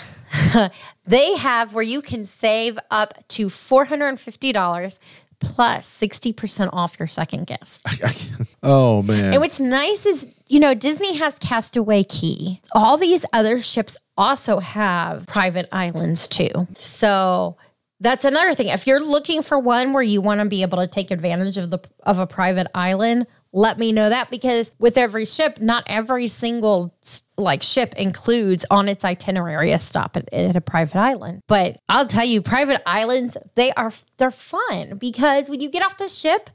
they 1.05 1.35
have 1.37 1.73
where 1.73 1.83
you 1.83 2.01
can 2.01 2.23
save 2.23 2.79
up 2.91 3.27
to 3.29 3.47
$450 3.47 4.99
plus 5.43 5.89
60% 5.89 6.69
off 6.73 6.97
your 6.99 7.07
second 7.07 7.47
guest. 7.47 7.85
Oh 8.65 9.01
man. 9.01 9.33
And 9.33 9.41
what's 9.41 9.59
nice 9.59 10.05
is, 10.05 10.33
you 10.47 10.57
know, 10.57 10.73
Disney 10.73 11.17
has 11.17 11.37
Castaway 11.37 12.03
Cay. 12.03 12.61
All 12.73 12.95
these 12.95 13.25
other 13.33 13.61
ships 13.61 13.97
also 14.17 14.59
have 14.61 15.27
private 15.27 15.67
islands 15.73 16.29
too. 16.29 16.65
So 16.77 17.57
that's 17.99 18.23
another 18.23 18.53
thing. 18.53 18.67
If 18.67 18.87
you're 18.87 19.03
looking 19.03 19.41
for 19.41 19.59
one 19.59 19.91
where 19.91 20.01
you 20.01 20.21
want 20.21 20.39
to 20.39 20.45
be 20.45 20.61
able 20.61 20.77
to 20.77 20.87
take 20.87 21.11
advantage 21.11 21.57
of 21.57 21.71
the 21.71 21.79
of 22.03 22.19
a 22.19 22.27
private 22.27 22.67
island, 22.73 23.27
let 23.53 23.77
me 23.77 23.91
know 23.91 24.09
that 24.09 24.31
because 24.31 24.71
with 24.79 24.97
every 24.97 25.25
ship, 25.25 25.61
not 25.61 25.83
every 25.87 26.27
single 26.27 26.93
like 27.37 27.61
ship 27.61 27.93
includes 27.95 28.65
on 28.69 28.89
its 28.89 29.05
itinerary 29.05 29.71
a 29.71 29.79
stop 29.79 30.17
at, 30.17 30.31
at 30.33 30.55
a 30.55 30.61
private 30.61 30.97
island. 30.97 31.41
But 31.47 31.77
I'll 31.87 32.07
tell 32.07 32.25
you, 32.25 32.41
private 32.41 32.81
islands 32.85 33.37
they 33.55 33.71
are 33.73 33.93
they're 34.17 34.31
fun 34.31 34.97
because 34.97 35.49
when 35.49 35.61
you 35.61 35.69
get 35.69 35.85
off 35.85 35.97
the 35.97 36.07
ship, 36.07 36.49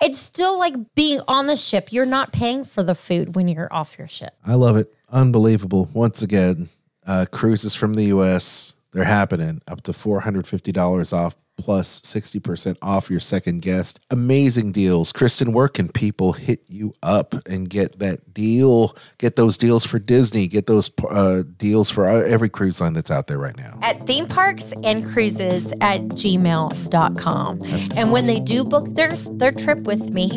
it's 0.00 0.18
still 0.18 0.58
like 0.58 0.94
being 0.94 1.20
on 1.26 1.48
the 1.48 1.56
ship. 1.56 1.92
You're 1.92 2.06
not 2.06 2.32
paying 2.32 2.64
for 2.64 2.82
the 2.82 2.94
food 2.94 3.34
when 3.34 3.48
you're 3.48 3.72
off 3.72 3.98
your 3.98 4.08
ship. 4.08 4.34
I 4.46 4.54
love 4.54 4.76
it. 4.76 4.94
Unbelievable. 5.10 5.88
Once 5.92 6.22
again, 6.22 6.68
uh, 7.06 7.26
cruises 7.30 7.74
from 7.74 7.94
the 7.94 8.04
U.S. 8.04 8.74
They're 8.92 9.04
happening 9.04 9.60
up 9.66 9.82
to 9.82 9.92
four 9.92 10.20
hundred 10.20 10.46
fifty 10.46 10.70
dollars 10.70 11.12
off 11.12 11.34
plus 11.56 12.00
sixty 12.04 12.40
percent 12.40 12.78
off 12.82 13.10
your 13.10 13.20
second 13.20 13.62
guest. 13.62 14.00
Amazing 14.10 14.72
deals. 14.72 15.12
Kristen, 15.12 15.52
where 15.52 15.68
can 15.68 15.88
people 15.88 16.32
hit 16.32 16.62
you 16.66 16.94
up 17.02 17.34
and 17.46 17.68
get 17.68 17.98
that 17.98 18.34
deal? 18.34 18.96
Get 19.18 19.36
those 19.36 19.56
deals 19.56 19.84
for 19.84 19.98
Disney. 19.98 20.46
Get 20.46 20.66
those 20.66 20.90
uh, 21.08 21.42
deals 21.56 21.90
for 21.90 22.06
every 22.06 22.48
cruise 22.48 22.80
line 22.80 22.92
that's 22.92 23.10
out 23.10 23.26
there 23.26 23.38
right 23.38 23.56
now. 23.56 23.78
At 23.82 24.02
theme 24.02 24.26
parks 24.26 24.72
and 24.82 25.04
cruises 25.04 25.72
at 25.80 26.00
gmail.com. 26.02 27.58
And 27.96 28.12
when 28.12 28.26
they 28.26 28.40
do 28.40 28.64
book 28.64 28.94
their 28.94 29.10
their 29.10 29.52
trip 29.52 29.80
with 29.80 30.10
me, 30.10 30.30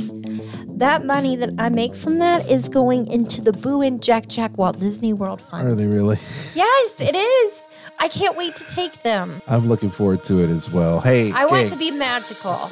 that 0.78 1.06
money 1.06 1.36
that 1.36 1.52
I 1.58 1.70
make 1.70 1.96
from 1.96 2.20
that 2.20 2.50
is 2.50 2.70
going 2.70 3.08
into 3.08 3.42
the 3.42 3.52
Boo 3.52 3.82
and 3.82 4.02
Jack 4.02 4.28
Jack 4.28 4.58
Walt 4.58 4.80
Disney 4.80 5.14
World 5.14 5.42
Fund. 5.42 5.68
Are 5.68 5.76
they 5.76 5.88
really? 5.88 6.18
Yes, 6.54 7.02
it 7.02 7.16
is. 7.16 7.67
I 8.00 8.10
can't 8.10 8.38
wait 8.38 8.56
to 8.58 8.64
take 8.64 9.02
them. 9.02 9.42
I'm 9.48 9.68
looking 9.68 9.90
forward 9.90 10.24
to 10.26 10.40
it 10.42 10.50
as 10.50 10.70
well. 10.70 11.02
Hey, 11.02 11.32
I 11.32 11.46
want 11.46 11.70
to 11.72 11.76
be 11.76 11.92
magical. 11.92 12.56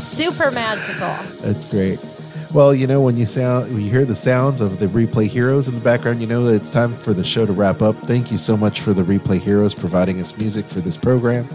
Super 0.00 0.50
magical. 0.50 1.16
That's 1.40 1.64
great. 1.66 1.98
Well, 2.52 2.72
you 2.72 2.86
know, 2.86 3.00
when 3.00 3.16
you 3.16 3.26
sound 3.26 3.72
when 3.72 3.82
you 3.82 3.90
hear 3.90 4.04
the 4.04 4.14
sounds 4.14 4.60
of 4.60 4.78
the 4.78 4.86
replay 4.86 5.26
heroes 5.26 5.66
in 5.66 5.74
the 5.74 5.80
background, 5.80 6.20
you 6.20 6.28
know 6.28 6.44
that 6.44 6.54
it's 6.54 6.70
time 6.70 6.96
for 6.98 7.12
the 7.12 7.24
show 7.24 7.44
to 7.44 7.52
wrap 7.52 7.82
up. 7.82 7.96
Thank 8.06 8.30
you 8.30 8.38
so 8.38 8.56
much 8.56 8.80
for 8.80 8.92
the 8.94 9.02
replay 9.02 9.40
heroes 9.40 9.74
providing 9.74 10.20
us 10.20 10.38
music 10.38 10.64
for 10.66 10.80
this 10.80 10.96
program. 10.96 11.48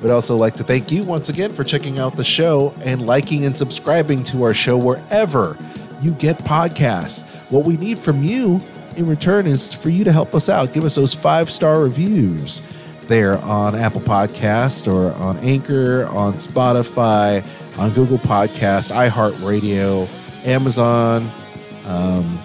We'd 0.00 0.10
also 0.10 0.34
like 0.34 0.54
to 0.54 0.64
thank 0.64 0.90
you 0.90 1.04
once 1.04 1.28
again 1.28 1.52
for 1.52 1.64
checking 1.64 1.98
out 1.98 2.16
the 2.16 2.24
show 2.24 2.74
and 2.82 3.04
liking 3.04 3.44
and 3.44 3.56
subscribing 3.56 4.24
to 4.24 4.42
our 4.44 4.54
show 4.54 4.78
wherever 4.78 5.56
you 6.00 6.12
get 6.14 6.38
podcasts. 6.38 7.52
What 7.52 7.66
we 7.66 7.76
need 7.76 7.98
from 7.98 8.22
you 8.22 8.58
in 8.96 9.06
return 9.06 9.46
is 9.46 9.72
for 9.72 9.90
you 9.90 10.04
to 10.04 10.12
help 10.12 10.34
us 10.34 10.48
out. 10.48 10.72
Give 10.72 10.84
us 10.84 10.94
those 10.94 11.14
five 11.14 11.50
star 11.50 11.80
reviews 11.82 12.62
there 13.02 13.38
on 13.38 13.74
Apple 13.74 14.00
Podcast 14.00 14.92
or 14.92 15.12
on 15.14 15.38
Anchor, 15.38 16.06
on 16.06 16.34
Spotify, 16.34 17.42
on 17.78 17.92
Google 17.92 18.18
Podcast, 18.18 18.92
iHeartRadio, 18.92 20.08
Amazon, 20.46 21.28
um, 21.86 22.38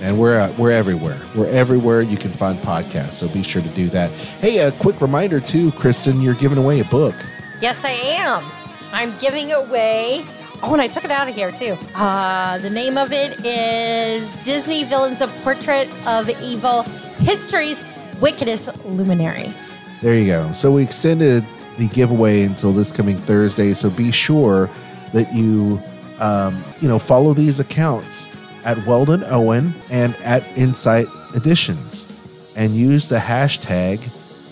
and 0.00 0.18
we're 0.18 0.52
we're 0.58 0.72
everywhere. 0.72 1.20
We're 1.36 1.48
everywhere 1.50 2.00
you 2.00 2.16
can 2.16 2.30
find 2.30 2.58
podcasts. 2.58 3.12
So 3.14 3.28
be 3.32 3.42
sure 3.42 3.62
to 3.62 3.68
do 3.70 3.88
that. 3.90 4.10
Hey, 4.10 4.58
a 4.58 4.72
quick 4.72 5.00
reminder 5.00 5.40
too, 5.40 5.70
Kristen, 5.72 6.20
you're 6.20 6.34
giving 6.34 6.58
away 6.58 6.80
a 6.80 6.84
book. 6.84 7.14
Yes, 7.60 7.84
I 7.84 7.92
am. 7.92 8.44
I'm 8.92 9.16
giving 9.18 9.52
away. 9.52 10.24
Oh, 10.64 10.72
and 10.72 10.80
I 10.80 10.86
took 10.86 11.04
it 11.04 11.10
out 11.10 11.28
of 11.28 11.34
here 11.34 11.50
too. 11.50 11.76
Uh, 11.94 12.58
the 12.58 12.70
name 12.70 12.96
of 12.96 13.12
it 13.12 13.44
is 13.44 14.32
Disney 14.44 14.84
Villains: 14.84 15.20
A 15.20 15.26
Portrait 15.42 15.88
of 16.06 16.28
Evil: 16.40 16.82
History's 17.18 17.84
wickedest 18.20 18.84
luminaries. 18.84 19.78
There 20.00 20.14
you 20.14 20.26
go. 20.26 20.52
So 20.52 20.72
we 20.72 20.82
extended 20.82 21.44
the 21.78 21.88
giveaway 21.88 22.42
until 22.42 22.72
this 22.72 22.92
coming 22.92 23.16
Thursday. 23.16 23.72
So 23.72 23.90
be 23.90 24.12
sure 24.12 24.70
that 25.12 25.32
you, 25.34 25.80
um, 26.20 26.62
you 26.80 26.88
know, 26.88 26.98
follow 26.98 27.34
these 27.34 27.58
accounts 27.60 28.26
at 28.64 28.78
Weldon 28.86 29.24
Owen 29.26 29.74
and 29.90 30.14
at 30.16 30.46
Insight 30.56 31.06
Editions, 31.34 32.52
and 32.56 32.74
use 32.74 33.08
the 33.08 33.18
hashtag 33.18 34.00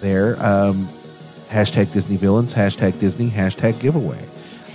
there, 0.00 0.34
um, 0.44 0.88
hashtag 1.48 1.92
Disney 1.92 2.16
Villains, 2.16 2.52
hashtag 2.52 2.98
Disney, 2.98 3.30
hashtag 3.30 3.78
giveaway. 3.78 4.29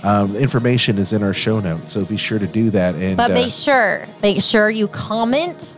Um, 0.06 0.36
information 0.36 0.98
is 0.98 1.12
in 1.12 1.24
our 1.24 1.34
show 1.34 1.58
notes, 1.58 1.92
so 1.92 2.04
be 2.04 2.16
sure 2.16 2.38
to 2.38 2.46
do 2.46 2.70
that. 2.70 2.94
And 2.94 3.16
But 3.16 3.32
uh, 3.32 3.34
make 3.34 3.50
sure, 3.50 4.04
make 4.22 4.40
sure 4.40 4.70
you 4.70 4.86
comment 4.86 5.74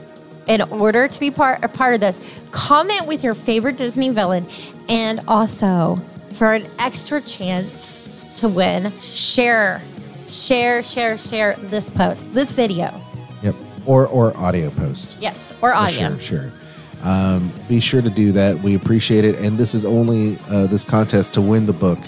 in 0.46 0.60
order 0.60 1.08
to 1.08 1.18
be 1.18 1.30
part 1.30 1.64
a 1.64 1.68
part 1.68 1.94
of 1.94 2.00
this. 2.00 2.20
Comment 2.50 3.06
with 3.06 3.24
your 3.24 3.32
favorite 3.32 3.78
Disney 3.78 4.10
villain, 4.10 4.44
and 4.90 5.20
also 5.26 5.96
for 6.34 6.52
an 6.52 6.66
extra 6.78 7.22
chance 7.22 8.34
to 8.36 8.50
win, 8.50 8.92
share, 9.00 9.80
share, 10.26 10.82
share, 10.82 11.16
share 11.16 11.56
this 11.56 11.88
post, 11.88 12.30
this 12.34 12.52
video. 12.52 12.92
Yep. 13.42 13.54
Or 13.86 14.06
or 14.08 14.36
audio 14.36 14.68
post. 14.68 15.22
Yes, 15.22 15.56
or 15.62 15.72
audio. 15.72 16.18
Sure, 16.18 16.42
sure. 16.42 16.52
Um, 17.02 17.50
be 17.66 17.80
sure 17.80 18.02
to 18.02 18.10
do 18.10 18.32
that. 18.32 18.58
We 18.58 18.74
appreciate 18.74 19.24
it. 19.24 19.36
And 19.36 19.56
this 19.56 19.74
is 19.74 19.86
only 19.86 20.36
uh, 20.50 20.66
this 20.66 20.84
contest 20.84 21.32
to 21.34 21.40
win 21.40 21.64
the 21.64 21.72
book 21.72 21.98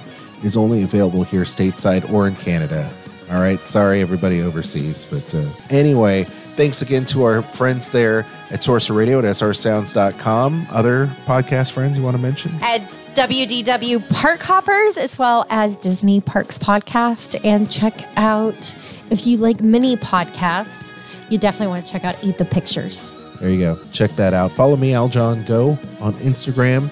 is 0.43 0.57
only 0.57 0.83
available 0.83 1.23
here 1.25 1.43
stateside 1.43 2.11
or 2.13 2.27
in 2.27 2.37
Canada. 2.37 2.93
All 3.31 3.41
right. 3.41 3.65
Sorry, 3.67 4.01
everybody 4.01 4.41
overseas. 4.41 5.05
But 5.05 5.35
uh, 5.35 5.49
anyway, 5.71 6.25
thanks 6.25 6.83
again 6.83 7.05
to 7.07 7.23
our 7.23 7.43
friends 7.43 7.89
there 7.89 8.27
at 8.51 8.65
Sorcerer 8.65 8.97
Radio 8.97 9.19
at 9.21 9.25
srsounds.com. 9.25 10.67
Other 10.71 11.07
podcast 11.27 11.73
friends 11.73 11.97
you 11.97 12.03
want 12.05 12.17
to 12.17 12.23
mention? 12.23 12.53
At 12.61 12.81
WDW 13.15 14.09
Park 14.11 14.41
Hoppers, 14.41 14.97
as 14.97 15.19
well 15.19 15.47
as 15.51 15.79
Disney 15.79 16.21
Parks 16.21 16.59
Podcast. 16.59 17.45
And 17.45 17.71
check 17.71 17.95
out, 18.17 18.77
if 19.11 19.27
you 19.27 19.37
like 19.37 19.61
mini 19.61 19.97
podcasts, 19.97 20.97
you 21.31 21.39
definitely 21.39 21.69
want 21.69 21.87
to 21.87 21.93
check 21.93 22.05
out 22.05 22.17
Eat 22.25 22.39
the 22.39 22.45
Pictures. 22.45 23.13
There 23.41 23.51
you 23.51 23.59
go. 23.59 23.79
Check 23.93 24.11
that 24.13 24.35
out. 24.35 24.53
Follow 24.53 24.77
me, 24.77 24.91
Aljon 24.91 25.47
Go, 25.47 25.71
on 26.01 26.13
Instagram, 26.15 26.89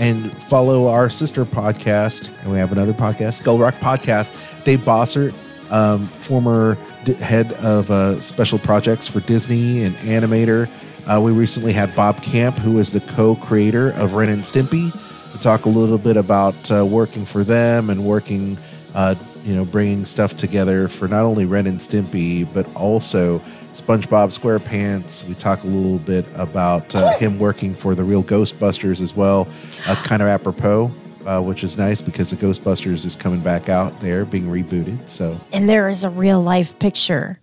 and 0.00 0.32
follow 0.32 0.88
our 0.88 1.08
sister 1.10 1.44
podcast. 1.44 2.42
And 2.42 2.50
we 2.50 2.58
have 2.58 2.72
another 2.72 2.94
podcast, 2.94 3.34
Skull 3.34 3.58
Rock 3.58 3.74
Podcast. 3.74 4.64
Dave 4.64 4.80
Bossert, 4.80 5.32
um, 5.70 6.06
former 6.06 6.76
d- 7.04 7.12
head 7.14 7.52
of 7.62 7.90
uh, 7.90 8.20
special 8.20 8.58
projects 8.58 9.06
for 9.06 9.20
Disney 9.20 9.84
and 9.84 9.94
animator. 9.96 10.68
Uh, 11.06 11.20
we 11.20 11.32
recently 11.32 11.72
had 11.72 11.94
Bob 11.94 12.22
Camp, 12.22 12.56
who 12.56 12.78
is 12.78 12.92
the 12.92 13.00
co-creator 13.12 13.90
of 13.92 14.14
Ren 14.14 14.30
and 14.30 14.42
Stimpy, 14.42 14.90
to 15.32 15.38
talk 15.38 15.66
a 15.66 15.68
little 15.68 15.98
bit 15.98 16.16
about 16.16 16.70
uh, 16.70 16.84
working 16.84 17.24
for 17.24 17.44
them 17.44 17.90
and 17.90 18.04
working, 18.04 18.56
uh, 18.94 19.14
you 19.44 19.54
know, 19.54 19.64
bringing 19.64 20.04
stuff 20.04 20.36
together 20.36 20.88
for 20.88 21.08
not 21.08 21.24
only 21.24 21.44
Ren 21.44 21.66
and 21.66 21.78
Stimpy 21.78 22.50
but 22.52 22.74
also 22.74 23.40
SpongeBob 23.72 24.36
SquarePants. 24.36 25.26
We 25.28 25.34
talk 25.34 25.62
a 25.62 25.66
little 25.66 25.98
bit 25.98 26.24
about 26.34 26.94
uh, 26.94 27.16
him 27.18 27.38
working 27.38 27.74
for 27.74 27.94
the 27.94 28.04
real 28.04 28.22
Ghostbusters 28.24 29.00
as 29.00 29.14
well, 29.14 29.48
uh, 29.86 29.94
kind 30.04 30.22
of 30.22 30.28
apropos, 30.28 30.90
uh, 31.26 31.40
which 31.40 31.62
is 31.64 31.78
nice 31.78 32.02
because 32.02 32.30
the 32.30 32.36
Ghostbusters 32.36 33.04
is 33.04 33.16
coming 33.16 33.40
back 33.40 33.68
out 33.68 34.00
there, 34.00 34.24
being 34.24 34.46
rebooted. 34.46 35.08
So 35.08 35.38
And 35.52 35.68
there 35.68 35.88
is 35.88 36.04
a 36.04 36.10
real 36.10 36.40
life 36.42 36.78
picture 36.78 37.38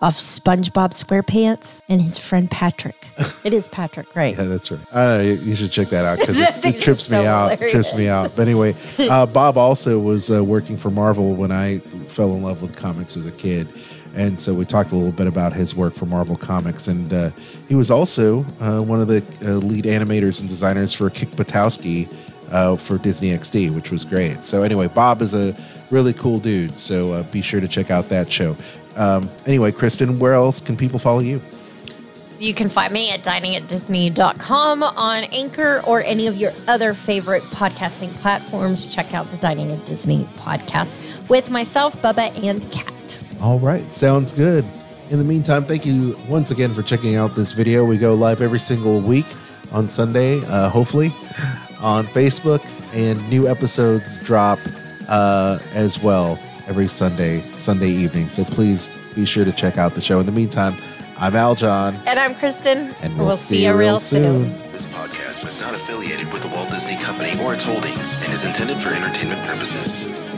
of 0.00 0.14
SpongeBob 0.14 0.92
SquarePants 0.94 1.80
and 1.88 2.02
his 2.02 2.18
friend 2.18 2.50
Patrick. 2.50 3.08
It 3.44 3.52
is 3.52 3.66
Patrick, 3.66 4.14
right? 4.14 4.36
Yeah, 4.38 4.44
that's 4.44 4.70
right. 4.70 4.80
I 4.92 5.02
don't 5.02 5.18
know. 5.18 5.24
You 5.24 5.32
you 5.40 5.56
should 5.56 5.72
check 5.72 5.88
that 5.88 6.04
out 6.04 6.20
because 6.20 6.38
it, 6.64 6.64
it 6.64 6.80
trips 6.80 7.10
me 7.10 7.16
so 7.16 7.26
out. 7.26 7.50
hilarious. 7.52 7.72
Trips 7.72 7.94
me 7.96 8.06
out. 8.08 8.36
But 8.36 8.42
anyway, 8.42 8.76
uh, 9.00 9.26
Bob 9.26 9.56
also 9.58 9.98
was 9.98 10.30
uh, 10.30 10.44
working 10.44 10.76
for 10.76 10.90
Marvel 10.92 11.34
when 11.34 11.50
I 11.50 11.78
fell 12.06 12.34
in 12.34 12.42
love 12.44 12.62
with 12.62 12.76
comics 12.76 13.16
as 13.16 13.26
a 13.26 13.32
kid, 13.32 13.66
and 14.14 14.40
so 14.40 14.54
we 14.54 14.64
talked 14.64 14.92
a 14.92 14.94
little 14.94 15.12
bit 15.12 15.26
about 15.26 15.52
his 15.52 15.74
work 15.74 15.94
for 15.94 16.06
Marvel 16.06 16.36
Comics, 16.36 16.88
and 16.88 17.12
uh, 17.12 17.30
he 17.68 17.74
was 17.74 17.90
also 17.90 18.44
uh, 18.60 18.80
one 18.80 19.00
of 19.00 19.08
the 19.08 19.24
uh, 19.44 19.52
lead 19.54 19.84
animators 19.84 20.40
and 20.40 20.48
designers 20.48 20.92
for 20.92 21.08
Kick 21.10 21.30
Buttowski 21.30 22.12
uh, 22.50 22.76
for 22.76 22.98
Disney 22.98 23.30
XD, 23.30 23.74
which 23.74 23.90
was 23.90 24.04
great. 24.04 24.44
So 24.44 24.62
anyway, 24.62 24.88
Bob 24.88 25.22
is 25.22 25.34
a 25.34 25.56
really 25.90 26.12
cool 26.12 26.38
dude. 26.38 26.78
So 26.78 27.12
uh, 27.12 27.22
be 27.24 27.42
sure 27.42 27.60
to 27.60 27.68
check 27.68 27.90
out 27.90 28.08
that 28.10 28.30
show. 28.30 28.56
Um, 28.96 29.30
anyway, 29.46 29.72
Kristen, 29.72 30.18
where 30.18 30.34
else 30.34 30.60
can 30.60 30.76
people 30.76 30.98
follow 30.98 31.20
you? 31.20 31.40
You 32.38 32.52
can 32.52 32.68
find 32.68 32.92
me 32.92 33.12
at 33.12 33.20
diningatdisney.com 33.20 34.82
on 34.82 35.24
Anchor 35.24 35.80
or 35.86 36.02
any 36.02 36.26
of 36.26 36.36
your 36.36 36.50
other 36.66 36.92
favorite 36.92 37.42
podcasting 37.44 38.12
platforms. 38.14 38.92
Check 38.92 39.14
out 39.14 39.26
the 39.26 39.36
Dining 39.36 39.70
at 39.70 39.84
Disney 39.86 40.24
podcast 40.38 41.28
with 41.28 41.50
myself, 41.50 42.02
Bubba, 42.02 42.36
and 42.44 42.60
Kat. 42.72 43.21
All 43.42 43.58
right, 43.58 43.90
sounds 43.90 44.32
good. 44.32 44.64
In 45.10 45.18
the 45.18 45.24
meantime, 45.24 45.64
thank 45.64 45.84
you 45.84 46.16
once 46.28 46.52
again 46.52 46.72
for 46.72 46.80
checking 46.80 47.16
out 47.16 47.34
this 47.34 47.50
video. 47.50 47.84
We 47.84 47.98
go 47.98 48.14
live 48.14 48.40
every 48.40 48.60
single 48.60 49.00
week 49.00 49.26
on 49.72 49.88
Sunday, 49.88 50.40
uh, 50.46 50.68
hopefully, 50.68 51.08
on 51.80 52.06
Facebook, 52.06 52.64
and 52.92 53.28
new 53.28 53.48
episodes 53.48 54.16
drop 54.18 54.60
uh, 55.08 55.58
as 55.74 56.00
well 56.00 56.38
every 56.68 56.86
Sunday, 56.86 57.40
Sunday 57.52 57.88
evening. 57.88 58.28
So 58.28 58.44
please 58.44 58.96
be 59.16 59.26
sure 59.26 59.44
to 59.44 59.52
check 59.52 59.76
out 59.76 59.96
the 59.96 60.00
show. 60.00 60.20
In 60.20 60.26
the 60.26 60.32
meantime, 60.32 60.74
I'm 61.18 61.32
Aljon. 61.32 61.98
And 62.06 62.20
I'm 62.20 62.36
Kristen. 62.36 62.94
And 63.02 63.18
we'll 63.18 63.32
see 63.32 63.64
you 63.64 63.70
you 63.70 63.76
real 63.76 63.78
real 63.94 63.98
soon. 63.98 64.42
This 64.70 64.86
podcast 64.92 65.48
is 65.48 65.60
not 65.60 65.74
affiliated 65.74 66.32
with 66.32 66.42
the 66.42 66.48
Walt 66.48 66.70
Disney 66.70 66.96
Company 66.98 67.32
or 67.42 67.54
its 67.54 67.64
holdings 67.64 68.14
and 68.22 68.32
is 68.32 68.46
intended 68.46 68.76
for 68.76 68.90
entertainment 68.90 69.40
purposes. 69.46 70.32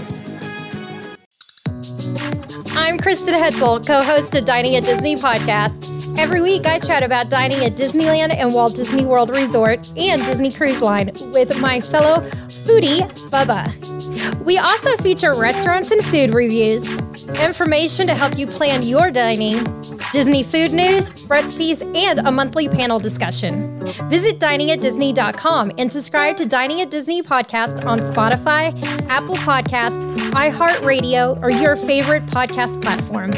I'm 2.85 2.99
Kristen 2.99 3.33
Hetzel, 3.33 3.85
co 3.87 4.03
host 4.03 4.35
of 4.35 4.45
Dining 4.45 4.77
at 4.77 4.85
Disney 4.85 5.17
podcast. 5.17 6.19
Every 6.19 6.43
week, 6.43 6.67
I 6.67 6.79
chat 6.79 7.03
about 7.03 7.31
dining 7.31 7.65
at 7.65 7.77
Disneyland 7.77 8.37
and 8.37 8.53
Walt 8.53 8.77
Disney 8.77 9.07
World 9.07 9.31
Resort 9.31 9.91
and 9.97 10.23
Disney 10.27 10.53
Cruise 10.53 10.83
Line 10.83 11.11
with 11.33 11.59
my 11.59 11.81
fellow 11.81 12.21
foodie, 12.49 13.01
Bubba. 13.31 14.04
We 14.45 14.59
also 14.59 14.97
feature 14.99 15.35
restaurants 15.35 15.91
and 15.91 16.05
food 16.05 16.31
reviews, 16.35 16.91
information 17.39 18.07
to 18.07 18.15
help 18.15 18.39
you 18.39 18.47
plan 18.47 18.83
your 18.83 19.11
dining, 19.11 19.65
Disney 20.13 20.43
food 20.43 20.73
news, 20.73 21.27
recipes, 21.27 21.83
and 21.83 22.21
a 22.21 22.31
monthly 22.31 22.69
panel 22.69 22.99
discussion. 22.99 23.85
Visit 24.09 24.39
diningatdisney.com 24.39 25.73
and 25.79 25.91
subscribe 25.91 26.37
to 26.37 26.47
Dining 26.47 26.81
at 26.81 26.91
Disney 26.91 27.23
podcast 27.23 27.85
on 27.87 28.01
Spotify, 28.01 28.73
Apple 29.09 29.37
Podcast, 29.37 30.03
iHeartRadio, 30.33 31.43
or 31.43 31.51
your 31.51 31.77
favorite 31.77 32.27
podcast 32.27 32.83
platform. 32.83 33.33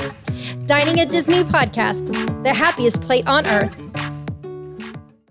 Dining 0.67 1.01
at 1.01 1.11
Disney 1.11 1.45
podcast, 1.45 2.43
the 2.43 2.53
happiest 2.53 3.03
plate 3.03 3.27
on 3.27 3.47
earth. 3.47 4.06